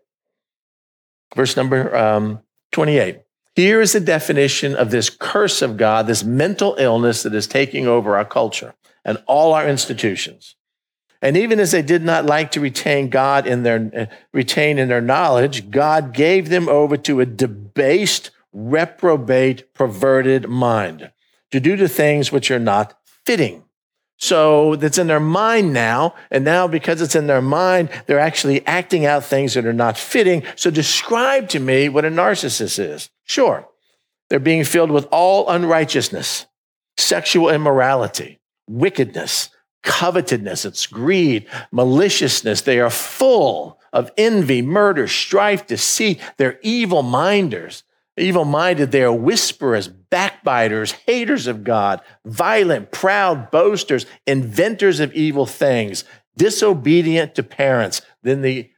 Verse 1.36 1.56
number 1.56 1.96
um, 1.96 2.42
28. 2.72 3.22
Here 3.56 3.82
is 3.82 3.94
the 3.94 4.00
definition 4.00 4.76
of 4.76 4.92
this 4.92 5.10
curse 5.10 5.62
of 5.62 5.78
God, 5.78 6.08
this 6.08 6.24
mental 6.24 6.76
illness 6.78 7.24
that 7.24 7.34
is 7.34 7.48
taking 7.48 7.88
over 7.88 8.16
our 8.16 8.26
culture 8.26 8.74
and 9.04 9.22
all 9.28 9.54
our 9.54 9.68
institutions. 9.68 10.56
And 11.22 11.36
even 11.36 11.60
as 11.60 11.72
they 11.72 11.82
did 11.82 12.04
not 12.04 12.26
like 12.26 12.52
to 12.52 12.62
retain 12.62 13.10
God 13.10 13.46
in 13.46 13.64
their 13.64 13.92
uh, 13.96 14.06
retain 14.32 14.78
in 14.78 14.88
their 14.88 15.02
knowledge, 15.02 15.70
God 15.70 16.14
gave 16.14 16.50
them 16.50 16.70
over 16.70 16.96
to 16.98 17.20
a 17.20 17.26
debased, 17.26 18.32
reprobate, 18.54 19.74
perverted 19.74 20.48
mind 20.48 21.12
to 21.52 21.60
do 21.60 21.76
the 21.76 21.90
things 21.90 22.32
which 22.32 22.52
are 22.52 22.60
not 22.60 22.98
fitting. 23.26 23.64
So 24.18 24.76
that's 24.76 24.98
in 24.98 25.08
their 25.08 25.20
mind 25.22 25.74
now. 25.74 26.14
And 26.30 26.44
now, 26.44 26.68
because 26.68 27.02
it's 27.02 27.16
in 27.16 27.28
their 27.28 27.42
mind, 27.42 27.90
they're 28.06 28.20
actually 28.20 28.66
acting 28.68 29.06
out 29.06 29.24
things 29.24 29.54
that 29.54 29.66
are 29.66 29.74
not 29.74 29.98
fitting. 29.98 30.44
So 30.56 30.70
describe 30.70 31.48
to 31.50 31.60
me 31.60 31.88
what 31.88 32.06
a 32.06 32.10
narcissist 32.10 32.80
is. 32.80 33.10
Sure. 33.24 33.68
They're 34.30 34.40
being 34.40 34.66
filled 34.66 34.92
with 34.92 35.08
all 35.12 35.50
unrighteousness, 35.50 36.46
sexual 36.98 37.50
immorality, 37.50 38.40
wickedness, 38.68 39.50
covetousness, 39.84 40.66
it's 40.66 40.86
greed, 40.86 41.48
maliciousness. 41.72 42.62
They 42.62 42.80
are 42.80 42.90
full 42.90 43.80
of 43.94 44.12
envy, 44.18 44.62
murder, 44.62 45.08
strife, 45.08 45.66
deceit. 45.66 46.20
They're 46.38 46.60
evil 46.62 47.02
minders. 47.02 47.84
Evil 48.20 48.46
minded, 48.46 48.92
they 48.92 49.04
are 49.04 49.14
whisperers, 49.14 49.88
backbiters, 49.88 50.92
haters 50.92 51.48
of 51.48 51.64
God, 51.64 52.02
violent, 52.26 52.92
proud, 52.92 53.50
boasters, 53.52 54.06
inventors 54.28 55.00
of 55.00 55.14
evil 55.14 55.46
things, 55.46 56.04
disobedient 56.38 57.36
to 57.36 57.44
parents. 57.44 58.02
Then 58.24 58.42
the 58.42 58.70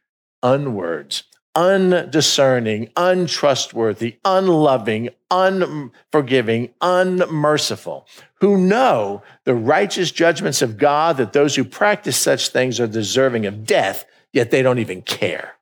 unwords, 0.43 1.23
undiscerning, 1.55 2.89
untrustworthy, 2.95 4.17
unloving, 4.23 5.09
unforgiving, 5.29 6.73
unmerciful, 6.81 8.07
who 8.35 8.57
know 8.57 9.21
the 9.43 9.55
righteous 9.55 10.11
judgments 10.11 10.61
of 10.61 10.77
God 10.77 11.17
that 11.17 11.33
those 11.33 11.55
who 11.55 11.63
practice 11.63 12.17
such 12.17 12.49
things 12.49 12.79
are 12.79 12.87
deserving 12.87 13.45
of 13.45 13.65
death, 13.65 14.05
yet 14.33 14.51
they 14.51 14.61
don't 14.61 14.79
even 14.79 15.01
care. 15.01 15.55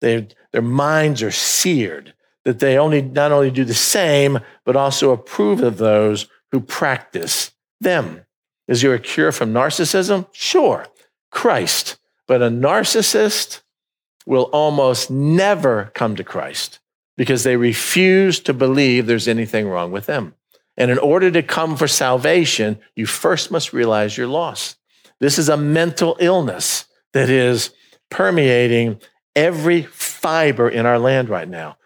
They, 0.00 0.28
their 0.52 0.62
minds 0.62 1.22
are 1.22 1.30
seared 1.30 2.14
that 2.44 2.58
they 2.58 2.78
only 2.78 3.02
not 3.02 3.32
only 3.32 3.50
do 3.50 3.64
the 3.64 3.74
same, 3.74 4.40
but 4.64 4.76
also 4.76 5.10
approve 5.10 5.62
of 5.62 5.78
those 5.78 6.26
who 6.52 6.60
practice 6.60 7.52
them. 7.80 8.24
Is 8.68 8.82
there 8.82 8.94
a 8.94 8.98
cure 8.98 9.32
from 9.32 9.52
narcissism? 9.52 10.26
Sure, 10.32 10.86
Christ. 11.30 11.96
But 12.26 12.42
a 12.42 12.48
narcissist 12.48 13.62
will 14.26 14.44
almost 14.52 15.10
never 15.10 15.90
come 15.94 16.16
to 16.16 16.24
Christ 16.24 16.78
because 17.16 17.42
they 17.42 17.56
refuse 17.56 18.40
to 18.40 18.54
believe 18.54 19.06
there's 19.06 19.28
anything 19.28 19.68
wrong 19.68 19.90
with 19.90 20.06
them. 20.06 20.34
And 20.76 20.90
in 20.90 20.98
order 20.98 21.30
to 21.30 21.42
come 21.42 21.76
for 21.76 21.88
salvation, 21.88 22.78
you 22.94 23.06
first 23.06 23.50
must 23.50 23.72
realize 23.72 24.16
you're 24.16 24.26
lost. 24.26 24.76
This 25.18 25.38
is 25.38 25.48
a 25.48 25.56
mental 25.56 26.16
illness 26.20 26.86
that 27.12 27.28
is 27.28 27.70
permeating 28.10 29.00
every 29.36 29.82
fiber 29.82 30.68
in 30.68 30.86
our 30.86 30.98
land 30.98 31.28
right 31.28 31.48
now 31.48 31.76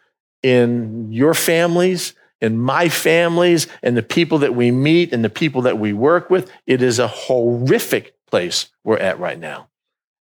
in 0.44 1.10
your 1.10 1.32
families, 1.32 2.12
in 2.42 2.58
my 2.58 2.90
families, 2.90 3.66
and 3.82 3.96
the 3.96 4.02
people 4.02 4.38
that 4.38 4.54
we 4.54 4.70
meet 4.70 5.10
and 5.14 5.24
the 5.24 5.30
people 5.30 5.62
that 5.62 5.78
we 5.78 5.94
work 5.94 6.28
with. 6.28 6.50
It 6.66 6.82
is 6.82 6.98
a 6.98 7.08
horrific 7.08 8.14
place 8.26 8.68
we're 8.84 8.98
at 8.98 9.18
right 9.18 9.38
now. 9.38 9.68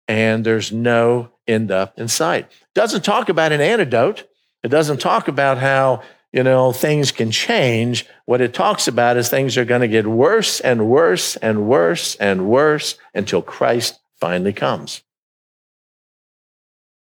And 0.07 0.45
there's 0.45 0.71
no 0.71 1.31
end 1.47 1.71
up 1.71 1.99
in 1.99 2.07
sight. 2.07 2.45
It 2.45 2.75
doesn't 2.75 3.03
talk 3.03 3.31
about 3.31 3.53
an 3.53 3.62
antidote. 3.62 4.29
It 4.62 4.68
doesn't 4.68 5.01
talk 5.01 5.27
about 5.27 5.57
how, 5.57 6.03
you 6.33 6.43
know, 6.43 6.71
things 6.71 7.12
can 7.12 7.31
change. 7.31 8.07
What 8.27 8.43
it 8.43 8.53
talks 8.53 8.87
about 8.87 9.16
is 9.16 9.31
things 9.31 9.57
are 9.57 9.64
going 9.64 9.81
to 9.81 9.89
get 9.89 10.07
worse 10.07 10.61
and 10.61 10.87
worse 10.87 11.37
and 11.37 11.66
worse 11.66 12.14
and 12.16 12.47
worse 12.47 12.99
until 13.14 13.41
Christ 13.41 13.99
finally 14.21 14.53
comes. 14.53 15.03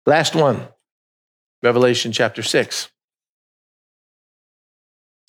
Last 0.06 0.36
one, 0.36 0.68
Revelation 1.64 2.12
chapter 2.12 2.44
6. 2.44 2.91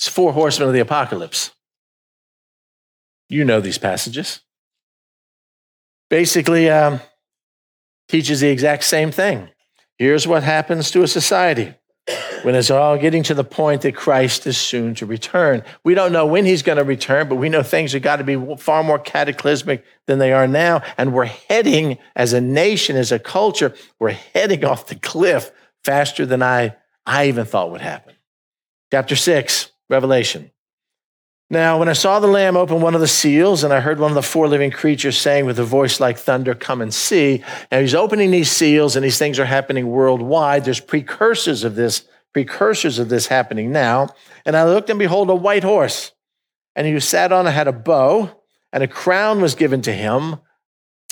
It's 0.04 0.10
four 0.10 0.34
horsemen 0.34 0.68
of 0.68 0.74
the 0.74 0.82
apocalypse. 0.82 1.51
You 3.30 3.45
know 3.45 3.62
these 3.62 3.78
passages. 3.78 4.41
Basically, 6.10 6.70
um, 6.70 6.99
teaches 8.10 8.41
the 8.41 8.49
exact 8.49 8.84
same 8.84 9.12
thing. 9.12 9.47
Here's 9.97 10.28
what 10.28 10.43
happens 10.43 10.91
to 10.91 11.04
a 11.04 11.08
society 11.08 11.76
when 12.41 12.54
it's 12.54 12.70
all 12.70 12.97
getting 12.97 13.24
to 13.24 13.34
the 13.34 13.45
point 13.45 13.84
that 13.84 13.95
Christ 13.95 14.45
is 14.45 14.58
soon 14.58 14.93
to 14.95 15.06
return. 15.06 15.64
We 15.86 15.93
don't 15.93 16.12
know 16.12 16.26
when 16.26 16.43
he's 16.43 16.64
going 16.64 16.80
to 16.80 16.84
return, 16.84 17.30
but 17.30 17.38
we 17.38 17.47
know 17.47 17.64
things 17.64 17.93
have 17.93 18.01
got 18.01 18.18
to 18.18 18.26
be 18.26 18.58
far 18.58 18.84
more 18.84 18.99
cataclysmic 18.99 19.86
than 20.06 20.20
they 20.20 20.34
are 20.34 20.49
now. 20.49 20.82
And 20.97 21.14
we're 21.14 21.28
heading 21.28 21.97
as 22.14 22.34
a 22.34 22.41
nation, 22.41 22.97
as 22.97 23.14
a 23.14 23.20
culture, 23.20 23.74
we're 23.99 24.12
heading 24.12 24.66
off 24.66 24.88
the 24.88 24.95
cliff 24.95 25.49
faster 25.86 26.26
than 26.26 26.43
I, 26.43 26.76
I 27.06 27.28
even 27.28 27.45
thought 27.45 27.72
would 27.72 27.80
happen. 27.80 28.16
Chapter 28.91 29.16
six. 29.16 29.70
Revelation. 29.89 30.51
Now, 31.49 31.77
when 31.77 31.89
I 31.89 31.93
saw 31.93 32.19
the 32.19 32.27
Lamb 32.27 32.57
open 32.57 32.81
one 32.81 32.95
of 32.95 33.01
the 33.01 33.07
seals, 33.07 33.63
and 33.63 33.71
I 33.71 33.79
heard 33.79 33.99
one 33.99 34.09
of 34.09 34.15
the 34.15 34.23
four 34.23 34.47
living 34.47 34.71
creatures 34.71 35.17
saying 35.17 35.45
with 35.45 35.59
a 35.59 35.63
voice 35.63 35.99
like 35.99 36.17
thunder, 36.17 36.55
Come 36.55 36.81
and 36.81 36.91
see. 36.91 37.43
Now, 37.71 37.79
he's 37.79 37.93
opening 37.93 38.31
these 38.31 38.49
seals, 38.49 38.95
and 38.95 39.05
these 39.05 39.19
things 39.19 39.38
are 39.39 39.45
happening 39.45 39.88
worldwide. 39.88 40.65
There's 40.65 40.79
precursors 40.79 41.63
of 41.63 41.75
this, 41.75 42.07
precursors 42.34 42.97
of 42.97 43.09
this 43.09 43.27
happening 43.27 43.71
now. 43.71 44.09
And 44.45 44.57
I 44.57 44.63
looked, 44.65 44.89
and 44.89 44.97
behold, 44.97 45.29
a 45.29 45.36
white 45.36 45.63
horse. 45.63 46.11
And 46.75 46.88
he 46.88 46.99
sat 46.99 47.31
on 47.31 47.45
it 47.45 47.51
had 47.51 47.67
a 47.67 47.73
bow, 47.73 48.31
and 48.71 48.81
a 48.81 48.88
crown 48.88 49.39
was 49.39 49.53
given 49.53 49.84
to 49.84 49.93
him. 49.93 50.38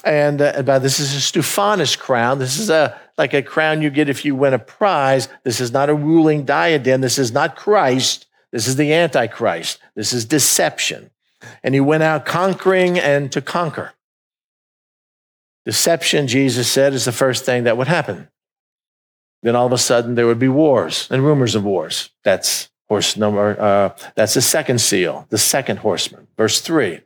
And 0.03 0.41
uh, 0.41 0.79
this 0.79 0.99
is 0.99 1.13
a 1.13 1.21
Stephanos 1.21 1.95
crown. 1.95 2.39
This 2.39 2.57
is 2.57 2.71
a 2.71 2.99
like 3.17 3.35
a 3.35 3.43
crown 3.43 3.83
you 3.83 3.91
get 3.91 4.09
if 4.09 4.25
you 4.25 4.33
win 4.35 4.55
a 4.55 4.59
prize. 4.59 5.29
This 5.43 5.59
is 5.59 5.71
not 5.71 5.91
a 5.91 5.93
ruling 5.93 6.45
diadem. 6.45 7.01
This 7.01 7.19
is 7.19 7.31
not 7.31 7.55
Christ. 7.55 8.25
This 8.51 8.67
is 8.67 8.75
the 8.75 8.93
Antichrist. 8.93 9.79
This 9.95 10.13
is 10.13 10.25
deception. 10.25 11.11
And 11.63 11.73
he 11.73 11.79
went 11.79 12.03
out 12.03 12.25
conquering 12.25 12.99
and 12.99 13.31
to 13.31 13.41
conquer. 13.41 13.93
Deception, 15.65 16.27
Jesus 16.27 16.69
said, 16.69 16.93
is 16.93 17.05
the 17.05 17.11
first 17.11 17.45
thing 17.45 17.63
that 17.63 17.77
would 17.77 17.87
happen. 17.87 18.29
Then 19.43 19.55
all 19.55 19.65
of 19.65 19.73
a 19.73 19.77
sudden 19.77 20.15
there 20.15 20.27
would 20.27 20.39
be 20.39 20.47
wars 20.47 21.07
and 21.09 21.23
rumors 21.23 21.55
of 21.55 21.63
wars. 21.63 22.09
That's 22.23 22.69
horse 22.89 23.15
number, 23.15 23.59
uh, 23.59 23.95
that's 24.15 24.33
the 24.33 24.41
second 24.41 24.81
seal, 24.81 25.25
the 25.29 25.37
second 25.37 25.77
horseman. 25.77 26.27
Verse 26.37 26.61
three. 26.61 26.99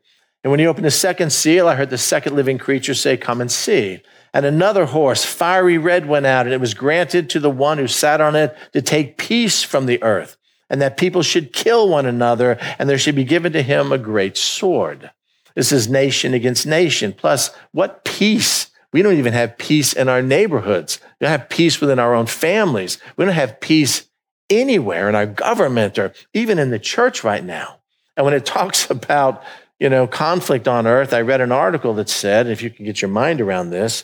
And 0.43 0.51
when 0.51 0.59
he 0.59 0.67
opened 0.67 0.85
the 0.85 0.91
second 0.91 1.31
seal, 1.31 1.67
I 1.67 1.75
heard 1.75 1.89
the 1.89 1.97
second 1.97 2.35
living 2.35 2.57
creature 2.57 2.93
say, 2.93 3.17
Come 3.17 3.41
and 3.41 3.51
see. 3.51 4.01
And 4.33 4.45
another 4.45 4.85
horse, 4.85 5.23
fiery 5.23 5.77
red, 5.77 6.07
went 6.07 6.25
out, 6.25 6.45
and 6.45 6.53
it 6.53 6.59
was 6.59 6.73
granted 6.73 7.29
to 7.29 7.39
the 7.39 7.49
one 7.49 7.77
who 7.77 7.87
sat 7.87 8.19
on 8.19 8.35
it 8.35 8.55
to 8.73 8.81
take 8.81 9.17
peace 9.17 9.63
from 9.63 9.85
the 9.85 10.01
earth 10.03 10.37
and 10.75 10.81
that 10.81 10.97
people 10.97 11.23
should 11.23 11.53
kill 11.53 11.87
one 11.87 12.05
another, 12.05 12.57
and 12.77 12.89
there 12.89 12.97
should 12.97 13.15
be 13.15 13.23
given 13.23 13.53
to 13.53 13.61
him 13.61 13.93
a 13.93 13.97
great 13.97 14.35
sword. 14.35 15.09
This 15.55 15.71
is 15.71 15.87
nation 15.87 16.33
against 16.33 16.67
nation. 16.67 17.13
Plus, 17.13 17.55
what 17.71 18.03
peace? 18.03 18.67
We 18.91 19.01
don't 19.01 19.13
even 19.13 19.31
have 19.31 19.57
peace 19.57 19.93
in 19.93 20.09
our 20.09 20.21
neighborhoods. 20.21 20.99
We 21.01 21.23
don't 21.23 21.39
have 21.39 21.47
peace 21.47 21.79
within 21.79 21.97
our 21.97 22.13
own 22.13 22.25
families. 22.25 22.97
We 23.15 23.23
don't 23.23 23.33
have 23.33 23.61
peace 23.61 24.09
anywhere 24.49 25.07
in 25.07 25.15
our 25.15 25.25
government 25.25 25.97
or 25.97 26.11
even 26.33 26.59
in 26.59 26.71
the 26.71 26.77
church 26.77 27.23
right 27.23 27.45
now. 27.45 27.79
And 28.17 28.25
when 28.25 28.33
it 28.33 28.45
talks 28.45 28.89
about, 28.89 29.45
you 29.79 29.87
know, 29.89 30.07
conflict 30.07 30.67
on 30.67 30.85
earth, 30.85 31.13
I 31.13 31.21
read 31.21 31.39
an 31.39 31.53
article 31.53 31.93
that 31.93 32.09
said, 32.09 32.47
if 32.47 32.61
you 32.61 32.69
can 32.69 32.83
get 32.83 33.01
your 33.01 33.07
mind 33.07 33.39
around 33.39 33.69
this, 33.69 34.03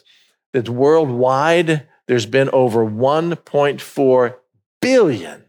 that 0.53 0.69
worldwide 0.69 1.85
there's 2.07 2.25
been 2.25 2.49
over 2.51 2.85
1.4 2.85 4.35
billion, 4.81 5.40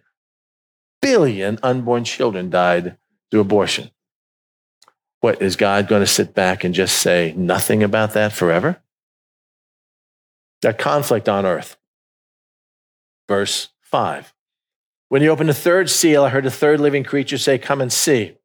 billion 1.03 1.59
unborn 1.63 2.05
children 2.05 2.49
died 2.49 2.97
through 3.31 3.41
abortion. 3.41 3.91
What, 5.21 5.43
is 5.43 5.57
God 5.57 5.87
going 5.87 6.01
to 6.01 6.07
sit 6.07 6.35
back 6.35 6.65
and 6.65 6.75
just 6.75 6.97
say 6.97 7.35
nothing 7.37 7.83
about 7.83 8.15
that 8.15 8.33
forever? 8.33 8.81
That 10.63 10.79
conflict 10.79 11.29
on 11.29 11.45
earth. 11.45 11.77
Verse 13.29 13.69
5. 13.83 14.33
When 15.09 15.21
he 15.21 15.29
opened 15.29 15.51
the 15.51 15.55
third 15.55 15.91
seal, 15.91 16.25
I 16.25 16.31
heard 16.31 16.47
a 16.47 16.51
third 16.51 16.81
living 16.81 17.05
creature 17.05 17.37
say, 17.37 17.59
Come 17.59 17.81
and 17.81 17.93
see. 17.93 18.37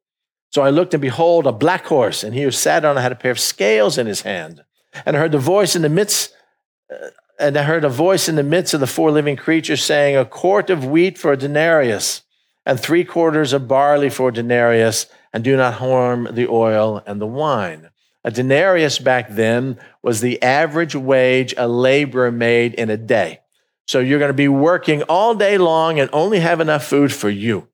So 0.51 0.61
I 0.61 0.69
looked, 0.69 0.93
and 0.93 1.01
behold, 1.01 1.47
a 1.47 1.51
black 1.51 1.85
horse, 1.85 2.23
and 2.23 2.33
he 2.33 2.43
who 2.43 2.51
sat 2.51 2.85
on 2.85 2.97
it 2.97 3.01
had 3.01 3.11
a 3.11 3.15
pair 3.15 3.31
of 3.31 3.39
scales 3.39 3.97
in 3.97 4.07
his 4.07 4.21
hand. 4.21 4.63
And 5.05 5.15
I 5.15 5.19
heard 5.19 5.31
the 5.31 5.39
voice 5.39 5.75
in 5.75 5.81
the 5.81 5.89
midst, 5.89 6.33
uh, 6.91 7.07
and 7.39 7.57
I 7.57 7.63
heard 7.63 7.85
a 7.85 7.89
voice 7.89 8.27
in 8.29 8.35
the 8.35 8.43
midst 8.43 8.73
of 8.73 8.79
the 8.79 8.87
four 8.87 9.11
living 9.11 9.35
creatures 9.35 9.83
saying, 9.83 10.15
A 10.15 10.25
quart 10.25 10.69
of 10.69 10.85
wheat 10.85 11.17
for 11.17 11.31
a 11.31 11.37
denarius, 11.37 12.23
and 12.67 12.77
three 12.77 13.05
quarters 13.05 13.53
of 13.53 13.67
barley 13.67 14.09
for 14.09 14.27
a 14.27 14.33
denarius, 14.33 15.07
and 15.31 15.41
do 15.41 15.55
not 15.55 15.75
harm 15.75 16.27
the 16.31 16.47
oil 16.49 17.01
and 17.07 17.21
the 17.21 17.25
wine. 17.25 17.89
A 18.25 18.29
denarius 18.29 18.99
back 18.99 19.29
then 19.29 19.79
was 20.03 20.19
the 20.19 20.43
average 20.43 20.93
wage 20.93 21.53
a 21.57 21.65
laborer 21.65 22.29
made 22.29 22.73
in 22.73 22.89
a 22.89 22.97
day. 22.97 23.39
So 23.87 24.01
you're 24.01 24.19
going 24.19 24.27
to 24.27 24.33
be 24.33 24.49
working 24.49 25.01
all 25.03 25.33
day 25.33 25.57
long 25.57 25.97
and 25.97 26.09
only 26.11 26.39
have 26.39 26.59
enough 26.59 26.85
food 26.85 27.13
for 27.13 27.29
you. 27.29 27.69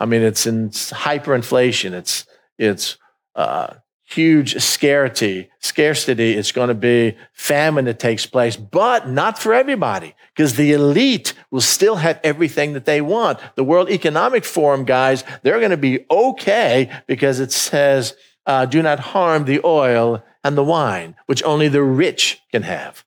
I 0.00 0.06
mean, 0.06 0.22
it's 0.22 0.44
in 0.44 0.70
hyperinflation. 0.70 1.92
It's 1.92 2.26
it's 2.58 2.98
uh, 3.36 3.74
huge 4.14 4.60
scarcity. 4.62 5.50
Scarcity. 5.60 6.32
It's 6.32 6.52
going 6.52 6.68
to 6.68 6.74
be 6.74 7.16
famine 7.32 7.86
that 7.86 7.98
takes 7.98 8.26
place, 8.26 8.56
but 8.56 9.08
not 9.08 9.38
for 9.38 9.54
everybody, 9.54 10.14
because 10.34 10.56
the 10.56 10.72
elite 10.72 11.34
will 11.50 11.60
still 11.60 11.96
have 11.96 12.20
everything 12.22 12.72
that 12.74 12.84
they 12.84 13.00
want. 13.00 13.38
The 13.56 13.64
World 13.64 13.90
Economic 13.90 14.44
Forum 14.44 14.84
guys, 14.84 15.24
they're 15.42 15.58
going 15.58 15.70
to 15.70 15.76
be 15.76 16.04
okay 16.10 16.90
because 17.06 17.40
it 17.40 17.52
says, 17.52 18.14
uh, 18.46 18.66
"Do 18.66 18.82
not 18.82 19.00
harm 19.00 19.44
the 19.44 19.60
oil 19.64 20.22
and 20.44 20.56
the 20.56 20.64
wine, 20.64 21.14
which 21.26 21.42
only 21.44 21.68
the 21.68 21.82
rich 21.82 22.40
can 22.50 22.62
have." 22.62 23.04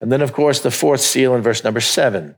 And 0.00 0.12
then, 0.12 0.20
of 0.20 0.32
course, 0.32 0.60
the 0.60 0.70
fourth 0.70 1.00
seal 1.00 1.34
in 1.34 1.42
verse 1.42 1.64
number 1.64 1.80
seven. 1.80 2.36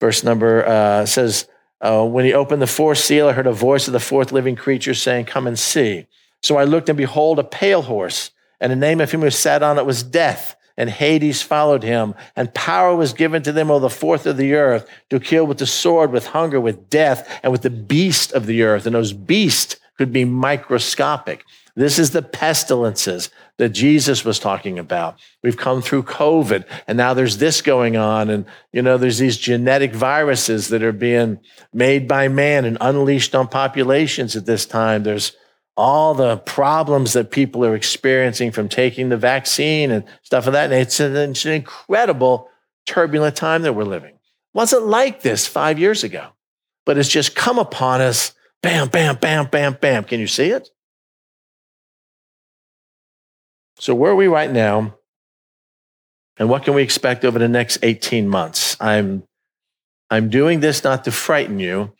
Verse 0.00 0.22
number 0.22 0.66
uh, 0.66 1.06
says, 1.06 1.48
uh, 1.80 2.04
When 2.04 2.24
he 2.24 2.34
opened 2.34 2.60
the 2.60 2.66
fourth 2.66 2.98
seal, 2.98 3.28
I 3.28 3.32
heard 3.32 3.46
a 3.46 3.52
voice 3.52 3.86
of 3.86 3.92
the 3.92 4.00
fourth 4.00 4.32
living 4.32 4.56
creature 4.56 4.92
saying, 4.92 5.24
Come 5.24 5.46
and 5.46 5.58
see. 5.58 6.06
So 6.44 6.58
I 6.58 6.64
looked, 6.64 6.90
and 6.90 6.98
behold, 6.98 7.38
a 7.38 7.44
pale 7.44 7.80
horse, 7.80 8.30
and 8.60 8.70
the 8.70 8.76
name 8.76 9.00
of 9.00 9.10
him 9.10 9.22
who 9.22 9.30
sat 9.30 9.62
on 9.62 9.78
it 9.78 9.86
was 9.86 10.02
Death, 10.02 10.56
and 10.76 10.90
Hades 10.90 11.40
followed 11.40 11.82
him. 11.82 12.14
And 12.36 12.52
power 12.52 12.94
was 12.94 13.14
given 13.14 13.42
to 13.44 13.52
them 13.52 13.70
over 13.70 13.80
the 13.80 13.88
fourth 13.88 14.26
of 14.26 14.36
the 14.36 14.52
earth 14.52 14.86
to 15.08 15.18
kill 15.18 15.46
with 15.46 15.56
the 15.56 15.66
sword, 15.66 16.12
with 16.12 16.26
hunger, 16.26 16.60
with 16.60 16.90
death, 16.90 17.40
and 17.42 17.50
with 17.50 17.62
the 17.62 17.70
beast 17.70 18.32
of 18.32 18.44
the 18.44 18.62
earth. 18.62 18.84
And 18.84 18.94
those 18.94 19.14
beasts 19.14 19.76
could 19.96 20.12
be 20.12 20.26
microscopic. 20.26 21.44
This 21.76 21.98
is 21.98 22.10
the 22.10 22.22
pestilences 22.22 23.30
that 23.56 23.70
Jesus 23.70 24.22
was 24.24 24.38
talking 24.38 24.78
about. 24.78 25.18
We've 25.42 25.56
come 25.56 25.80
through 25.80 26.02
COVID 26.04 26.66
and 26.86 26.98
now 26.98 27.14
there's 27.14 27.38
this 27.38 27.62
going 27.62 27.96
on. 27.96 28.28
And, 28.28 28.44
you 28.72 28.82
know, 28.82 28.98
there's 28.98 29.18
these 29.18 29.38
genetic 29.38 29.94
viruses 29.94 30.68
that 30.68 30.82
are 30.82 30.92
being 30.92 31.40
made 31.72 32.06
by 32.06 32.28
man 32.28 32.64
and 32.64 32.78
unleashed 32.80 33.34
on 33.34 33.48
populations 33.48 34.36
at 34.36 34.46
this 34.46 34.66
time. 34.66 35.04
There's 35.04 35.32
all 35.76 36.14
the 36.14 36.36
problems 36.38 37.14
that 37.14 37.30
people 37.30 37.64
are 37.64 37.74
experiencing 37.74 38.52
from 38.52 38.68
taking 38.68 39.08
the 39.08 39.16
vaccine 39.16 39.90
and 39.90 40.04
stuff 40.22 40.46
of 40.46 40.52
that. 40.52 40.72
And 40.72 40.74
it's 40.74 41.00
an, 41.00 41.16
it's 41.16 41.44
an 41.44 41.52
incredible 41.52 42.48
turbulent 42.86 43.36
time 43.36 43.62
that 43.62 43.72
we're 43.72 43.84
living. 43.84 44.18
Wasn't 44.52 44.86
like 44.86 45.22
this 45.22 45.46
five 45.46 45.78
years 45.78 46.04
ago, 46.04 46.28
but 46.86 46.96
it's 46.96 47.08
just 47.08 47.34
come 47.34 47.58
upon 47.58 48.00
us. 48.00 48.32
Bam, 48.62 48.88
bam, 48.88 49.16
bam, 49.16 49.46
bam, 49.46 49.76
bam. 49.80 50.04
Can 50.04 50.20
you 50.20 50.26
see 50.26 50.50
it? 50.50 50.68
So, 53.78 53.94
where 53.94 54.12
are 54.12 54.16
we 54.16 54.28
right 54.28 54.50
now? 54.50 54.96
And 56.36 56.48
what 56.48 56.64
can 56.64 56.74
we 56.74 56.82
expect 56.82 57.24
over 57.24 57.38
the 57.38 57.48
next 57.48 57.78
18 57.82 58.28
months? 58.28 58.76
I'm, 58.80 59.24
I'm 60.10 60.30
doing 60.30 60.60
this 60.60 60.82
not 60.82 61.04
to 61.04 61.12
frighten 61.12 61.58
you, 61.58 61.94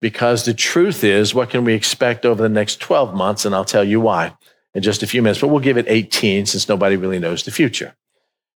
because 0.00 0.44
the 0.44 0.54
truth 0.54 1.02
is, 1.04 1.34
what 1.34 1.50
can 1.50 1.64
we 1.64 1.74
expect 1.74 2.24
over 2.24 2.42
the 2.42 2.48
next 2.48 2.80
12 2.80 3.14
months? 3.14 3.44
And 3.44 3.54
I'll 3.54 3.64
tell 3.64 3.84
you 3.84 4.00
why 4.00 4.36
in 4.74 4.82
just 4.82 5.02
a 5.02 5.06
few 5.06 5.22
minutes, 5.22 5.40
but 5.40 5.48
we'll 5.48 5.60
give 5.60 5.78
it 5.78 5.86
18 5.88 6.46
since 6.46 6.68
nobody 6.68 6.96
really 6.96 7.18
knows 7.18 7.42
the 7.42 7.50
future. 7.50 7.96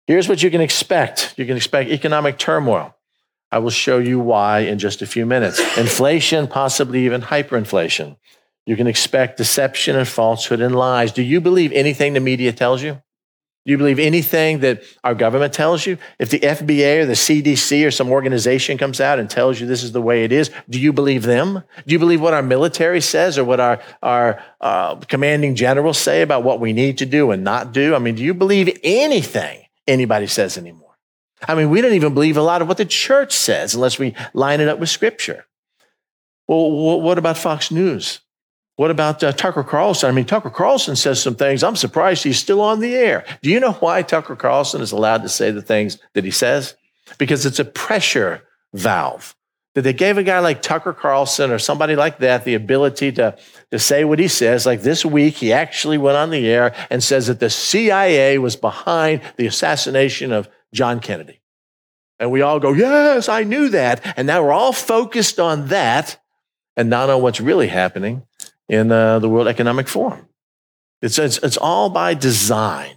Here's 0.06 0.28
what 0.28 0.42
you 0.42 0.50
can 0.50 0.60
expect 0.60 1.34
you 1.36 1.46
can 1.46 1.56
expect 1.56 1.90
economic 1.90 2.38
turmoil. 2.38 2.94
I 3.50 3.58
will 3.58 3.70
show 3.70 3.98
you 3.98 4.18
why 4.18 4.60
in 4.60 4.78
just 4.78 5.02
a 5.02 5.06
few 5.06 5.26
minutes. 5.26 5.60
Inflation, 5.76 6.46
possibly 6.46 7.04
even 7.04 7.20
hyperinflation. 7.20 8.16
You 8.64 8.76
can 8.76 8.86
expect 8.86 9.36
deception 9.36 9.96
and 9.96 10.08
falsehood 10.08 10.60
and 10.60 10.74
lies. 10.74 11.12
Do 11.12 11.22
you 11.22 11.40
believe 11.40 11.72
anything 11.72 12.14
the 12.14 12.20
media 12.20 12.52
tells 12.52 12.82
you? 12.82 13.02
Do 13.64 13.70
you 13.70 13.78
believe 13.78 14.00
anything 14.00 14.58
that 14.60 14.82
our 15.04 15.14
government 15.14 15.52
tells 15.52 15.86
you? 15.86 15.96
If 16.18 16.30
the 16.30 16.40
FBI 16.40 17.02
or 17.02 17.06
the 17.06 17.12
CDC 17.12 17.86
or 17.86 17.92
some 17.92 18.10
organization 18.10 18.76
comes 18.76 19.00
out 19.00 19.20
and 19.20 19.30
tells 19.30 19.60
you 19.60 19.68
this 19.68 19.84
is 19.84 19.92
the 19.92 20.02
way 20.02 20.24
it 20.24 20.32
is, 20.32 20.50
do 20.68 20.80
you 20.80 20.92
believe 20.92 21.22
them? 21.22 21.62
Do 21.86 21.92
you 21.92 22.00
believe 22.00 22.20
what 22.20 22.34
our 22.34 22.42
military 22.42 23.00
says 23.00 23.38
or 23.38 23.44
what 23.44 23.60
our, 23.60 23.80
our 24.02 24.42
uh, 24.60 24.96
commanding 24.96 25.54
generals 25.54 25.98
say 25.98 26.22
about 26.22 26.42
what 26.42 26.58
we 26.58 26.72
need 26.72 26.98
to 26.98 27.06
do 27.06 27.30
and 27.30 27.44
not 27.44 27.72
do? 27.72 27.94
I 27.94 28.00
mean, 28.00 28.16
do 28.16 28.24
you 28.24 28.34
believe 28.34 28.80
anything 28.82 29.64
anybody 29.86 30.26
says 30.26 30.58
anymore? 30.58 30.96
I 31.46 31.54
mean, 31.54 31.70
we 31.70 31.80
don't 31.80 31.94
even 31.94 32.14
believe 32.14 32.36
a 32.36 32.42
lot 32.42 32.62
of 32.62 32.68
what 32.68 32.78
the 32.78 32.84
church 32.84 33.32
says 33.32 33.74
unless 33.74 33.96
we 33.96 34.14
line 34.34 34.60
it 34.60 34.68
up 34.68 34.80
with 34.80 34.88
scripture. 34.88 35.46
Well, 36.48 37.00
what 37.00 37.18
about 37.18 37.38
Fox 37.38 37.70
News? 37.70 38.20
What 38.76 38.90
about 38.90 39.22
uh, 39.22 39.32
Tucker 39.32 39.62
Carlson? 39.62 40.08
I 40.08 40.12
mean, 40.12 40.24
Tucker 40.24 40.50
Carlson 40.50 40.96
says 40.96 41.20
some 41.20 41.34
things. 41.34 41.62
I'm 41.62 41.76
surprised 41.76 42.24
he's 42.24 42.38
still 42.38 42.60
on 42.60 42.80
the 42.80 42.94
air. 42.94 43.24
Do 43.42 43.50
you 43.50 43.60
know 43.60 43.72
why 43.72 44.02
Tucker 44.02 44.36
Carlson 44.36 44.80
is 44.80 44.92
allowed 44.92 45.22
to 45.22 45.28
say 45.28 45.50
the 45.50 45.62
things 45.62 45.98
that 46.14 46.24
he 46.24 46.30
says? 46.30 46.74
Because 47.18 47.44
it's 47.44 47.58
a 47.58 47.64
pressure 47.64 48.42
valve. 48.72 49.36
That 49.74 49.82
they 49.82 49.94
gave 49.94 50.18
a 50.18 50.22
guy 50.22 50.38
like 50.40 50.60
Tucker 50.60 50.92
Carlson 50.92 51.50
or 51.50 51.58
somebody 51.58 51.96
like 51.96 52.18
that 52.18 52.44
the 52.44 52.54
ability 52.54 53.12
to, 53.12 53.36
to 53.70 53.78
say 53.78 54.04
what 54.04 54.18
he 54.18 54.28
says. 54.28 54.66
Like 54.66 54.82
this 54.82 55.04
week, 55.04 55.34
he 55.34 55.52
actually 55.52 55.96
went 55.96 56.18
on 56.18 56.30
the 56.30 56.46
air 56.46 56.74
and 56.90 57.02
says 57.02 57.26
that 57.28 57.40
the 57.40 57.48
CIA 57.48 58.36
was 58.38 58.54
behind 58.54 59.22
the 59.36 59.46
assassination 59.46 60.30
of 60.30 60.48
John 60.74 61.00
Kennedy. 61.00 61.40
And 62.18 62.30
we 62.30 62.42
all 62.42 62.60
go, 62.60 62.72
Yes, 62.72 63.30
I 63.30 63.44
knew 63.44 63.70
that. 63.70 64.14
And 64.16 64.26
now 64.26 64.42
we're 64.42 64.52
all 64.52 64.74
focused 64.74 65.40
on 65.40 65.68
that 65.68 66.18
and 66.76 66.90
not 66.90 67.10
on 67.10 67.22
what's 67.22 67.40
really 67.40 67.68
happening 67.68 68.26
in 68.72 68.90
uh, 68.90 69.18
the 69.18 69.28
World 69.28 69.48
Economic 69.48 69.86
Forum. 69.86 70.26
It's, 71.02 71.18
it's, 71.18 71.36
it's 71.38 71.58
all 71.58 71.90
by 71.90 72.14
design. 72.14 72.96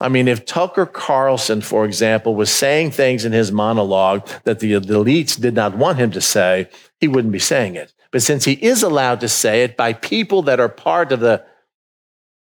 I 0.00 0.08
mean, 0.08 0.28
if 0.28 0.46
Tucker 0.46 0.86
Carlson, 0.86 1.62
for 1.62 1.84
example, 1.84 2.36
was 2.36 2.48
saying 2.48 2.92
things 2.92 3.24
in 3.24 3.32
his 3.32 3.50
monologue 3.50 4.28
that 4.44 4.60
the, 4.60 4.74
the 4.74 4.94
elites 4.94 5.40
did 5.40 5.54
not 5.54 5.76
want 5.76 5.98
him 5.98 6.12
to 6.12 6.20
say, 6.20 6.68
he 7.00 7.08
wouldn't 7.08 7.32
be 7.32 7.40
saying 7.40 7.74
it. 7.74 7.92
But 8.12 8.22
since 8.22 8.44
he 8.44 8.52
is 8.52 8.84
allowed 8.84 9.18
to 9.20 9.28
say 9.28 9.64
it 9.64 9.76
by 9.76 9.94
people 9.94 10.42
that 10.42 10.60
are 10.60 10.68
part 10.68 11.10
of 11.10 11.18
the, 11.18 11.44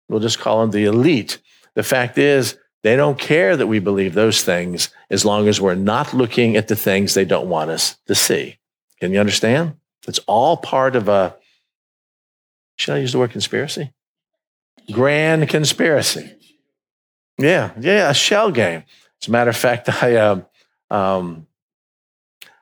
we'll 0.08 0.20
just 0.20 0.38
call 0.38 0.62
them 0.62 0.70
the 0.70 0.86
elite, 0.86 1.38
the 1.74 1.82
fact 1.82 2.16
is 2.16 2.56
they 2.82 2.96
don't 2.96 3.18
care 3.18 3.58
that 3.58 3.66
we 3.66 3.78
believe 3.78 4.14
those 4.14 4.42
things 4.42 4.88
as 5.10 5.26
long 5.26 5.48
as 5.48 5.60
we're 5.60 5.74
not 5.74 6.14
looking 6.14 6.56
at 6.56 6.68
the 6.68 6.76
things 6.76 7.12
they 7.12 7.26
don't 7.26 7.50
want 7.50 7.70
us 7.70 7.96
to 8.06 8.14
see. 8.14 8.56
Can 9.00 9.12
you 9.12 9.20
understand? 9.20 9.74
It's 10.08 10.20
all 10.20 10.56
part 10.56 10.96
of 10.96 11.08
a 11.08 11.36
should 12.80 12.94
I 12.94 12.98
use 12.98 13.12
the 13.12 13.18
word 13.18 13.30
conspiracy? 13.30 13.92
Grand 14.90 15.46
conspiracy. 15.50 16.34
Yeah, 17.36 17.72
yeah, 17.78 18.08
a 18.08 18.14
shell 18.14 18.50
game. 18.50 18.84
As 19.20 19.28
a 19.28 19.30
matter 19.30 19.50
of 19.50 19.56
fact, 19.56 19.88
I 20.02 20.16
um, 20.16 20.46
um, 20.90 21.46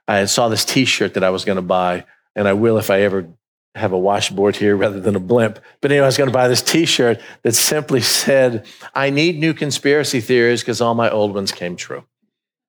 I 0.08 0.24
saw 0.24 0.48
this 0.48 0.64
T-shirt 0.64 1.14
that 1.14 1.22
I 1.22 1.30
was 1.30 1.44
going 1.44 1.56
to 1.56 1.62
buy, 1.62 2.04
and 2.34 2.48
I 2.48 2.54
will 2.54 2.78
if 2.78 2.90
I 2.90 3.02
ever 3.02 3.28
have 3.76 3.92
a 3.92 3.98
washboard 3.98 4.56
here 4.56 4.76
rather 4.76 4.98
than 4.98 5.14
a 5.14 5.20
blimp. 5.20 5.60
But 5.80 5.92
anyway, 5.92 6.02
I 6.02 6.08
was 6.08 6.16
going 6.16 6.30
to 6.30 6.34
buy 6.34 6.48
this 6.48 6.62
T-shirt 6.62 7.20
that 7.44 7.54
simply 7.54 8.00
said, 8.00 8.66
"I 8.96 9.10
need 9.10 9.38
new 9.38 9.54
conspiracy 9.54 10.20
theories 10.20 10.62
because 10.62 10.80
all 10.80 10.96
my 10.96 11.10
old 11.10 11.32
ones 11.32 11.52
came 11.52 11.76
true." 11.76 12.04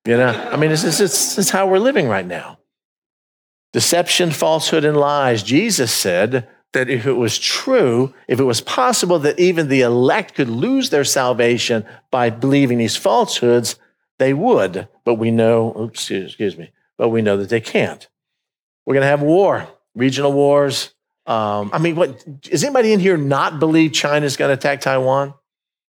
You 0.05 0.17
know, 0.17 0.49
I 0.51 0.55
mean, 0.55 0.69
it's, 0.69 0.83
it's, 0.83 0.99
it's, 0.99 1.39
it's 1.39 1.49
how 1.49 1.67
we're 1.67 1.79
living 1.79 2.07
right 2.07 2.27
now. 2.27 2.59
Deception, 3.73 4.29
falsehood, 4.29 4.85
and 4.85 4.95
lies. 4.95 5.41
Jesus 5.41 5.91
said 5.91 6.47
that 6.73 6.89
if 6.89 7.05
it 7.05 7.13
was 7.13 7.37
true, 7.39 8.13
if 8.27 8.39
it 8.39 8.43
was 8.43 8.61
possible 8.61 9.19
that 9.19 9.39
even 9.39 9.69
the 9.69 9.81
elect 9.81 10.35
could 10.35 10.49
lose 10.49 10.89
their 10.89 11.03
salvation 11.03 11.85
by 12.11 12.29
believing 12.29 12.77
these 12.77 12.95
falsehoods, 12.95 13.75
they 14.19 14.33
would. 14.33 14.87
But 15.03 15.15
we 15.15 15.31
know, 15.31 15.75
oops, 15.79 16.11
excuse 16.11 16.57
me, 16.57 16.71
but 16.97 17.09
we 17.09 17.21
know 17.21 17.37
that 17.37 17.49
they 17.49 17.61
can't. 17.61 18.07
We're 18.85 18.93
going 18.93 19.03
to 19.03 19.07
have 19.07 19.21
war, 19.21 19.67
regional 19.95 20.31
wars. 20.31 20.93
Um, 21.25 21.71
I 21.73 21.79
mean, 21.79 21.95
what, 21.95 22.41
does 22.41 22.63
anybody 22.63 22.93
in 22.93 22.99
here 22.99 23.17
not 23.17 23.59
believe 23.59 23.91
China's 23.93 24.37
going 24.37 24.49
to 24.49 24.53
attack 24.53 24.81
Taiwan? 24.81 25.33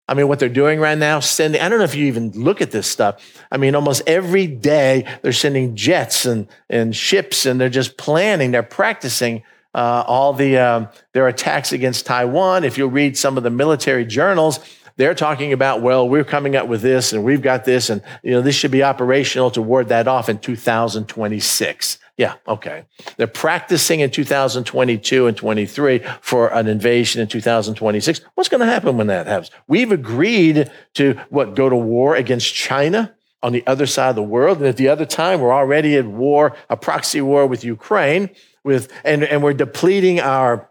I 0.08 0.14
mean, 0.14 0.26
what 0.26 0.40
they're 0.40 0.48
doing 0.48 0.80
right 0.80 0.98
now, 0.98 1.20
sending, 1.20 1.60
I 1.60 1.68
don't 1.68 1.78
know 1.78 1.84
if 1.84 1.94
you 1.94 2.06
even 2.06 2.32
look 2.32 2.60
at 2.60 2.72
this 2.72 2.88
stuff. 2.88 3.22
I 3.52 3.58
mean, 3.58 3.76
almost 3.76 4.02
every 4.08 4.48
day 4.48 5.06
they're 5.22 5.32
sending 5.32 5.76
jets 5.76 6.26
and, 6.26 6.48
and 6.68 6.96
ships 6.96 7.46
and 7.46 7.60
they're 7.60 7.68
just 7.68 7.96
planning, 7.96 8.50
they're 8.50 8.64
practicing 8.64 9.44
uh, 9.74 10.04
all 10.06 10.32
the, 10.32 10.58
um, 10.58 10.88
their 11.12 11.28
attacks 11.28 11.72
against 11.72 12.06
Taiwan. 12.06 12.64
If 12.64 12.78
you 12.78 12.86
read 12.86 13.16
some 13.16 13.36
of 13.36 13.42
the 13.42 13.50
military 13.50 14.04
journals, 14.04 14.60
they're 14.96 15.14
talking 15.14 15.52
about, 15.52 15.80
well, 15.80 16.08
we're 16.08 16.24
coming 16.24 16.56
up 16.56 16.68
with 16.68 16.82
this 16.82 17.12
and 17.12 17.24
we've 17.24 17.40
got 17.40 17.64
this 17.64 17.88
and, 17.88 18.02
you 18.22 18.32
know, 18.32 18.42
this 18.42 18.54
should 18.54 18.70
be 18.70 18.82
operational 18.82 19.50
to 19.52 19.62
ward 19.62 19.88
that 19.88 20.06
off 20.06 20.28
in 20.28 20.38
2026. 20.38 21.98
Yeah, 22.18 22.34
okay. 22.46 22.84
They're 23.16 23.26
practicing 23.26 24.00
in 24.00 24.10
2022 24.10 25.26
and 25.26 25.34
23 25.34 26.00
for 26.20 26.52
an 26.52 26.68
invasion 26.68 27.22
in 27.22 27.28
2026. 27.28 28.20
What's 28.34 28.50
going 28.50 28.60
to 28.60 28.66
happen 28.66 28.98
when 28.98 29.06
that 29.06 29.26
happens? 29.26 29.50
We've 29.68 29.90
agreed 29.90 30.70
to 30.94 31.18
what, 31.30 31.54
go 31.54 31.70
to 31.70 31.76
war 31.76 32.16
against 32.16 32.52
China 32.54 33.14
on 33.42 33.52
the 33.52 33.66
other 33.66 33.86
side 33.86 34.10
of 34.10 34.16
the 34.16 34.22
world. 34.22 34.58
And 34.58 34.66
at 34.66 34.76
the 34.76 34.88
other 34.88 35.06
time, 35.06 35.40
we're 35.40 35.54
already 35.54 35.96
at 35.96 36.04
war, 36.04 36.54
a 36.68 36.76
proxy 36.76 37.22
war 37.22 37.46
with 37.46 37.64
Ukraine, 37.64 38.28
with, 38.64 38.92
and, 39.04 39.24
and 39.24 39.42
we're 39.42 39.54
depleting 39.54 40.20
our 40.20 40.70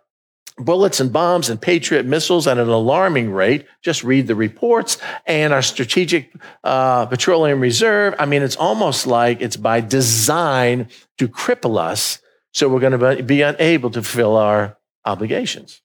bullets 0.58 1.00
and 1.00 1.14
bombs 1.14 1.50
and 1.50 1.62
Patriot 1.62 2.06
missiles 2.06 2.46
at 2.46 2.58
an 2.58 2.68
alarming 2.68 3.32
rate. 3.32 3.66
Just 3.82 4.04
read 4.04 4.28
the 4.28 4.36
reports 4.36 4.98
and 5.26 5.54
our 5.54 5.62
strategic 5.62 6.34
uh, 6.64 7.06
petroleum 7.06 7.60
reserve. 7.60 8.16
I 8.20 8.26
mean, 8.26 8.42
it's 8.42 8.58
almost 8.58 9.08
like 9.08 9.42
it's 9.42 9.58
by 9.58 9.82
design 9.82 10.90
to 11.18 11.28
cripple 11.28 11.78
us 11.78 12.20
so 12.52 12.68
we're 12.68 12.80
going 12.80 12.98
to 12.98 13.24
be 13.24 13.42
unable 13.42 13.90
to 13.92 14.02
fulfill 14.02 14.36
our 14.36 14.78
obligations. 15.06 15.82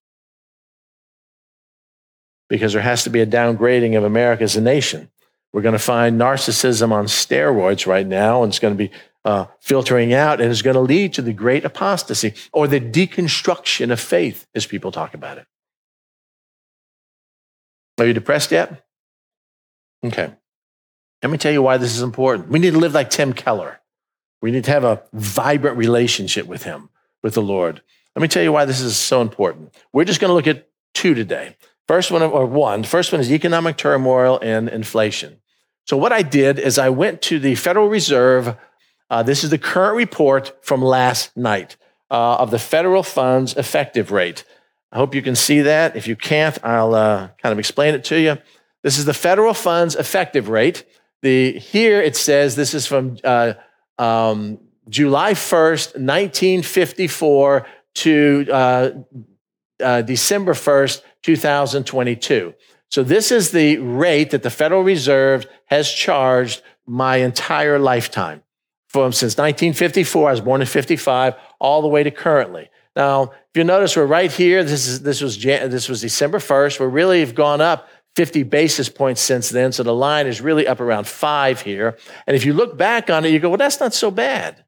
Because 2.49 2.73
there 2.73 2.83
has 2.83 3.05
to 3.05 3.11
be 3.11 3.21
a 3.21 3.27
downgrading 3.27 3.97
of 3.97 4.05
America 4.05 4.45
as 4.45 4.57
a 4.57 4.61
nation. 4.61 5.11
We're 5.53 5.63
going 5.63 5.75
to 5.75 5.79
find 5.79 6.21
narcissism 6.21 6.93
on 6.93 7.07
steroids 7.07 7.87
right 7.87 8.07
now, 8.07 8.43
and 8.43 8.51
it's 8.51 8.59
going 8.59 8.75
to 8.75 8.79
be 8.79 8.91
uh, 9.25 9.47
filtering 9.61 10.13
out 10.13 10.41
and 10.41 10.51
is 10.51 10.63
going 10.63 10.75
to 10.75 10.81
lead 10.81 11.15
to 11.15 11.23
the 11.23 11.33
great 11.33 11.65
apostasy 11.65 12.35
or 12.53 12.69
the 12.69 12.81
deconstruction 12.81 13.91
of 13.91 14.01
faith 14.01 14.47
as 14.55 14.67
people 14.67 14.93
talk 14.93 15.15
about 15.15 15.39
it. 15.39 15.47
Are 17.99 18.07
you 18.07 18.13
depressed 18.13 18.51
yet? 18.51 18.85
Okay. 20.05 20.33
Let 21.23 21.31
me 21.31 21.39
tell 21.39 21.53
you 21.53 21.63
why 21.63 21.79
this 21.79 21.97
is 21.97 22.03
important. 22.03 22.49
We 22.49 22.59
need 22.59 22.73
to 22.73 22.79
live 22.79 22.93
like 22.93 23.09
Tim 23.09 23.33
Keller. 23.33 23.81
We 24.43 24.51
need 24.51 24.65
to 24.65 24.73
have 24.73 24.85
a 24.85 25.03
vibrant 25.15 25.79
relationship 25.79 26.47
with 26.47 26.65
him, 26.65 26.91
with 27.23 27.35
the 27.35 27.43
Lord. 27.43 27.81
Let 28.15 28.21
me 28.21 28.29
tell 28.29 28.43
you 28.43 28.53
why 28.53 28.67
this 28.67 28.81
is 28.81 28.97
so 28.97 29.23
important. 29.23 29.75
We're 29.93 30.05
just 30.05 30.21
going 30.21 30.29
to 30.29 30.35
look 30.35 30.47
at 30.47 30.69
two 30.93 31.15
today. 31.15 31.57
First 31.89 32.11
one, 32.11 32.23
or 32.23 32.45
one, 32.47 32.83
first 32.83 33.13
one 33.13 33.21
is 33.21 33.33
economic 33.33 33.77
turmoil 33.77 34.39
and 34.43 34.69
inflation. 34.69 35.41
So, 35.87 35.97
what 35.97 36.13
I 36.13 36.23
did 36.23 36.59
is 36.59 36.79
I 36.79 36.89
went 36.89 37.21
to 37.23 37.39
the 37.39 37.55
Federal 37.55 37.89
Reserve 37.89 38.57
uh, 39.11 39.23
this 39.23 39.45
is 39.45 39.51
the 39.51 39.59
current 39.59 39.97
report 39.97 40.57
from 40.63 40.83
last 40.83 41.37
night 41.37 41.77
uh, 42.11 42.37
of 42.37 42.51
the 42.51 42.59
federal 42.59 43.03
funds 43.03 43.57
effective 43.57 44.11
rate. 44.11 44.45
I 44.93 44.99
hope 44.99 45.15
you 45.15 45.23
can 45.23 45.35
see 45.35 45.63
that. 45.63 45.97
If 45.97 46.07
you 46.07 46.17
can't, 46.17 46.57
I'll 46.65 46.95
uh, 46.95 47.29
kind 47.43 47.53
of 47.53 47.59
explain 47.59 47.95
it 47.95 48.05
to 48.05 48.21
you. 48.21 48.39
This 48.83 48.99
is 48.99 49.05
the 49.05 49.15
federal 49.15 49.55
funds 49.55 49.97
effective 49.97 50.49
rate. 50.49 50.85
The, 51.23 51.59
here 51.59 52.01
it 52.01 52.17
says 52.17 52.55
this 52.55 52.75
is 52.75 52.87
from 52.87 53.17
uh, 53.25 53.55
um, 53.99 54.59
July 54.89 55.33
1st, 55.33 55.95
1954 55.99 57.67
to 57.95 58.47
uh, 58.53 58.91
uh, 59.83 60.03
December 60.03 60.53
1st, 60.53 61.03
2022. 61.23 62.55
So 62.91 63.03
this 63.03 63.33
is 63.33 63.51
the 63.51 63.79
rate 63.79 64.31
that 64.31 64.45
the 64.45 64.51
Federal 64.51 64.85
Reserve 64.85 65.47
has 65.67 65.91
charged 65.91 66.63
my 66.87 67.17
entire 67.17 67.79
lifetime 67.79 68.44
from 68.95 69.11
since 69.11 69.33
1954. 69.33 70.29
I 70.29 70.31
was 70.31 70.41
born 70.41 70.61
in 70.61 70.69
55, 70.69 71.35
all 71.59 71.83
the 71.83 71.89
way 71.89 72.05
to 72.05 72.13
currently. 72.13 72.71
Now, 72.95 73.33
if 73.33 73.57
you 73.57 73.65
notice, 73.65 73.97
we're 73.97 74.07
right 74.07 74.31
here. 74.31 74.63
This 74.63 74.87
is 74.87 75.03
this 75.03 75.21
was 75.21 75.37
Jan- 75.37 75.69
this 75.69 75.89
was 75.89 76.01
December 76.01 76.39
1st. 76.39 76.79
We 76.79 76.87
really 76.87 77.19
have 77.19 77.35
gone 77.35 77.61
up 77.61 77.89
50 78.15 78.45
basis 78.45 78.89
points 78.89 79.21
since 79.21 79.51
then. 79.51 79.73
So 79.73 79.83
the 79.83 79.93
line 79.93 80.29
is 80.29 80.41
really 80.41 80.69
up 80.69 80.79
around 80.79 81.09
five 81.09 81.61
here. 81.61 81.99
And 82.29 82.37
if 82.37 82.47
you 82.47 82.53
look 82.53 82.79
back 82.79 83.11
on 83.11 83.25
it, 83.25 83.31
you 83.31 83.41
go, 83.41 83.49
well, 83.49 83.59
that's 83.59 83.81
not 83.81 83.95
so 83.95 84.13
bad. 84.13 84.65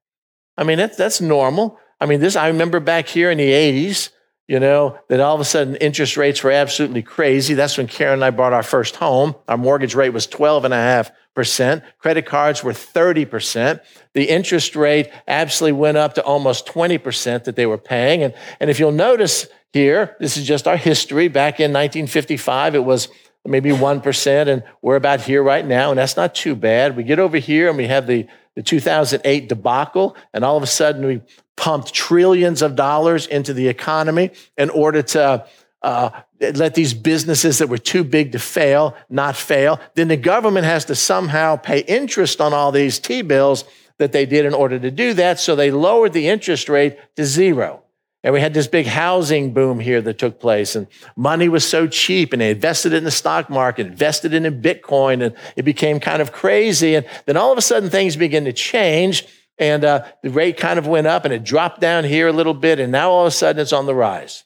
I 0.56 0.64
mean, 0.64 0.78
that's 0.78 0.96
that's 0.96 1.20
normal. 1.20 1.78
I 2.00 2.06
mean, 2.06 2.18
this 2.18 2.34
I 2.34 2.48
remember 2.48 2.80
back 2.80 3.06
here 3.06 3.30
in 3.30 3.38
the 3.38 3.52
80s 3.52 4.08
you 4.48 4.60
know, 4.60 4.98
that 5.08 5.20
all 5.20 5.34
of 5.34 5.40
a 5.40 5.44
sudden 5.44 5.76
interest 5.76 6.16
rates 6.16 6.42
were 6.42 6.52
absolutely 6.52 7.02
crazy. 7.02 7.54
That's 7.54 7.76
when 7.76 7.88
Karen 7.88 8.14
and 8.14 8.24
I 8.24 8.30
bought 8.30 8.52
our 8.52 8.62
first 8.62 8.96
home. 8.96 9.34
Our 9.48 9.56
mortgage 9.56 9.94
rate 9.94 10.10
was 10.10 10.26
12.5%. 10.28 11.82
Credit 11.98 12.26
cards 12.26 12.62
were 12.62 12.72
30%. 12.72 13.80
The 14.12 14.24
interest 14.24 14.76
rate 14.76 15.10
absolutely 15.26 15.78
went 15.78 15.96
up 15.96 16.14
to 16.14 16.22
almost 16.22 16.66
20% 16.66 17.44
that 17.44 17.56
they 17.56 17.66
were 17.66 17.78
paying. 17.78 18.22
And, 18.22 18.34
and 18.60 18.70
if 18.70 18.78
you'll 18.78 18.92
notice 18.92 19.48
here, 19.72 20.16
this 20.20 20.36
is 20.36 20.46
just 20.46 20.68
our 20.68 20.76
history. 20.76 21.28
Back 21.28 21.58
in 21.58 21.72
1955, 21.72 22.76
it 22.76 22.84
was 22.84 23.08
maybe 23.44 23.70
1%, 23.70 24.48
and 24.48 24.62
we're 24.82 24.96
about 24.96 25.20
here 25.20 25.42
right 25.42 25.66
now, 25.66 25.90
and 25.90 25.98
that's 25.98 26.16
not 26.16 26.34
too 26.34 26.54
bad. 26.54 26.96
We 26.96 27.02
get 27.02 27.18
over 27.18 27.36
here 27.36 27.68
and 27.68 27.76
we 27.76 27.86
have 27.86 28.06
the, 28.06 28.26
the 28.54 28.62
2008 28.62 29.48
debacle, 29.48 30.16
and 30.32 30.44
all 30.44 30.56
of 30.56 30.62
a 30.62 30.68
sudden 30.68 31.04
we 31.04 31.20
pumped 31.56 31.92
trillions 31.92 32.62
of 32.62 32.76
dollars 32.76 33.26
into 33.26 33.52
the 33.54 33.68
economy 33.68 34.30
in 34.56 34.70
order 34.70 35.02
to 35.02 35.46
uh, 35.82 36.10
let 36.40 36.74
these 36.74 36.94
businesses 36.94 37.58
that 37.58 37.68
were 37.68 37.78
too 37.78 38.04
big 38.04 38.32
to 38.32 38.38
fail 38.38 38.94
not 39.08 39.36
fail. 39.36 39.80
Then 39.94 40.08
the 40.08 40.16
government 40.16 40.66
has 40.66 40.84
to 40.86 40.94
somehow 40.94 41.56
pay 41.56 41.80
interest 41.80 42.40
on 42.40 42.52
all 42.52 42.72
these 42.72 42.98
T 42.98 43.22
bills 43.22 43.64
that 43.98 44.12
they 44.12 44.26
did 44.26 44.44
in 44.44 44.52
order 44.52 44.78
to 44.78 44.90
do 44.90 45.14
that. 45.14 45.40
So 45.40 45.56
they 45.56 45.70
lowered 45.70 46.12
the 46.12 46.28
interest 46.28 46.68
rate 46.68 46.98
to 47.16 47.24
zero. 47.24 47.82
And 48.22 48.32
we 48.32 48.40
had 48.40 48.54
this 48.54 48.66
big 48.66 48.86
housing 48.86 49.54
boom 49.54 49.78
here 49.78 50.00
that 50.02 50.18
took 50.18 50.40
place, 50.40 50.74
and 50.74 50.88
money 51.14 51.48
was 51.48 51.64
so 51.64 51.86
cheap, 51.86 52.32
and 52.32 52.42
they 52.42 52.50
invested 52.50 52.92
in 52.92 53.04
the 53.04 53.10
stock 53.12 53.48
market, 53.48 53.86
invested 53.86 54.34
in 54.34 54.42
Bitcoin, 54.60 55.24
and 55.24 55.36
it 55.54 55.62
became 55.62 56.00
kind 56.00 56.20
of 56.20 56.32
crazy. 56.32 56.96
And 56.96 57.06
then 57.26 57.36
all 57.36 57.52
of 57.52 57.58
a 57.58 57.62
sudden, 57.62 57.88
things 57.88 58.16
began 58.16 58.44
to 58.46 58.52
change, 58.52 59.28
and 59.58 59.84
uh, 59.84 60.04
the 60.22 60.30
rate 60.30 60.56
kind 60.56 60.78
of 60.78 60.86
went 60.86 61.06
up 61.06 61.24
and 61.24 61.32
it 61.32 61.44
dropped 61.44 61.80
down 61.80 62.04
here 62.04 62.28
a 62.28 62.32
little 62.32 62.54
bit, 62.54 62.78
and 62.78 62.92
now 62.92 63.10
all 63.10 63.22
of 63.22 63.28
a 63.28 63.30
sudden 63.30 63.60
it's 63.60 63.72
on 63.72 63.86
the 63.86 63.94
rise. 63.94 64.44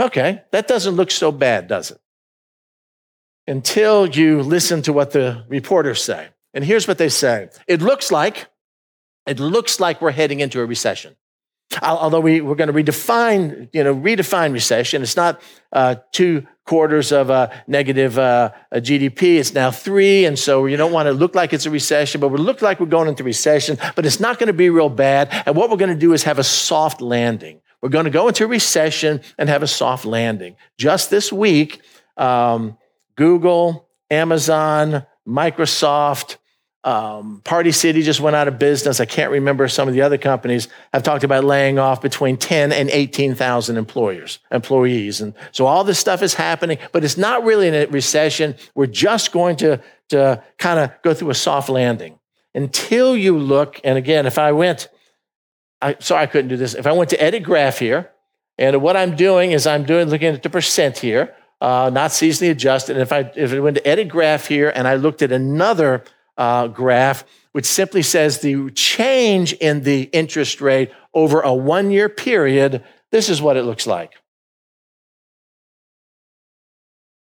Okay, 0.00 0.42
that 0.52 0.68
doesn't 0.68 0.94
look 0.94 1.10
so 1.10 1.32
bad, 1.32 1.68
does 1.68 1.90
it? 1.90 2.00
Until 3.46 4.06
you 4.06 4.42
listen 4.42 4.82
to 4.82 4.92
what 4.92 5.12
the 5.12 5.44
reporters 5.48 6.02
say. 6.02 6.28
And 6.52 6.64
here's 6.64 6.88
what 6.88 6.98
they 6.98 7.08
say 7.08 7.50
it 7.66 7.82
looks 7.82 8.10
like, 8.10 8.46
it 9.26 9.38
looks 9.38 9.80
like 9.80 10.00
we're 10.00 10.10
heading 10.10 10.40
into 10.40 10.60
a 10.60 10.66
recession. 10.66 11.16
Although 11.82 12.20
we, 12.20 12.40
we're 12.40 12.54
going 12.54 12.72
to 12.72 12.74
redefine, 12.74 13.68
you 13.72 13.84
know, 13.84 13.94
redefine 13.94 14.52
recession. 14.52 15.02
It's 15.02 15.16
not 15.16 15.40
uh, 15.72 15.96
two 16.12 16.46
quarters 16.64 17.12
of 17.12 17.30
a 17.30 17.62
negative 17.66 18.18
uh, 18.18 18.50
a 18.70 18.80
GDP. 18.80 19.36
It's 19.36 19.54
now 19.54 19.70
three. 19.70 20.24
And 20.24 20.38
so 20.38 20.66
you 20.66 20.76
don't 20.76 20.92
want 20.92 21.06
to 21.06 21.12
look 21.12 21.34
like 21.34 21.52
it's 21.52 21.66
a 21.66 21.70
recession, 21.70 22.20
but 22.20 22.28
we 22.28 22.38
look 22.38 22.62
like 22.62 22.80
we're 22.80 22.86
going 22.86 23.08
into 23.08 23.24
recession, 23.24 23.78
but 23.94 24.06
it's 24.06 24.20
not 24.20 24.38
going 24.38 24.48
to 24.48 24.52
be 24.52 24.70
real 24.70 24.88
bad. 24.88 25.28
And 25.46 25.56
what 25.56 25.70
we're 25.70 25.76
going 25.76 25.92
to 25.92 25.98
do 25.98 26.12
is 26.12 26.22
have 26.24 26.38
a 26.38 26.44
soft 26.44 27.00
landing. 27.00 27.60
We're 27.82 27.90
going 27.90 28.04
to 28.04 28.10
go 28.10 28.28
into 28.28 28.46
recession 28.46 29.20
and 29.38 29.48
have 29.48 29.62
a 29.62 29.66
soft 29.66 30.04
landing. 30.04 30.56
Just 30.78 31.10
this 31.10 31.32
week, 31.32 31.82
um, 32.16 32.78
Google, 33.16 33.88
Amazon, 34.10 35.04
Microsoft, 35.26 36.36
um, 36.86 37.40
Party 37.42 37.72
City 37.72 38.02
just 38.02 38.20
went 38.20 38.36
out 38.36 38.46
of 38.46 38.60
business. 38.60 39.00
I 39.00 39.06
can't 39.06 39.32
remember 39.32 39.66
some 39.66 39.88
of 39.88 39.94
the 39.94 40.02
other 40.02 40.16
companies 40.16 40.68
have 40.92 41.02
talked 41.02 41.24
about 41.24 41.42
laying 41.42 41.80
off 41.80 42.00
between 42.00 42.36
10 42.36 42.70
and 42.70 42.88
18,000 42.88 43.76
employers, 43.76 44.38
employees. 44.52 45.20
And 45.20 45.34
so 45.50 45.66
all 45.66 45.82
this 45.82 45.98
stuff 45.98 46.22
is 46.22 46.34
happening, 46.34 46.78
but 46.92 47.02
it's 47.02 47.16
not 47.16 47.42
really 47.42 47.66
in 47.66 47.74
a 47.74 47.86
recession. 47.86 48.54
We're 48.76 48.86
just 48.86 49.32
going 49.32 49.56
to, 49.56 49.82
to 50.10 50.44
kind 50.58 50.78
of 50.78 50.92
go 51.02 51.12
through 51.12 51.30
a 51.30 51.34
soft 51.34 51.68
landing 51.68 52.20
until 52.54 53.16
you 53.16 53.36
look. 53.36 53.80
And 53.82 53.98
again, 53.98 54.24
if 54.24 54.38
I 54.38 54.52
went, 54.52 54.88
I, 55.82 55.96
sorry, 55.98 56.22
I 56.22 56.26
couldn't 56.26 56.48
do 56.48 56.56
this. 56.56 56.74
If 56.74 56.86
I 56.86 56.92
went 56.92 57.10
to 57.10 57.20
edit 57.20 57.42
graph 57.42 57.80
here, 57.80 58.12
and 58.58 58.80
what 58.80 58.96
I'm 58.96 59.16
doing 59.16 59.50
is 59.50 59.66
I'm 59.66 59.82
doing 59.82 60.08
looking 60.08 60.28
at 60.28 60.42
the 60.44 60.50
percent 60.50 60.98
here, 60.98 61.34
uh, 61.60 61.90
not 61.92 62.12
seasonally 62.12 62.52
adjusted. 62.52 62.92
And 62.96 63.02
if 63.02 63.12
I 63.12 63.30
if 63.34 63.52
I 63.52 63.58
went 63.58 63.76
to 63.76 63.86
edit 63.86 64.08
graph 64.08 64.46
here 64.46 64.72
and 64.74 64.86
I 64.86 64.94
looked 64.94 65.20
at 65.20 65.32
another 65.32 66.04
uh, 66.36 66.68
graph, 66.68 67.24
which 67.52 67.64
simply 67.64 68.02
says 68.02 68.40
the 68.40 68.70
change 68.70 69.52
in 69.54 69.82
the 69.82 70.02
interest 70.12 70.60
rate 70.60 70.90
over 71.14 71.40
a 71.40 71.52
one 71.52 71.90
year 71.90 72.08
period. 72.08 72.84
This 73.10 73.28
is 73.28 73.40
what 73.40 73.56
it 73.56 73.62
looks 73.62 73.86
like. 73.86 74.14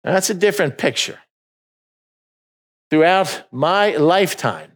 Now, 0.04 0.12
that's 0.12 0.30
a 0.30 0.34
different 0.34 0.78
picture. 0.78 1.18
Throughout 2.90 3.44
my 3.52 3.96
lifetime, 3.96 4.72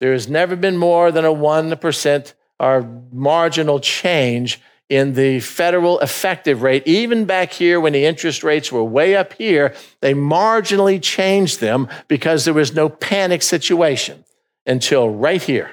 there 0.00 0.12
has 0.12 0.28
never 0.28 0.56
been 0.56 0.76
more 0.76 1.10
than 1.10 1.24
a 1.24 1.34
1% 1.34 2.34
or 2.60 3.02
marginal 3.12 3.80
change 3.80 4.60
in 4.88 5.14
the 5.14 5.40
federal 5.40 6.00
effective 6.00 6.62
rate. 6.62 6.82
Even 6.86 7.24
back 7.24 7.52
here 7.52 7.80
when 7.80 7.92
the 7.92 8.04
interest 8.04 8.42
rates 8.42 8.72
were 8.72 8.82
way 8.82 9.14
up 9.16 9.34
here, 9.34 9.74
they 10.00 10.14
marginally 10.14 11.00
changed 11.00 11.60
them 11.60 11.88
because 12.08 12.44
there 12.44 12.54
was 12.54 12.74
no 12.74 12.88
panic 12.88 13.42
situation 13.42 14.24
until 14.66 15.10
right 15.10 15.42
here. 15.42 15.72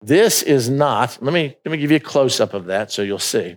This 0.00 0.42
is 0.42 0.68
not, 0.68 1.18
let 1.20 1.32
me, 1.32 1.56
let 1.64 1.72
me 1.72 1.78
give 1.78 1.90
you 1.90 1.96
a 1.96 2.00
close 2.00 2.40
up 2.40 2.54
of 2.54 2.66
that 2.66 2.92
so 2.92 3.02
you'll 3.02 3.18
see. 3.18 3.56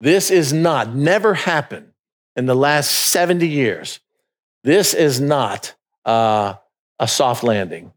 This 0.00 0.30
is 0.30 0.52
not, 0.52 0.94
never 0.94 1.34
happened 1.34 1.92
in 2.36 2.46
the 2.46 2.54
last 2.54 2.90
70 2.90 3.48
years. 3.48 4.00
This 4.62 4.94
is 4.94 5.20
not 5.20 5.74
uh, 6.04 6.54
a 6.98 7.08
soft 7.08 7.42
landing. 7.42 7.92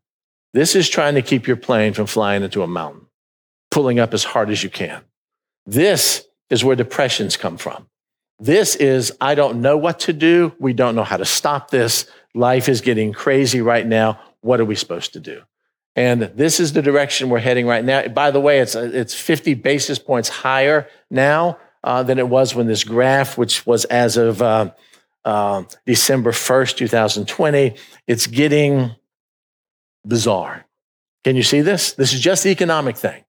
This 0.53 0.75
is 0.75 0.89
trying 0.89 1.15
to 1.15 1.21
keep 1.21 1.47
your 1.47 1.57
plane 1.57 1.93
from 1.93 2.07
flying 2.07 2.43
into 2.43 2.63
a 2.63 2.67
mountain, 2.67 3.07
pulling 3.71 3.99
up 3.99 4.13
as 4.13 4.23
hard 4.23 4.49
as 4.49 4.63
you 4.63 4.69
can. 4.69 5.01
This 5.65 6.27
is 6.49 6.63
where 6.63 6.75
depressions 6.75 7.37
come 7.37 7.57
from. 7.57 7.87
This 8.39 8.75
is, 8.75 9.13
I 9.21 9.35
don't 9.35 9.61
know 9.61 9.77
what 9.77 9.99
to 10.01 10.13
do. 10.13 10.53
We 10.59 10.73
don't 10.73 10.95
know 10.95 11.03
how 11.03 11.17
to 11.17 11.25
stop 11.25 11.71
this. 11.71 12.09
Life 12.33 12.69
is 12.69 12.81
getting 12.81 13.13
crazy 13.13 13.61
right 13.61 13.85
now. 13.85 14.19
What 14.41 14.59
are 14.59 14.65
we 14.65 14.75
supposed 14.75 15.13
to 15.13 15.19
do? 15.19 15.41
And 15.95 16.21
this 16.21 16.59
is 16.59 16.73
the 16.73 16.81
direction 16.81 17.29
we're 17.29 17.39
heading 17.39 17.67
right 17.67 17.83
now. 17.83 18.07
By 18.07 18.31
the 18.31 18.39
way, 18.39 18.59
it's, 18.59 18.75
it's 18.75 19.13
50 19.13 19.55
basis 19.55 19.99
points 19.99 20.29
higher 20.29 20.87
now 21.09 21.57
uh, 21.83 22.03
than 22.03 22.17
it 22.17 22.27
was 22.27 22.55
when 22.55 22.67
this 22.67 22.83
graph, 22.83 23.37
which 23.37 23.65
was 23.65 23.85
as 23.85 24.17
of 24.17 24.41
uh, 24.41 24.71
uh, 25.25 25.63
December 25.85 26.31
1st, 26.31 26.77
2020, 26.77 27.75
it's 28.07 28.27
getting 28.27 28.95
bizarre. 30.05 30.65
Can 31.23 31.35
you 31.35 31.43
see 31.43 31.61
this? 31.61 31.93
This 31.93 32.13
is 32.13 32.19
just 32.19 32.43
the 32.43 32.49
economic 32.49 32.97
thing. 32.97 33.23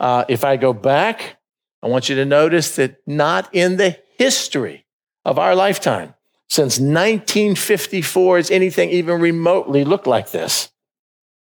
Uh, 0.00 0.24
if 0.28 0.44
I 0.44 0.56
go 0.56 0.72
back, 0.72 1.36
I 1.82 1.88
want 1.88 2.08
you 2.08 2.16
to 2.16 2.24
notice 2.24 2.76
that 2.76 2.96
not 3.06 3.48
in 3.52 3.76
the 3.76 3.98
history 4.18 4.86
of 5.24 5.38
our 5.38 5.54
lifetime, 5.54 6.14
since 6.48 6.78
1954, 6.78 8.36
has 8.36 8.50
anything 8.50 8.90
even 8.90 9.20
remotely 9.20 9.84
looked 9.84 10.06
like 10.06 10.30
this. 10.30 10.70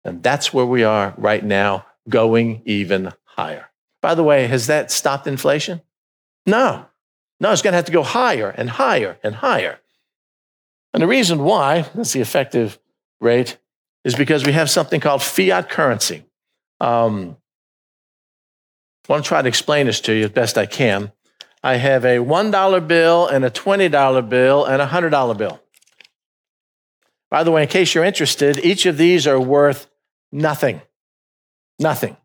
And 0.05 0.23
that's 0.23 0.53
where 0.53 0.67
we 0.67 0.85
are 0.85 1.15
right 1.17 1.45
now, 1.45 1.87
going 2.09 2.63
even 2.65 3.13
higher. 3.25 3.71
By 4.03 4.15
the 4.15 4.25
way, 4.25 4.47
has 4.47 4.67
that 4.69 4.91
stopped 4.91 5.27
inflation? 5.27 5.83
No. 6.47 6.87
No, 7.39 7.53
it's 7.53 7.63
going 7.63 7.73
to 7.73 7.77
have 7.77 7.87
to 7.87 7.93
go 7.93 8.03
higher 8.03 8.51
and 8.51 8.69
higher 8.69 9.19
and 9.23 9.35
higher. 9.35 9.81
And 10.93 11.03
the 11.03 11.07
reason 11.07 11.45
why, 11.45 11.83
that's 11.95 12.13
the 12.13 12.21
effective 12.21 12.79
rate, 13.21 13.59
is 14.05 14.15
because 14.15 14.45
we 14.45 14.53
have 14.53 14.71
something 14.71 15.01
called 15.01 15.23
fiat 15.23 15.69
currency. 15.69 16.25
Um, 16.81 17.37
I 19.11 19.15
want 19.15 19.25
to 19.25 19.29
try 19.29 19.43
to 19.43 19.49
explain 19.49 19.87
this 19.87 20.01
to 20.03 20.13
you 20.13 20.27
as 20.27 20.31
best 20.31 20.57
I 20.57 20.67
can. 20.67 21.11
I 21.65 21.77
have 21.77 22.05
a 22.05 22.19
$1 22.19 22.87
bill 22.87 23.27
and 23.27 23.45
a 23.45 23.51
$20 23.51 24.29
bill 24.29 24.65
and 24.65 24.81
a 24.81 24.87
$100 24.87 25.37
bill. 25.37 25.61
By 27.29 27.43
the 27.43 27.51
way, 27.51 27.63
in 27.63 27.69
case 27.69 27.93
you're 27.93 28.05
interested, 28.05 28.65
each 28.65 28.87
of 28.87 28.97
these 28.97 29.27
are 29.27 29.41
worth 29.41 29.89
nothing. 30.31 30.81
Nothing. 31.81 32.17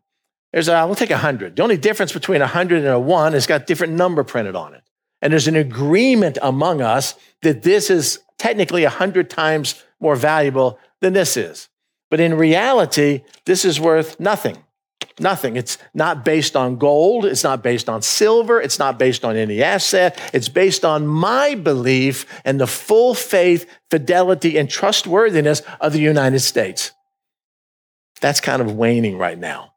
There's 0.52 0.68
a, 0.68 0.86
we'll 0.86 0.94
take 0.94 1.10
a 1.10 1.18
hundred. 1.18 1.56
The 1.56 1.62
only 1.64 1.76
difference 1.76 2.12
between 2.12 2.40
a 2.40 2.46
hundred 2.46 2.78
and 2.78 2.88
a 2.88 3.00
one 3.00 3.34
is 3.34 3.48
got 3.48 3.66
different 3.66 3.94
number 3.94 4.22
printed 4.22 4.54
on 4.54 4.72
it. 4.74 4.82
And 5.20 5.32
there's 5.32 5.48
an 5.48 5.56
agreement 5.56 6.38
among 6.40 6.82
us 6.82 7.16
that 7.42 7.62
this 7.62 7.90
is 7.90 8.20
technically 8.38 8.84
a 8.84 8.90
hundred 8.90 9.28
times 9.28 9.82
more 9.98 10.14
valuable 10.14 10.78
than 11.00 11.14
this 11.14 11.36
is. 11.36 11.68
But 12.10 12.20
in 12.20 12.34
reality, 12.34 13.22
this 13.44 13.64
is 13.64 13.80
worth 13.80 14.20
nothing. 14.20 14.56
Nothing. 15.18 15.56
It's 15.56 15.78
not 15.94 16.24
based 16.24 16.56
on 16.56 16.76
gold. 16.76 17.24
It's 17.24 17.42
not 17.42 17.62
based 17.62 17.88
on 17.88 18.02
silver. 18.02 18.60
It's 18.60 18.78
not 18.78 18.98
based 18.98 19.24
on 19.24 19.34
any 19.34 19.62
asset. 19.62 20.20
It's 20.34 20.50
based 20.50 20.84
on 20.84 21.06
my 21.06 21.54
belief 21.54 22.26
and 22.44 22.60
the 22.60 22.66
full 22.66 23.14
faith, 23.14 23.66
fidelity, 23.90 24.58
and 24.58 24.68
trustworthiness 24.68 25.62
of 25.80 25.94
the 25.94 26.00
United 26.00 26.40
States. 26.40 26.92
That's 28.20 28.40
kind 28.40 28.60
of 28.60 28.72
waning 28.74 29.16
right 29.16 29.38
now. 29.38 29.72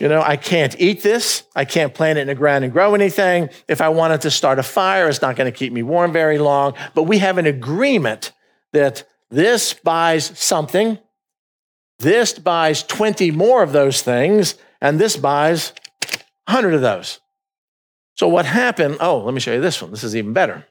You 0.00 0.08
know, 0.08 0.20
I 0.20 0.36
can't 0.36 0.74
eat 0.78 1.02
this. 1.02 1.44
I 1.54 1.64
can't 1.64 1.94
plant 1.94 2.18
it 2.18 2.22
in 2.22 2.26
the 2.26 2.34
ground 2.34 2.64
and 2.64 2.72
grow 2.72 2.94
anything. 2.94 3.50
If 3.68 3.80
I 3.80 3.88
wanted 3.88 4.22
to 4.22 4.30
start 4.30 4.58
a 4.58 4.62
fire, 4.62 5.08
it's 5.08 5.22
not 5.22 5.36
going 5.36 5.50
to 5.50 5.56
keep 5.56 5.72
me 5.72 5.82
warm 5.82 6.12
very 6.12 6.38
long. 6.38 6.74
But 6.94 7.04
we 7.04 7.18
have 7.18 7.38
an 7.38 7.46
agreement 7.46 8.32
that 8.72 9.04
this 9.30 9.74
buys 9.74 10.36
something, 10.38 10.98
this 12.02 12.34
buys 12.34 12.82
20 12.82 13.30
more 13.30 13.62
of 13.62 13.72
those 13.72 14.02
things, 14.02 14.56
and 14.80 14.98
this 14.98 15.16
buys 15.16 15.72
100 16.46 16.74
of 16.74 16.80
those. 16.80 17.20
So 18.16 18.28
what 18.28 18.44
happened? 18.44 18.98
Oh, 19.00 19.18
let 19.18 19.32
me 19.34 19.40
show 19.40 19.54
you 19.54 19.60
this 19.60 19.80
one. 19.80 19.90
This 19.90 20.04
is 20.04 20.14
even 20.14 20.32
better. 20.32 20.66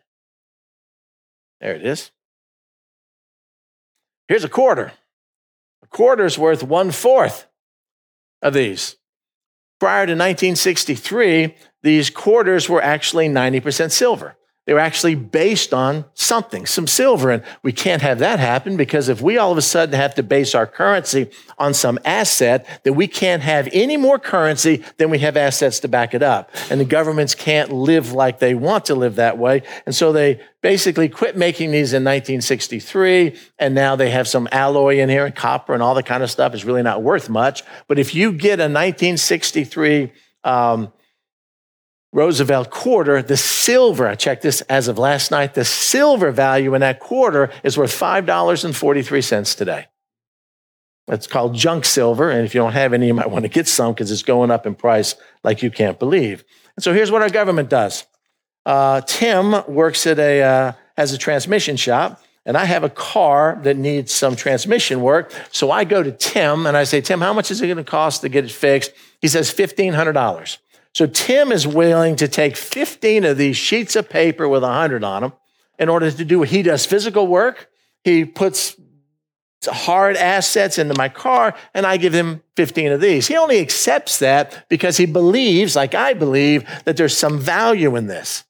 There 1.59 1.75
it 1.75 1.85
is. 1.85 2.11
Here's 4.27 4.43
a 4.43 4.49
quarter. 4.49 4.93
A 5.83 5.87
quarter 5.87 6.25
is 6.25 6.37
worth 6.37 6.63
one 6.63 6.91
fourth 6.91 7.47
of 8.41 8.53
these. 8.53 8.97
Prior 9.79 10.05
to 10.05 10.13
1963, 10.13 11.55
these 11.81 12.09
quarters 12.09 12.69
were 12.69 12.81
actually 12.81 13.27
90% 13.27 13.91
silver. 13.91 14.35
They 14.67 14.75
were 14.75 14.79
actually 14.79 15.15
based 15.15 15.73
on 15.73 16.05
something, 16.13 16.67
some 16.67 16.85
silver. 16.85 17.31
And 17.31 17.43
we 17.63 17.71
can't 17.71 18.03
have 18.03 18.19
that 18.19 18.39
happen 18.39 18.77
because 18.77 19.09
if 19.09 19.19
we 19.19 19.39
all 19.39 19.51
of 19.51 19.57
a 19.57 19.61
sudden 19.61 19.95
have 19.95 20.13
to 20.15 20.23
base 20.23 20.53
our 20.53 20.67
currency 20.67 21.31
on 21.57 21.73
some 21.73 21.97
asset, 22.05 22.67
then 22.83 22.93
we 22.93 23.07
can't 23.07 23.41
have 23.41 23.67
any 23.73 23.97
more 23.97 24.19
currency 24.19 24.83
than 24.97 25.09
we 25.09 25.17
have 25.19 25.35
assets 25.35 25.79
to 25.79 25.87
back 25.87 26.13
it 26.13 26.21
up. 26.21 26.51
And 26.69 26.79
the 26.79 26.85
governments 26.85 27.33
can't 27.33 27.71
live 27.71 28.11
like 28.11 28.37
they 28.37 28.53
want 28.53 28.85
to 28.85 28.95
live 28.95 29.15
that 29.15 29.39
way. 29.39 29.63
And 29.87 29.95
so 29.95 30.13
they 30.13 30.39
basically 30.61 31.09
quit 31.09 31.35
making 31.35 31.71
these 31.71 31.93
in 31.93 32.03
1963. 32.03 33.35
And 33.57 33.73
now 33.73 33.95
they 33.95 34.11
have 34.11 34.27
some 34.27 34.47
alloy 34.51 34.99
in 34.99 35.09
here 35.09 35.25
and 35.25 35.35
copper 35.35 35.73
and 35.73 35.81
all 35.81 35.95
the 35.95 36.03
kind 36.03 36.21
of 36.21 36.29
stuff 36.29 36.53
is 36.53 36.65
really 36.65 36.83
not 36.83 37.01
worth 37.01 37.29
much. 37.29 37.63
But 37.87 37.97
if 37.97 38.13
you 38.13 38.31
get 38.31 38.59
a 38.59 38.69
1963, 38.69 40.11
um, 40.43 40.93
Roosevelt 42.13 42.69
quarter, 42.69 43.21
the 43.21 43.37
silver, 43.37 44.05
I 44.05 44.15
checked 44.15 44.41
this 44.41 44.61
as 44.61 44.89
of 44.89 44.97
last 44.97 45.31
night, 45.31 45.53
the 45.53 45.63
silver 45.63 46.31
value 46.31 46.73
in 46.73 46.81
that 46.81 46.99
quarter 46.99 47.49
is 47.63 47.77
worth 47.77 47.97
$5.43 47.97 49.57
today. 49.57 49.85
It's 51.07 51.27
called 51.27 51.55
junk 51.55 51.85
silver. 51.85 52.29
And 52.29 52.45
if 52.45 52.53
you 52.53 52.61
don't 52.61 52.73
have 52.73 52.93
any, 52.93 53.07
you 53.07 53.13
might 53.13 53.29
want 53.29 53.43
to 53.43 53.49
get 53.49 53.67
some 53.67 53.93
because 53.93 54.11
it's 54.11 54.23
going 54.23 54.51
up 54.51 54.65
in 54.65 54.75
price 54.75 55.15
like 55.43 55.63
you 55.63 55.71
can't 55.71 55.99
believe. 55.99 56.43
And 56.75 56.83
so 56.83 56.93
here's 56.93 57.11
what 57.11 57.21
our 57.21 57.29
government 57.29 57.69
does. 57.69 58.05
Uh, 58.65 59.01
Tim 59.01 59.63
works 59.67 60.05
at 60.05 60.19
a, 60.19 60.41
uh, 60.41 60.71
has 60.97 61.13
a 61.13 61.17
transmission 61.17 61.77
shop 61.77 62.21
and 62.45 62.57
I 62.57 62.65
have 62.65 62.83
a 62.83 62.89
car 62.89 63.59
that 63.63 63.77
needs 63.77 64.13
some 64.13 64.35
transmission 64.35 65.01
work. 65.01 65.33
So 65.51 65.71
I 65.71 65.83
go 65.83 66.03
to 66.03 66.11
Tim 66.11 66.65
and 66.65 66.75
I 66.75 66.83
say, 66.83 67.01
Tim, 67.01 67.21
how 67.21 67.33
much 67.33 67.51
is 67.51 67.61
it 67.61 67.67
going 67.67 67.77
to 67.77 67.83
cost 67.83 68.21
to 68.21 68.29
get 68.29 68.45
it 68.45 68.51
fixed? 68.51 68.91
He 69.21 69.27
says, 69.27 69.51
$1,500. 69.53 70.57
So 70.93 71.07
Tim 71.07 71.51
is 71.51 71.65
willing 71.65 72.17
to 72.17 72.27
take 72.27 72.57
15 72.57 73.23
of 73.25 73.37
these 73.37 73.57
sheets 73.57 73.95
of 73.95 74.09
paper 74.09 74.47
with 74.47 74.63
100 74.63 75.03
on 75.03 75.21
them 75.21 75.33
in 75.79 75.89
order 75.89 76.11
to 76.11 76.25
do 76.25 76.39
what 76.39 76.49
he 76.49 76.61
does 76.61 76.85
physical 76.85 77.27
work. 77.27 77.69
He 78.03 78.25
puts 78.25 78.75
hard 79.65 80.17
assets 80.17 80.77
into 80.77 80.95
my 80.97 81.07
car 81.07 81.55
and 81.73 81.85
I 81.85 81.97
give 81.97 82.13
him 82.13 82.41
15 82.55 82.93
of 82.93 83.01
these. 83.01 83.27
He 83.27 83.37
only 83.37 83.59
accepts 83.59 84.19
that 84.19 84.67
because 84.69 84.97
he 84.97 85.05
believes, 85.05 85.75
like 85.75 85.93
I 85.93 86.13
believe, 86.13 86.67
that 86.85 86.97
there's 86.97 87.15
some 87.15 87.39
value 87.39 87.95
in 87.95 88.07
this 88.07 88.43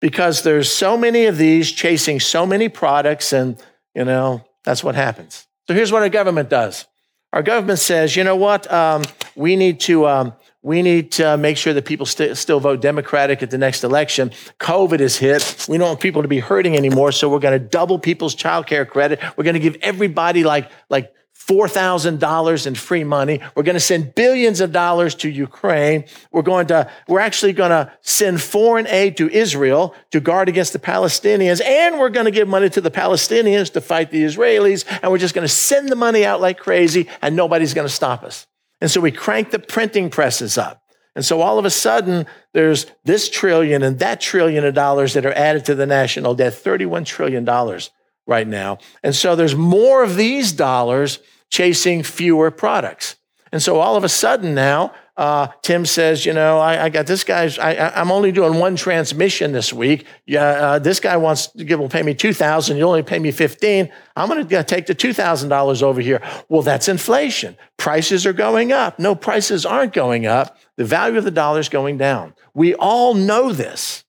because 0.00 0.42
there's 0.42 0.70
so 0.72 0.96
many 0.96 1.26
of 1.26 1.36
these 1.36 1.70
chasing 1.70 2.18
so 2.18 2.46
many 2.46 2.68
products 2.68 3.32
and, 3.32 3.62
you 3.94 4.04
know, 4.04 4.44
that's 4.64 4.82
what 4.82 4.94
happens. 4.94 5.46
So 5.66 5.74
here's 5.74 5.92
what 5.92 6.02
our 6.02 6.08
government 6.08 6.48
does. 6.48 6.86
Our 7.32 7.42
government 7.42 7.78
says, 7.78 8.16
you 8.16 8.24
know 8.24 8.36
what? 8.36 8.70
Um, 8.72 9.04
we 9.36 9.54
need 9.54 9.80
to, 9.80 10.06
um, 10.06 10.32
we 10.68 10.82
need 10.82 11.12
to 11.12 11.38
make 11.38 11.56
sure 11.56 11.72
that 11.72 11.86
people 11.86 12.04
st- 12.04 12.36
still 12.36 12.60
vote 12.60 12.82
Democratic 12.82 13.42
at 13.42 13.50
the 13.50 13.56
next 13.56 13.84
election. 13.84 14.30
COVID 14.60 15.00
is 15.00 15.16
hit. 15.16 15.64
We 15.66 15.78
don't 15.78 15.88
want 15.88 16.00
people 16.00 16.20
to 16.20 16.28
be 16.28 16.40
hurting 16.40 16.76
anymore, 16.76 17.10
so 17.10 17.30
we're 17.30 17.38
going 17.38 17.58
to 17.58 17.66
double 17.66 17.98
people's 17.98 18.34
child 18.34 18.66
care 18.66 18.84
credit. 18.84 19.18
We're 19.36 19.44
going 19.44 19.54
to 19.54 19.60
give 19.60 19.78
everybody 19.80 20.44
like 20.44 20.70
like 20.90 21.14
$4,000 21.48 22.66
in 22.66 22.74
free 22.74 23.04
money. 23.04 23.40
We're 23.54 23.62
going 23.62 23.76
to 23.76 23.80
send 23.80 24.14
billions 24.14 24.60
of 24.60 24.70
dollars 24.70 25.14
to 25.16 25.30
Ukraine. 25.30 26.04
We're 26.30 26.42
going 26.42 26.66
to, 26.66 26.90
we're 27.06 27.20
actually 27.20 27.54
going 27.54 27.70
to 27.70 27.90
send 28.02 28.42
foreign 28.42 28.86
aid 28.86 29.16
to 29.16 29.30
Israel 29.30 29.94
to 30.10 30.20
guard 30.20 30.50
against 30.50 30.74
the 30.74 30.78
Palestinians. 30.78 31.64
And 31.64 31.98
we're 31.98 32.10
going 32.10 32.26
to 32.26 32.30
give 32.30 32.48
money 32.48 32.68
to 32.68 32.82
the 32.82 32.90
Palestinians 32.90 33.72
to 33.72 33.80
fight 33.80 34.10
the 34.10 34.24
Israelis. 34.24 34.84
And 35.02 35.10
we're 35.10 35.16
just 35.16 35.34
going 35.34 35.46
to 35.46 35.52
send 35.52 35.88
the 35.88 35.96
money 35.96 36.26
out 36.26 36.42
like 36.42 36.58
crazy 36.58 37.08
and 37.22 37.34
nobody's 37.34 37.72
going 37.72 37.88
to 37.88 37.94
stop 37.94 38.24
us. 38.24 38.46
And 38.80 38.90
so 38.90 39.00
we 39.00 39.10
crank 39.10 39.50
the 39.50 39.58
printing 39.58 40.10
presses 40.10 40.56
up. 40.56 40.82
And 41.14 41.24
so 41.24 41.40
all 41.40 41.58
of 41.58 41.64
a 41.64 41.70
sudden, 41.70 42.26
there's 42.52 42.86
this 43.04 43.28
trillion 43.28 43.82
and 43.82 43.98
that 43.98 44.20
trillion 44.20 44.64
of 44.64 44.74
dollars 44.74 45.14
that 45.14 45.26
are 45.26 45.32
added 45.32 45.64
to 45.64 45.74
the 45.74 45.86
national 45.86 46.34
debt, 46.34 46.52
$31 46.52 47.04
trillion 47.04 47.44
right 48.26 48.46
now. 48.46 48.78
And 49.02 49.14
so 49.16 49.34
there's 49.34 49.56
more 49.56 50.04
of 50.04 50.14
these 50.14 50.52
dollars 50.52 51.18
chasing 51.50 52.02
fewer 52.04 52.50
products. 52.50 53.16
And 53.50 53.62
so 53.62 53.80
all 53.80 53.96
of 53.96 54.04
a 54.04 54.08
sudden 54.08 54.54
now, 54.54 54.92
Uh, 55.18 55.48
Tim 55.62 55.84
says, 55.84 56.24
you 56.24 56.32
know, 56.32 56.60
I, 56.60 56.84
I 56.84 56.88
got 56.90 57.08
this 57.08 57.24
guy's, 57.24 57.58
I, 57.58 57.72
am 58.00 58.12
only 58.12 58.30
doing 58.30 58.60
one 58.60 58.76
transmission 58.76 59.50
this 59.50 59.72
week. 59.72 60.06
Yeah, 60.26 60.44
uh, 60.44 60.78
this 60.78 61.00
guy 61.00 61.16
wants 61.16 61.48
to 61.48 61.64
give, 61.64 61.80
will 61.80 61.88
pay 61.88 62.04
me 62.04 62.14
2000 62.14 62.76
you 62.76 62.84
only 62.84 63.02
pay 63.02 63.18
me 63.18 63.32
15 63.32 63.90
I'm 64.14 64.28
going 64.28 64.46
to 64.46 64.62
take 64.62 64.86
the 64.86 64.94
$2,000 64.94 65.82
over 65.82 66.00
here. 66.00 66.22
Well, 66.48 66.62
that's 66.62 66.88
inflation. 66.88 67.56
Prices 67.78 68.26
are 68.26 68.32
going 68.32 68.70
up. 68.70 69.00
No, 69.00 69.16
prices 69.16 69.66
aren't 69.66 69.92
going 69.92 70.24
up. 70.24 70.56
The 70.76 70.84
value 70.84 71.18
of 71.18 71.24
the 71.24 71.32
dollar 71.32 71.58
is 71.58 71.68
going 71.68 71.98
down. 71.98 72.34
We 72.54 72.76
all 72.76 73.14
know 73.14 73.52
this. 73.52 74.04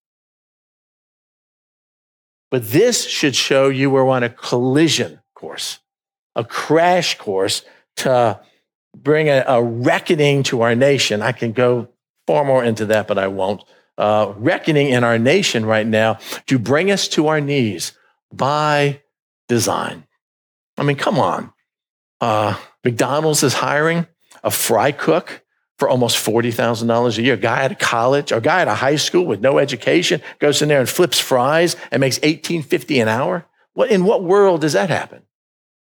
But 2.51 2.69
this 2.69 3.07
should 3.07 3.35
show 3.35 3.69
you 3.69 3.89
we're 3.89 4.07
on 4.07 4.21
a 4.21 4.29
collision 4.29 5.21
course, 5.33 5.79
a 6.35 6.43
crash 6.43 7.17
course 7.17 7.63
to 7.97 8.39
bring 9.03 9.29
a, 9.29 9.43
a 9.47 9.61
reckoning 9.61 10.43
to 10.43 10.61
our 10.61 10.75
nation. 10.75 11.21
I 11.21 11.31
can 11.31 11.51
go 11.51 11.89
far 12.27 12.43
more 12.45 12.63
into 12.63 12.85
that, 12.87 13.07
but 13.07 13.17
I 13.17 13.27
won't. 13.27 13.63
Uh, 13.97 14.33
reckoning 14.37 14.89
in 14.89 15.03
our 15.03 15.19
nation 15.19 15.65
right 15.65 15.85
now 15.85 16.17
to 16.47 16.57
bring 16.57 16.89
us 16.89 17.07
to 17.09 17.27
our 17.27 17.41
knees 17.41 17.91
by 18.31 19.01
design. 19.47 20.05
I 20.77 20.83
mean, 20.83 20.95
come 20.95 21.19
on. 21.19 21.51
Uh, 22.21 22.55
McDonald's 22.83 23.43
is 23.43 23.55
hiring 23.55 24.07
a 24.43 24.51
fry 24.51 24.91
cook 24.91 25.43
for 25.77 25.89
almost 25.89 26.23
$40,000 26.25 27.17
a 27.17 27.21
year. 27.21 27.33
A 27.33 27.37
guy 27.37 27.63
at 27.63 27.71
a 27.71 27.75
college, 27.75 28.31
a 28.31 28.41
guy 28.41 28.61
at 28.61 28.67
a 28.67 28.75
high 28.75 28.97
school 28.97 29.25
with 29.25 29.41
no 29.41 29.57
education 29.57 30.21
goes 30.39 30.61
in 30.61 30.69
there 30.69 30.79
and 30.79 30.89
flips 30.89 31.19
fries 31.19 31.75
and 31.91 32.01
makes 32.01 32.19
$18.50 32.19 33.01
an 33.01 33.07
hour. 33.07 33.45
What, 33.73 33.89
in 33.89 34.03
what 34.03 34.23
world 34.23 34.61
does 34.61 34.73
that 34.73 34.89
happen? 34.89 35.23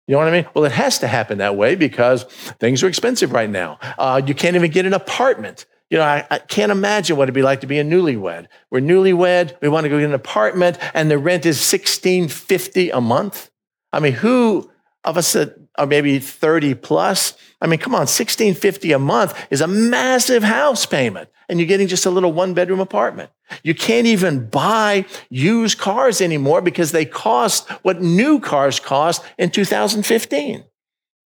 You 0.08 0.14
know 0.14 0.20
what 0.20 0.28
I 0.28 0.32
mean? 0.32 0.46
Well, 0.54 0.66
it 0.66 0.72
has 0.72 1.00
to 1.00 1.08
happen 1.08 1.38
that 1.38 1.56
way 1.56 1.76
because 1.76 2.24
things 2.60 2.84
are 2.84 2.88
expensive 2.88 3.32
right 3.32 3.50
now. 3.50 3.80
Uh, 3.98 4.22
you 4.26 4.34
can't 4.34 4.56
even 4.56 4.72
get 4.72 4.86
an 4.86 4.94
apartment. 4.94 5.66
You 5.90 5.98
know, 5.98 6.04
I, 6.04 6.26
I, 6.32 6.40
can't 6.40 6.72
imagine 6.72 7.18
what 7.18 7.24
it'd 7.24 7.36
be 7.36 7.42
like 7.42 7.62
to 7.62 7.68
be 7.68 7.78
a 7.78 7.84
newlywed. 7.84 8.48
We're 8.70 8.80
newlywed. 8.80 9.60
We 9.62 9.68
want 9.68 9.84
to 9.84 9.90
go 9.90 10.00
get 10.00 10.06
an 10.06 10.14
apartment, 10.14 10.78
and 10.94 11.12
the 11.12 11.18
rent 11.18 11.46
is 11.46 11.60
sixteen 11.60 12.30
fifty 12.30 12.90
a 12.90 13.02
month. 13.02 13.50
I 13.92 14.00
mean, 14.00 14.14
who 14.14 14.72
of 15.04 15.18
us 15.18 15.34
that 15.34 15.56
are 15.78 15.86
maybe 15.86 16.20
thirty 16.20 16.74
plus? 16.76 17.34
I 17.62 17.68
mean, 17.68 17.80
come 17.80 17.96
on, 17.96 18.08
sixteen 18.08 18.54
fifty 18.54 18.92
a 18.92 19.00
month 19.00 19.34
is 19.50 19.62
a 19.62 19.68
massive 19.68 20.44
house 20.44 20.86
payment, 20.86 21.30
and 21.50 21.60
you're 21.60 21.68
getting 21.68 21.88
just 21.88 22.06
a 22.06 22.12
little 22.12 22.32
one 22.32 22.54
bedroom 22.54 22.80
apartment. 22.80 23.32
You 23.64 23.76
can't 23.76 24.08
even 24.08 24.48
buy 24.48 25.06
used 25.30 25.78
cars 25.78 26.22
anymore 26.22 26.62
because 26.62 26.92
they 26.92 27.06
cost 27.06 27.70
what 27.84 28.02
new 28.02 28.40
cars 28.40 28.80
cost 28.80 29.24
in 29.38 29.50
2015. 29.50 30.64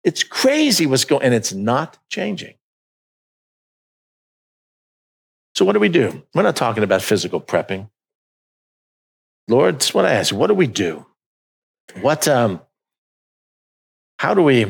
It's 0.05 0.23
crazy 0.23 0.87
what's 0.87 1.05
going, 1.05 1.23
and 1.23 1.35
it's 1.35 1.53
not 1.53 1.99
changing. 2.09 2.55
So 5.55 5.65
what 5.65 5.73
do 5.73 5.81
we 5.81 5.89
do? 5.89 6.23
We're 6.35 6.43
not 6.43 6.57
talking 6.57 6.83
about 6.83 7.03
physical 7.03 7.41
prepping. 7.41 7.89
Lord, 9.49 9.77
that's 9.77 9.95
what 9.95 10.05
I 10.05 10.13
ask. 10.13 10.35
What 10.35 10.49
do 10.49 10.55
we 10.55 10.67
do? 10.67 11.07
What 12.01 12.27
um 12.27 12.61
how 14.25 14.33
do 14.33 14.41
we 14.41 14.65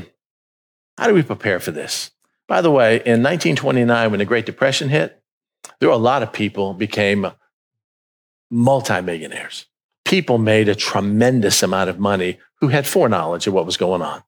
how 0.98 1.06
do 1.06 1.14
we 1.14 1.22
prepare 1.22 1.60
for 1.60 1.70
this? 1.70 2.10
By 2.48 2.60
the 2.60 2.72
way, 2.72 2.96
in 2.96 3.22
1929 3.22 4.10
when 4.10 4.18
the 4.18 4.24
Great 4.24 4.46
Depression 4.46 4.88
hit, 4.88 5.22
there 5.78 5.88
were 5.88 5.94
a 5.94 6.08
lot 6.12 6.24
of 6.24 6.32
people 6.32 6.74
became 6.74 7.30
multimillionaires. 8.50 9.66
People 10.04 10.38
made 10.38 10.68
a 10.68 10.74
tremendous 10.74 11.62
amount 11.62 11.88
of 11.88 12.00
money 12.00 12.38
who 12.56 12.68
had 12.68 12.84
foreknowledge 12.84 13.46
of 13.46 13.54
what 13.54 13.64
was 13.64 13.76
going 13.76 14.02
on, 14.02 14.24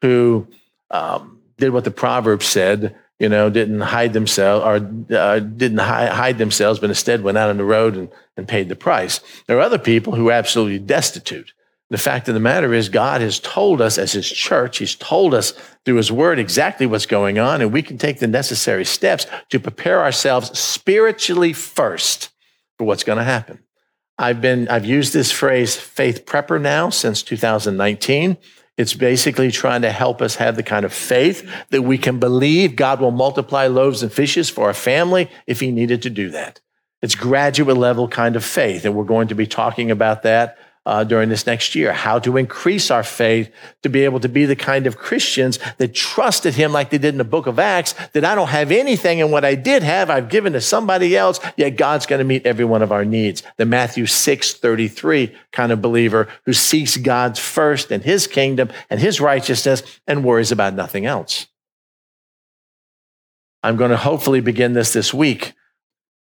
who 0.00 0.46
um, 0.90 1.42
did 1.58 1.74
what 1.74 1.84
the 1.84 1.90
proverb 1.90 2.42
said, 2.42 2.96
you 3.18 3.28
know, 3.28 3.50
didn't 3.50 3.82
hide 3.82 4.14
themselves 4.14 4.64
or 4.64 4.76
uh, 5.14 5.40
didn't 5.40 5.78
hi- 5.78 6.06
hide 6.06 6.38
themselves, 6.38 6.80
but 6.80 6.88
instead 6.88 7.22
went 7.22 7.36
out 7.36 7.50
on 7.50 7.58
the 7.58 7.64
road 7.64 7.96
and, 7.96 8.08
and 8.34 8.48
paid 8.48 8.70
the 8.70 8.76
price. 8.76 9.20
There 9.46 9.58
are 9.58 9.68
other 9.68 9.78
people 9.78 10.14
who 10.14 10.30
are 10.30 10.40
absolutely 10.40 10.78
destitute. 10.78 11.52
The 11.90 11.98
fact 11.98 12.28
of 12.28 12.34
the 12.34 12.40
matter 12.40 12.72
is, 12.72 12.88
God 12.88 13.20
has 13.20 13.40
told 13.40 13.80
us 13.80 13.98
as 13.98 14.12
His 14.12 14.28
church, 14.30 14.78
He's 14.78 14.94
told 14.94 15.34
us 15.34 15.52
through 15.84 15.96
His 15.96 16.12
Word 16.12 16.38
exactly 16.38 16.86
what's 16.86 17.06
going 17.06 17.38
on, 17.38 17.60
and 17.60 17.72
we 17.72 17.82
can 17.82 17.98
take 17.98 18.20
the 18.20 18.28
necessary 18.28 18.84
steps 18.84 19.26
to 19.50 19.58
prepare 19.58 20.00
ourselves 20.00 20.56
spiritually 20.56 21.52
first 21.52 22.30
for 22.78 22.84
what's 22.84 23.04
going 23.04 23.18
to 23.18 23.24
happen. 23.24 23.58
I've 24.20 24.40
been 24.40 24.68
I've 24.68 24.84
used 24.84 25.12
this 25.12 25.32
phrase 25.32 25.76
faith 25.76 26.26
prepper 26.26 26.60
now 26.60 26.90
since 26.90 27.22
2019. 27.22 28.36
It's 28.76 28.94
basically 28.94 29.50
trying 29.50 29.82
to 29.82 29.90
help 29.90 30.22
us 30.22 30.36
have 30.36 30.56
the 30.56 30.62
kind 30.62 30.84
of 30.84 30.92
faith 30.92 31.50
that 31.70 31.82
we 31.82 31.98
can 31.98 32.18
believe 32.18 32.76
God 32.76 33.00
will 33.00 33.10
multiply 33.10 33.66
loaves 33.66 34.02
and 34.02 34.12
fishes 34.12 34.48
for 34.48 34.66
our 34.66 34.74
family 34.74 35.30
if 35.46 35.60
he 35.60 35.70
needed 35.70 36.02
to 36.02 36.10
do 36.10 36.30
that. 36.30 36.60
It's 37.02 37.14
graduate 37.14 37.76
level 37.76 38.08
kind 38.08 38.36
of 38.36 38.44
faith 38.44 38.84
and 38.84 38.94
we're 38.94 39.04
going 39.04 39.28
to 39.28 39.34
be 39.34 39.46
talking 39.46 39.90
about 39.90 40.22
that 40.22 40.58
uh, 40.90 41.04
during 41.04 41.28
this 41.28 41.46
next 41.46 41.76
year, 41.76 41.92
how 41.92 42.18
to 42.18 42.36
increase 42.36 42.90
our 42.90 43.04
faith 43.04 43.48
to 43.84 43.88
be 43.88 44.04
able 44.04 44.18
to 44.18 44.28
be 44.28 44.44
the 44.44 44.56
kind 44.56 44.88
of 44.88 44.98
Christians 44.98 45.60
that 45.78 45.94
trusted 45.94 46.54
him 46.54 46.72
like 46.72 46.90
they 46.90 46.98
did 46.98 47.14
in 47.14 47.18
the 47.18 47.22
book 47.22 47.46
of 47.46 47.60
Acts, 47.60 47.94
that 48.12 48.24
I 48.24 48.34
don't 48.34 48.48
have 48.48 48.72
anything 48.72 49.20
and 49.20 49.30
what 49.30 49.44
I 49.44 49.54
did 49.54 49.84
have, 49.84 50.10
I've 50.10 50.28
given 50.28 50.52
to 50.54 50.60
somebody 50.60 51.16
else, 51.16 51.38
yet 51.56 51.76
God's 51.76 52.06
going 52.06 52.18
to 52.18 52.24
meet 52.24 52.44
every 52.44 52.64
one 52.64 52.82
of 52.82 52.90
our 52.90 53.04
needs. 53.04 53.44
The 53.56 53.66
Matthew 53.66 54.06
6, 54.06 54.54
33 54.54 55.32
kind 55.52 55.70
of 55.70 55.80
believer 55.80 56.26
who 56.44 56.52
seeks 56.52 56.96
God's 56.96 57.38
first 57.38 57.92
and 57.92 58.02
his 58.02 58.26
kingdom 58.26 58.68
and 58.90 58.98
his 58.98 59.20
righteousness 59.20 59.84
and 60.08 60.24
worries 60.24 60.50
about 60.50 60.74
nothing 60.74 61.06
else. 61.06 61.46
I'm 63.62 63.76
going 63.76 63.92
to 63.92 63.96
hopefully 63.96 64.40
begin 64.40 64.72
this 64.72 64.92
this 64.92 65.14
week, 65.14 65.52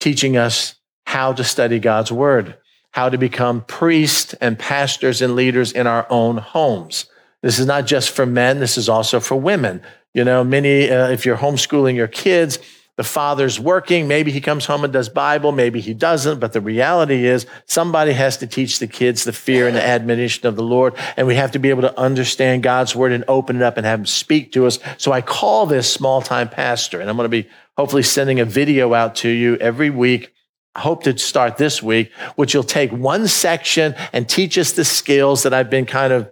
teaching 0.01 0.37
us 0.37 0.75
how 1.07 1.35
to 1.35 1.45
study 1.45 1.79
God's 1.79 2.11
word 2.11 2.57
how 2.93 3.09
to 3.09 3.19
become 3.19 3.63
priests 3.63 4.35
and 4.35 4.59
pastors 4.59 5.23
and 5.23 5.37
leaders 5.37 5.73
in 5.73 5.87
our 5.87 6.07
own 6.11 6.39
homes. 6.39 7.07
This 7.43 7.59
is 7.59 7.67
not 7.67 7.87
just 7.87 8.11
for 8.11 8.27
men, 8.27 8.61
this 8.61 8.77
is 8.77 8.89
also 8.89 9.21
for 9.21 9.37
women. 9.37 9.83
You 10.13 10.25
know, 10.25 10.43
many, 10.43 10.91
uh, 10.91 11.09
if 11.09 11.25
you're 11.25 11.37
homeschooling 11.37 11.95
your 11.95 12.09
kids, 12.09 12.59
the 13.01 13.05
father's 13.05 13.59
working. 13.59 14.09
Maybe 14.09 14.31
he 14.31 14.43
comes 14.43 14.67
home 14.67 14.85
and 14.85 14.93
does 14.93 15.09
Bible. 15.09 15.53
Maybe 15.53 15.81
he 15.81 15.95
doesn't. 15.95 16.39
But 16.39 16.53
the 16.53 16.61
reality 16.61 17.25
is 17.25 17.47
somebody 17.65 18.13
has 18.13 18.37
to 18.37 18.47
teach 18.47 18.79
the 18.79 18.87
kids 18.87 19.25
the 19.25 19.33
fear 19.33 19.67
and 19.67 19.75
the 19.75 19.83
admonition 19.83 20.47
of 20.47 20.55
the 20.55 20.63
Lord. 20.63 20.95
And 21.17 21.27
we 21.27 21.37
have 21.37 21.53
to 21.53 21.59
be 21.59 21.71
able 21.71 21.81
to 21.81 21.99
understand 21.99 22.63
God's 22.63 22.95
word 22.95 23.13
and 23.13 23.25
open 23.27 23.57
it 23.57 23.63
up 23.63 23.79
and 23.79 23.87
have 23.87 24.01
him 24.01 24.05
speak 24.05 24.53
to 24.53 24.67
us. 24.67 24.81
So 24.99 25.13
I 25.13 25.23
call 25.23 25.65
this 25.65 25.91
small 25.91 26.21
time 26.21 26.51
pastor. 26.51 27.01
And 27.01 27.09
I'm 27.09 27.17
going 27.17 27.25
to 27.25 27.31
be 27.31 27.49
hopefully 27.75 28.03
sending 28.03 28.39
a 28.39 28.45
video 28.45 28.93
out 28.93 29.15
to 29.17 29.31
you 29.31 29.57
every 29.57 29.89
week 29.89 30.35
hope 30.79 31.03
to 31.05 31.19
start 31.19 31.57
this 31.57 31.83
week, 31.83 32.13
which 32.37 32.55
will 32.55 32.65
take 32.65 32.93
one 32.93 33.27
section 33.27 33.95
and 34.13 34.29
teach 34.29 34.57
us 34.57 34.73
the 34.73 34.85
skills 34.85 35.43
that 35.43 35.53
I've 35.53 35.71
been 35.71 35.87
kind 35.87 36.13
of 36.13 36.31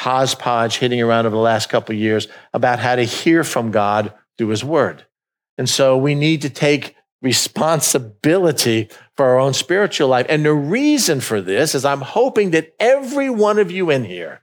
hodgepodge 0.00 0.78
hitting 0.78 1.02
around 1.02 1.26
over 1.26 1.36
the 1.36 1.42
last 1.42 1.68
couple 1.68 1.94
years 1.94 2.28
about 2.54 2.78
how 2.78 2.96
to 2.96 3.02
hear 3.02 3.44
from 3.44 3.70
God 3.70 4.14
through 4.38 4.48
his 4.48 4.64
word. 4.64 5.04
And 5.58 5.68
so 5.68 5.96
we 5.96 6.14
need 6.14 6.42
to 6.42 6.50
take 6.50 6.96
responsibility 7.22 8.88
for 9.16 9.26
our 9.26 9.38
own 9.38 9.52
spiritual 9.52 10.08
life. 10.08 10.24
And 10.28 10.44
the 10.44 10.54
reason 10.54 11.20
for 11.20 11.42
this 11.42 11.74
is 11.74 11.84
I'm 11.84 12.00
hoping 12.00 12.52
that 12.52 12.74
every 12.80 13.28
one 13.28 13.58
of 13.58 13.70
you 13.70 13.90
in 13.90 14.04
here 14.04 14.42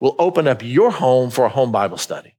will 0.00 0.16
open 0.18 0.48
up 0.48 0.62
your 0.62 0.90
home 0.90 1.30
for 1.30 1.44
a 1.44 1.50
home 1.50 1.70
Bible 1.70 1.98
study. 1.98 2.34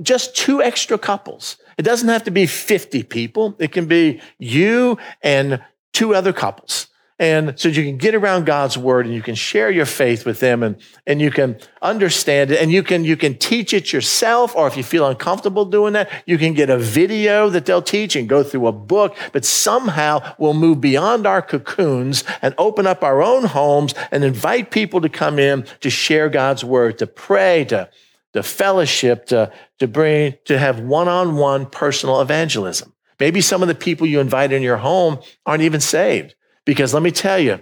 Just 0.00 0.36
two 0.36 0.62
extra 0.62 0.98
couples. 0.98 1.56
It 1.80 1.84
doesn't 1.84 2.10
have 2.10 2.24
to 2.24 2.30
be 2.30 2.44
50 2.44 3.04
people. 3.04 3.56
It 3.58 3.72
can 3.72 3.86
be 3.86 4.20
you 4.38 4.98
and 5.22 5.62
two 5.94 6.14
other 6.14 6.30
couples. 6.30 6.88
And 7.18 7.58
so 7.58 7.70
you 7.70 7.82
can 7.84 7.96
get 7.96 8.14
around 8.14 8.44
God's 8.44 8.76
word 8.76 9.06
and 9.06 9.14
you 9.14 9.22
can 9.22 9.34
share 9.34 9.70
your 9.70 9.86
faith 9.86 10.26
with 10.26 10.40
them 10.40 10.62
and, 10.62 10.76
and 11.06 11.22
you 11.22 11.30
can 11.30 11.58
understand 11.80 12.50
it 12.50 12.60
and 12.60 12.70
you 12.70 12.82
can, 12.82 13.02
you 13.02 13.16
can 13.16 13.38
teach 13.38 13.72
it 13.72 13.94
yourself. 13.94 14.54
Or 14.54 14.66
if 14.66 14.76
you 14.76 14.82
feel 14.82 15.06
uncomfortable 15.06 15.64
doing 15.64 15.94
that, 15.94 16.10
you 16.26 16.36
can 16.36 16.52
get 16.52 16.68
a 16.68 16.76
video 16.76 17.48
that 17.48 17.64
they'll 17.64 17.80
teach 17.80 18.14
and 18.14 18.28
go 18.28 18.42
through 18.42 18.66
a 18.66 18.72
book, 18.72 19.16
but 19.32 19.46
somehow 19.46 20.34
we'll 20.38 20.52
move 20.52 20.82
beyond 20.82 21.26
our 21.26 21.40
cocoons 21.40 22.24
and 22.42 22.54
open 22.58 22.86
up 22.86 23.02
our 23.02 23.22
own 23.22 23.44
homes 23.44 23.94
and 24.10 24.22
invite 24.22 24.70
people 24.70 25.00
to 25.00 25.08
come 25.08 25.38
in 25.38 25.64
to 25.80 25.88
share 25.88 26.28
God's 26.28 26.62
word, 26.62 26.98
to 26.98 27.06
pray, 27.06 27.64
to, 27.66 27.88
the 28.32 28.42
fellowship 28.42 29.26
to, 29.26 29.52
to 29.80 29.88
bring, 29.88 30.34
to 30.44 30.58
have 30.58 30.80
one-on-one 30.80 31.66
personal 31.66 32.20
evangelism. 32.20 32.94
Maybe 33.18 33.40
some 33.40 33.62
of 33.62 33.68
the 33.68 33.74
people 33.74 34.06
you 34.06 34.20
invite 34.20 34.52
in 34.52 34.62
your 34.62 34.76
home 34.76 35.18
aren't 35.44 35.62
even 35.62 35.80
saved. 35.80 36.34
Because 36.64 36.94
let 36.94 37.02
me 37.02 37.10
tell 37.10 37.38
you, 37.38 37.60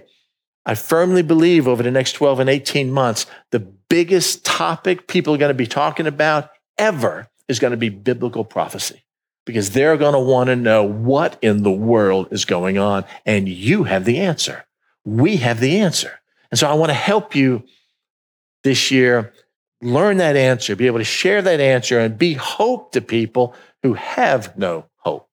I 0.65 0.75
firmly 0.75 1.23
believe 1.23 1.67
over 1.67 1.81
the 1.81 1.91
next 1.91 2.13
12 2.13 2.41
and 2.41 2.49
18 2.49 2.91
months, 2.91 3.25
the 3.51 3.59
biggest 3.59 4.45
topic 4.45 5.07
people 5.07 5.33
are 5.33 5.37
going 5.37 5.49
to 5.49 5.55
be 5.55 5.65
talking 5.65 6.07
about 6.07 6.49
ever 6.77 7.27
is 7.47 7.59
going 7.59 7.71
to 7.71 7.77
be 7.77 7.89
biblical 7.89 8.45
prophecy. 8.45 9.03
Because 9.45 9.71
they're 9.71 9.97
going 9.97 10.13
to 10.13 10.19
want 10.19 10.47
to 10.47 10.55
know 10.55 10.83
what 10.83 11.39
in 11.41 11.63
the 11.63 11.71
world 11.71 12.27
is 12.31 12.45
going 12.45 12.77
on. 12.77 13.03
And 13.25 13.49
you 13.49 13.83
have 13.83 14.05
the 14.05 14.19
answer. 14.19 14.65
We 15.05 15.37
have 15.37 15.59
the 15.59 15.79
answer. 15.79 16.19
And 16.51 16.59
so 16.59 16.69
I 16.69 16.73
want 16.73 16.89
to 16.89 16.95
help 16.95 17.35
you 17.35 17.63
this 18.63 18.91
year 18.91 19.33
learn 19.81 20.17
that 20.17 20.35
answer, 20.35 20.75
be 20.75 20.87
able 20.87 20.99
to 20.99 21.03
share 21.03 21.41
that 21.41 21.59
answer 21.59 21.99
and 21.99 22.17
be 22.17 22.33
hope 22.33 22.91
to 22.91 23.01
people 23.01 23.53
who 23.83 23.93
have 23.93 24.57
no 24.57 24.85
hope. 24.97 25.29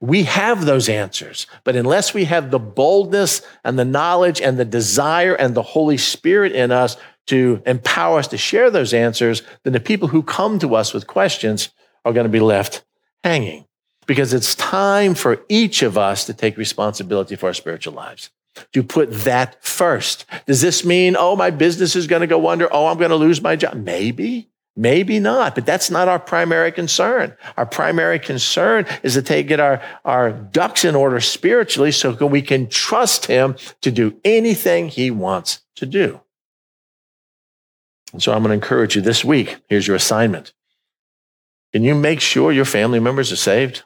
We 0.00 0.24
have 0.24 0.64
those 0.64 0.88
answers, 0.88 1.46
but 1.64 1.76
unless 1.76 2.14
we 2.14 2.24
have 2.24 2.50
the 2.50 2.58
boldness 2.58 3.42
and 3.64 3.78
the 3.78 3.84
knowledge 3.84 4.40
and 4.40 4.58
the 4.58 4.64
desire 4.64 5.34
and 5.34 5.54
the 5.54 5.62
Holy 5.62 5.98
Spirit 5.98 6.52
in 6.52 6.72
us 6.72 6.96
to 7.26 7.62
empower 7.66 8.18
us 8.18 8.28
to 8.28 8.38
share 8.38 8.70
those 8.70 8.92
answers, 8.92 9.42
then 9.62 9.72
the 9.72 9.80
people 9.80 10.08
who 10.08 10.22
come 10.22 10.58
to 10.58 10.74
us 10.74 10.92
with 10.92 11.06
questions 11.06 11.70
are 12.04 12.12
going 12.12 12.24
to 12.24 12.30
be 12.30 12.40
left 12.40 12.84
hanging 13.22 13.66
because 14.06 14.34
it's 14.34 14.54
time 14.56 15.14
for 15.14 15.44
each 15.48 15.82
of 15.82 15.96
us 15.96 16.24
to 16.26 16.34
take 16.34 16.56
responsibility 16.56 17.36
for 17.36 17.46
our 17.46 17.54
spiritual 17.54 17.94
lives. 17.94 18.30
To 18.74 18.82
put 18.82 19.10
that 19.24 19.64
first. 19.64 20.26
Does 20.46 20.60
this 20.60 20.84
mean, 20.84 21.16
oh, 21.18 21.36
my 21.36 21.50
business 21.50 21.96
is 21.96 22.06
going 22.06 22.20
to 22.20 22.26
go 22.26 22.48
under? 22.48 22.72
Oh, 22.72 22.86
I'm 22.86 22.98
going 22.98 23.10
to 23.10 23.16
lose 23.16 23.40
my 23.40 23.56
job? 23.56 23.74
Maybe. 23.74 24.50
Maybe 24.74 25.20
not, 25.20 25.54
but 25.54 25.66
that's 25.66 25.90
not 25.90 26.08
our 26.08 26.18
primary 26.18 26.72
concern. 26.72 27.36
Our 27.58 27.66
primary 27.66 28.18
concern 28.18 28.86
is 29.02 29.14
to 29.14 29.22
take, 29.22 29.48
get 29.48 29.60
our, 29.60 29.82
our 30.04 30.32
ducks 30.32 30.84
in 30.86 30.94
order 30.94 31.20
spiritually 31.20 31.92
so 31.92 32.12
we 32.26 32.40
can 32.40 32.68
trust 32.68 33.26
him 33.26 33.56
to 33.82 33.90
do 33.90 34.18
anything 34.24 34.88
he 34.88 35.10
wants 35.10 35.60
to 35.76 35.84
do. 35.84 36.22
And 38.14 38.22
so 38.22 38.32
I'm 38.32 38.42
going 38.42 38.48
to 38.48 38.54
encourage 38.54 38.96
you 38.96 39.02
this 39.02 39.22
week. 39.22 39.58
Here's 39.68 39.86
your 39.86 39.96
assignment. 39.96 40.54
Can 41.74 41.84
you 41.84 41.94
make 41.94 42.20
sure 42.20 42.50
your 42.50 42.64
family 42.64 43.00
members 43.00 43.30
are 43.30 43.36
saved? 43.36 43.82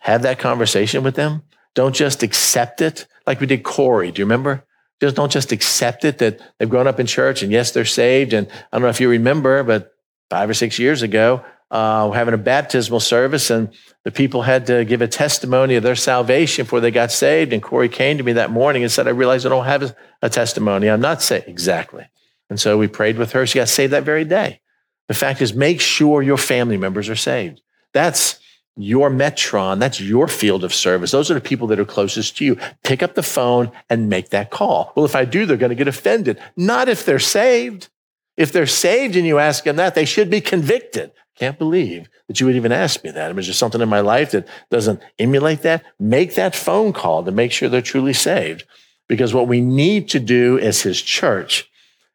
Have 0.00 0.22
that 0.22 0.38
conversation 0.38 1.02
with 1.02 1.16
them. 1.16 1.42
Don't 1.74 1.94
just 1.94 2.22
accept 2.22 2.80
it 2.80 3.06
like 3.26 3.40
we 3.40 3.46
did 3.46 3.62
Corey. 3.62 4.10
Do 4.10 4.20
you 4.20 4.26
remember? 4.26 4.64
Just 5.00 5.16
don't 5.16 5.32
just 5.32 5.52
accept 5.52 6.04
it 6.04 6.18
that 6.18 6.40
they've 6.58 6.68
grown 6.68 6.86
up 6.86 7.00
in 7.00 7.06
church 7.06 7.42
and 7.42 7.50
yes, 7.50 7.70
they're 7.70 7.84
saved. 7.84 8.32
And 8.32 8.48
I 8.48 8.76
don't 8.76 8.82
know 8.82 8.88
if 8.88 9.00
you 9.00 9.08
remember, 9.08 9.62
but 9.62 9.92
five 10.28 10.50
or 10.50 10.54
six 10.54 10.78
years 10.78 11.02
ago, 11.02 11.44
uh, 11.70 12.08
we're 12.10 12.16
having 12.16 12.34
a 12.34 12.38
baptismal 12.38 12.98
service, 12.98 13.48
and 13.48 13.72
the 14.02 14.10
people 14.10 14.42
had 14.42 14.66
to 14.66 14.84
give 14.84 15.02
a 15.02 15.06
testimony 15.06 15.76
of 15.76 15.84
their 15.84 15.94
salvation 15.94 16.64
before 16.64 16.80
they 16.80 16.90
got 16.90 17.12
saved. 17.12 17.52
And 17.52 17.62
Corey 17.62 17.88
came 17.88 18.18
to 18.18 18.24
me 18.24 18.32
that 18.32 18.50
morning 18.50 18.82
and 18.82 18.90
said, 18.90 19.06
I 19.06 19.12
realize 19.12 19.46
I 19.46 19.50
don't 19.50 19.64
have 19.64 19.94
a 20.20 20.28
testimony. 20.28 20.90
I'm 20.90 21.00
not 21.00 21.22
saved. 21.22 21.46
Exactly. 21.46 22.04
And 22.48 22.58
so 22.58 22.76
we 22.76 22.88
prayed 22.88 23.18
with 23.18 23.32
her. 23.32 23.46
She 23.46 23.60
got 23.60 23.68
saved 23.68 23.92
that 23.92 24.02
very 24.02 24.24
day. 24.24 24.60
The 25.06 25.14
fact 25.14 25.40
is, 25.40 25.54
make 25.54 25.80
sure 25.80 26.22
your 26.22 26.38
family 26.38 26.76
members 26.76 27.08
are 27.08 27.16
saved. 27.16 27.60
That's 27.94 28.40
your 28.82 29.10
metron. 29.10 29.78
That's 29.78 30.00
your 30.00 30.28
field 30.28 30.64
of 30.64 30.74
service. 30.74 31.10
Those 31.10 31.30
are 31.30 31.34
the 31.34 31.40
people 31.40 31.66
that 31.68 31.80
are 31.80 31.84
closest 31.84 32.36
to 32.38 32.44
you. 32.44 32.56
Pick 32.82 33.02
up 33.02 33.14
the 33.14 33.22
phone 33.22 33.70
and 33.88 34.08
make 34.08 34.30
that 34.30 34.50
call. 34.50 34.92
Well, 34.94 35.04
if 35.04 35.16
I 35.16 35.24
do, 35.24 35.46
they're 35.46 35.56
going 35.56 35.70
to 35.70 35.76
get 35.76 35.88
offended. 35.88 36.38
Not 36.56 36.88
if 36.88 37.04
they're 37.04 37.18
saved. 37.18 37.88
If 38.36 38.52
they're 38.52 38.66
saved 38.66 39.16
and 39.16 39.26
you 39.26 39.38
ask 39.38 39.64
them 39.64 39.76
that, 39.76 39.94
they 39.94 40.04
should 40.04 40.30
be 40.30 40.40
convicted. 40.40 41.12
Can't 41.36 41.58
believe 41.58 42.08
that 42.28 42.38
you 42.38 42.46
would 42.46 42.56
even 42.56 42.72
ask 42.72 43.02
me 43.02 43.10
that. 43.10 43.30
I 43.30 43.32
mean, 43.32 43.40
is 43.40 43.46
there 43.46 43.54
something 43.54 43.80
in 43.80 43.88
my 43.88 44.00
life 44.00 44.30
that 44.32 44.46
doesn't 44.70 45.00
emulate 45.18 45.62
that? 45.62 45.84
Make 45.98 46.34
that 46.34 46.54
phone 46.54 46.92
call 46.92 47.24
to 47.24 47.32
make 47.32 47.52
sure 47.52 47.68
they're 47.68 47.82
truly 47.82 48.12
saved. 48.12 48.64
Because 49.08 49.34
what 49.34 49.48
we 49.48 49.60
need 49.60 50.08
to 50.10 50.20
do 50.20 50.58
as 50.58 50.82
his 50.82 51.02
church 51.02 51.68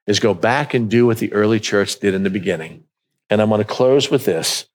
is 0.07 0.19
go 0.19 0.33
back 0.33 0.73
and 0.73 0.89
do 0.89 1.05
what 1.05 1.17
the 1.17 1.33
early 1.33 1.59
church 1.59 1.99
did 1.99 2.13
in 2.13 2.23
the 2.23 2.29
beginning. 2.29 2.83
And 3.29 3.41
I'm 3.41 3.49
going 3.49 3.59
to 3.59 3.65
close 3.65 4.09
with 4.09 4.25
this. 4.25 4.67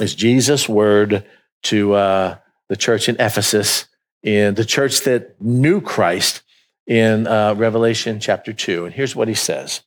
Is 0.00 0.14
Jesus' 0.14 0.68
word 0.68 1.24
to 1.64 1.94
uh, 1.94 2.36
the 2.68 2.76
church 2.76 3.08
in 3.08 3.16
Ephesus, 3.18 3.86
in 4.22 4.54
the 4.54 4.64
church 4.64 5.02
that 5.02 5.40
knew 5.40 5.80
Christ 5.80 6.42
in 6.86 7.26
uh, 7.26 7.54
Revelation 7.54 8.20
chapter 8.20 8.52
2. 8.52 8.86
And 8.86 8.94
here's 8.94 9.16
what 9.16 9.28
he 9.28 9.34
says 9.34 9.82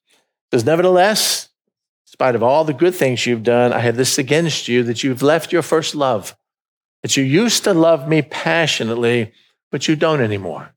says, 0.51 0.65
Nevertheless, 0.65 1.49
in 2.05 2.11
spite 2.11 2.35
of 2.35 2.43
all 2.43 2.63
the 2.63 2.73
good 2.73 2.95
things 2.95 3.25
you've 3.25 3.43
done, 3.43 3.71
I 3.71 3.79
have 3.79 3.97
this 3.97 4.17
against 4.17 4.67
you 4.67 4.83
that 4.83 5.03
you've 5.03 5.21
left 5.21 5.51
your 5.51 5.61
first 5.61 5.95
love, 5.95 6.35
that 7.03 7.15
you 7.15 7.23
used 7.23 7.63
to 7.65 7.73
love 7.73 8.07
me 8.07 8.21
passionately, 8.21 9.31
but 9.71 9.87
you 9.87 9.95
don't 9.95 10.21
anymore. 10.21 10.73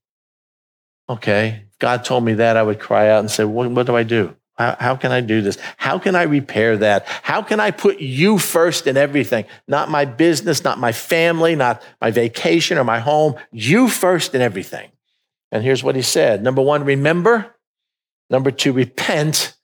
Okay, 1.09 1.65
God 1.79 2.05
told 2.05 2.25
me 2.25 2.35
that, 2.35 2.57
I 2.57 2.63
would 2.63 2.79
cry 2.79 3.09
out 3.09 3.21
and 3.21 3.31
say, 3.31 3.45
What, 3.45 3.71
what 3.71 3.87
do 3.87 3.97
I 3.97 4.03
do? 4.03 4.37
How, 4.57 4.77
how, 4.79 4.97
can 4.97 5.13
I 5.13 5.21
do 5.21 5.41
this? 5.41 5.57
How 5.79 5.99
can 5.99 6.15
I 6.15 6.25
repair 6.25 6.77
that? 6.79 7.07
How 7.07 7.43
can 7.43 7.59
I 7.59 7.71
put 7.71 8.01
you 8.01 8.39
first 8.39 8.87
in 8.87 8.97
everything? 8.97 9.47
Not 9.67 9.91
my 9.91 10.05
business, 10.05 10.63
not 10.63 10.79
my 10.79 10.93
family, 10.93 11.57
not 11.57 11.83
my 12.01 12.11
vacation 12.11 12.77
or 12.77 12.85
my 12.85 12.99
home. 12.99 13.35
You 13.51 13.89
first 13.89 14.35
in 14.35 14.43
everything. 14.43 14.91
And 15.51 15.63
here's 15.63 15.83
what 15.83 15.97
he 15.97 16.03
said 16.03 16.43
Number 16.43 16.63
one, 16.63 16.85
remember. 16.85 17.55
Number 18.31 18.51
two, 18.51 18.73
repent. 18.73 19.55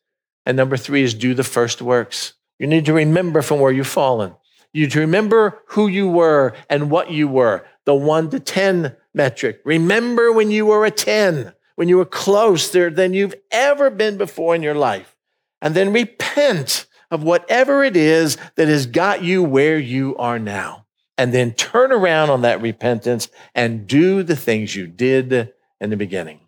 And 0.45 0.57
number 0.57 0.77
three 0.77 1.03
is 1.03 1.15
do 1.15 1.35
the 1.35 1.45
first 1.45 1.83
works. 1.83 2.35
You 2.59 2.67
need 2.67 2.87
to 2.87 2.93
remember 2.93 3.43
from 3.43 3.61
where 3.61 3.73
you've 3.73 3.87
fallen. 3.87 4.35
You 4.73 4.85
need 4.85 4.93
to 4.93 5.01
remember 5.01 5.63
who 5.69 5.89
you 5.89 6.09
were 6.09 6.55
and 6.69 6.91
what 6.91 7.11
you 7.11 7.29
were, 7.29 7.65
the 7.85 7.95
one 7.95 8.31
to 8.31 8.41
10 8.41 8.97
metric. 9.15 9.61
Remember 9.65 10.33
when 10.33 10.51
you 10.51 10.67
were 10.67 10.85
a 10.85 10.91
10, 10.91 11.53
when 11.79 11.89
you 11.89 11.97
were 11.97 12.05
closer 12.05 12.91
than 12.91 13.15
you've 13.15 13.37
ever 13.53 13.89
been 13.89 14.19
before 14.19 14.53
in 14.53 14.65
your 14.65 14.75
life. 14.75 15.15
And 15.63 15.77
then 15.77 15.93
repent 15.93 16.89
of 17.09 17.23
whatever 17.23 17.85
it 17.85 17.97
is 17.97 18.37
that 18.57 18.67
has 18.67 18.87
got 18.87 19.23
you 19.23 19.45
where 19.45 19.79
you 19.79 20.17
are 20.17 20.41
now. 20.41 20.87
And 21.17 21.33
then 21.33 21.53
turn 21.53 21.93
around 21.93 22.31
on 22.31 22.43
that 22.43 22.61
repentance 22.61 23.29
and 23.55 23.87
do 23.87 24.25
the 24.25 24.35
things 24.35 24.75
you 24.75 24.89
did 24.89 25.53
in 25.81 25.91
the 25.91 25.97
beginning. 25.97 26.41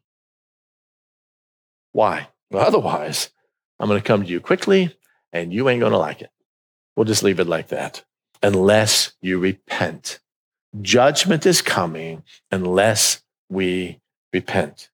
Why? 1.93 2.26
Well, 2.51 2.66
otherwise, 2.66 3.31
I'm 3.78 3.87
going 3.87 4.01
to 4.01 4.05
come 4.07 4.24
to 4.24 4.28
you 4.28 4.41
quickly 4.41 4.97
and 5.33 5.53
you 5.53 5.68
ain't 5.68 5.78
going 5.78 5.93
to 5.93 5.99
like 5.99 6.22
it. 6.22 6.31
We'll 6.97 7.05
just 7.05 7.22
leave 7.22 7.39
it 7.39 7.47
like 7.47 7.68
that. 7.68 8.03
Unless 8.43 9.12
you 9.20 9.39
repent. 9.39 10.18
Judgment 10.83 11.47
is 11.47 11.62
coming 11.62 12.24
unless 12.51 13.22
we 13.49 14.01
repent. 14.33 14.91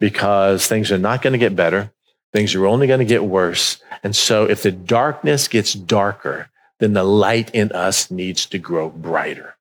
Because 0.00 0.66
things 0.66 0.92
are 0.92 0.98
not 0.98 1.22
going 1.22 1.32
to 1.32 1.38
get 1.38 1.56
better. 1.56 1.92
Things 2.32 2.54
are 2.54 2.66
only 2.66 2.86
going 2.86 3.00
to 3.00 3.04
get 3.04 3.24
worse. 3.24 3.78
And 4.02 4.14
so 4.14 4.44
if 4.44 4.62
the 4.62 4.70
darkness 4.70 5.48
gets 5.48 5.74
darker, 5.74 6.50
then 6.78 6.92
the 6.92 7.04
light 7.04 7.54
in 7.54 7.72
us 7.72 8.10
needs 8.10 8.46
to 8.46 8.58
grow 8.58 8.90
brighter. 8.90 9.56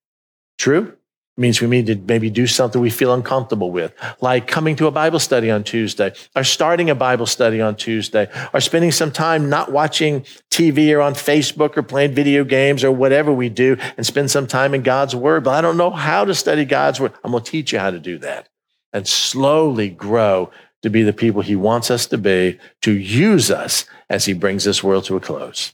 True? 0.57 0.97
means 1.37 1.61
we 1.61 1.67
need 1.67 1.85
to 1.85 1.95
maybe 1.95 2.29
do 2.29 2.47
something 2.47 2.81
we 2.81 2.89
feel 2.89 3.13
uncomfortable 3.13 3.71
with, 3.71 3.93
like 4.21 4.47
coming 4.47 4.75
to 4.75 4.87
a 4.87 4.91
Bible 4.91 5.19
study 5.19 5.51
on 5.51 5.63
Tuesday, 5.63 6.11
or 6.35 6.43
starting 6.43 6.89
a 6.89 6.95
Bible 6.95 7.27
study 7.27 7.61
on 7.61 7.75
Tuesday, 7.75 8.27
or 8.53 8.59
spending 8.59 8.91
some 8.91 9.11
time 9.11 9.49
not 9.49 9.71
watching 9.71 10.21
TV 10.49 10.91
or 10.95 11.01
on 11.01 11.13
Facebook 11.13 11.77
or 11.77 11.83
playing 11.83 12.13
video 12.13 12.43
games 12.43 12.83
or 12.83 12.91
whatever 12.91 13.31
we 13.31 13.49
do 13.49 13.77
and 13.95 14.05
spend 14.05 14.31
some 14.31 14.47
time 14.47 14.73
in 14.73 14.81
God's 14.81 15.15
Word. 15.15 15.43
But 15.43 15.51
I 15.51 15.61
don't 15.61 15.77
know 15.77 15.91
how 15.91 16.25
to 16.25 16.33
study 16.33 16.65
God's 16.65 16.99
Word. 16.99 17.13
I'm 17.23 17.31
going 17.31 17.43
to 17.43 17.51
teach 17.51 17.71
you 17.71 17.79
how 17.79 17.91
to 17.91 17.99
do 17.99 18.17
that 18.19 18.49
and 18.97 19.07
slowly 19.07 19.89
grow 19.89 20.49
to 20.81 20.89
be 20.89 21.03
the 21.03 21.13
people 21.13 21.43
He 21.43 21.55
wants 21.55 21.91
us 21.91 22.07
to 22.07 22.17
be, 22.17 22.57
to 22.81 22.91
use 22.91 23.51
us 23.51 23.85
as 24.09 24.25
He 24.25 24.33
brings 24.33 24.63
this 24.63 24.83
world 24.83 25.05
to 25.05 25.15
a 25.15 25.19
close. 25.19 25.73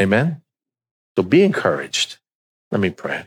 Amen? 0.00 0.42
So 1.16 1.22
be 1.22 1.44
encouraged. 1.44 2.18
Let 2.72 2.80
me 2.80 2.90
pray. 2.90 3.26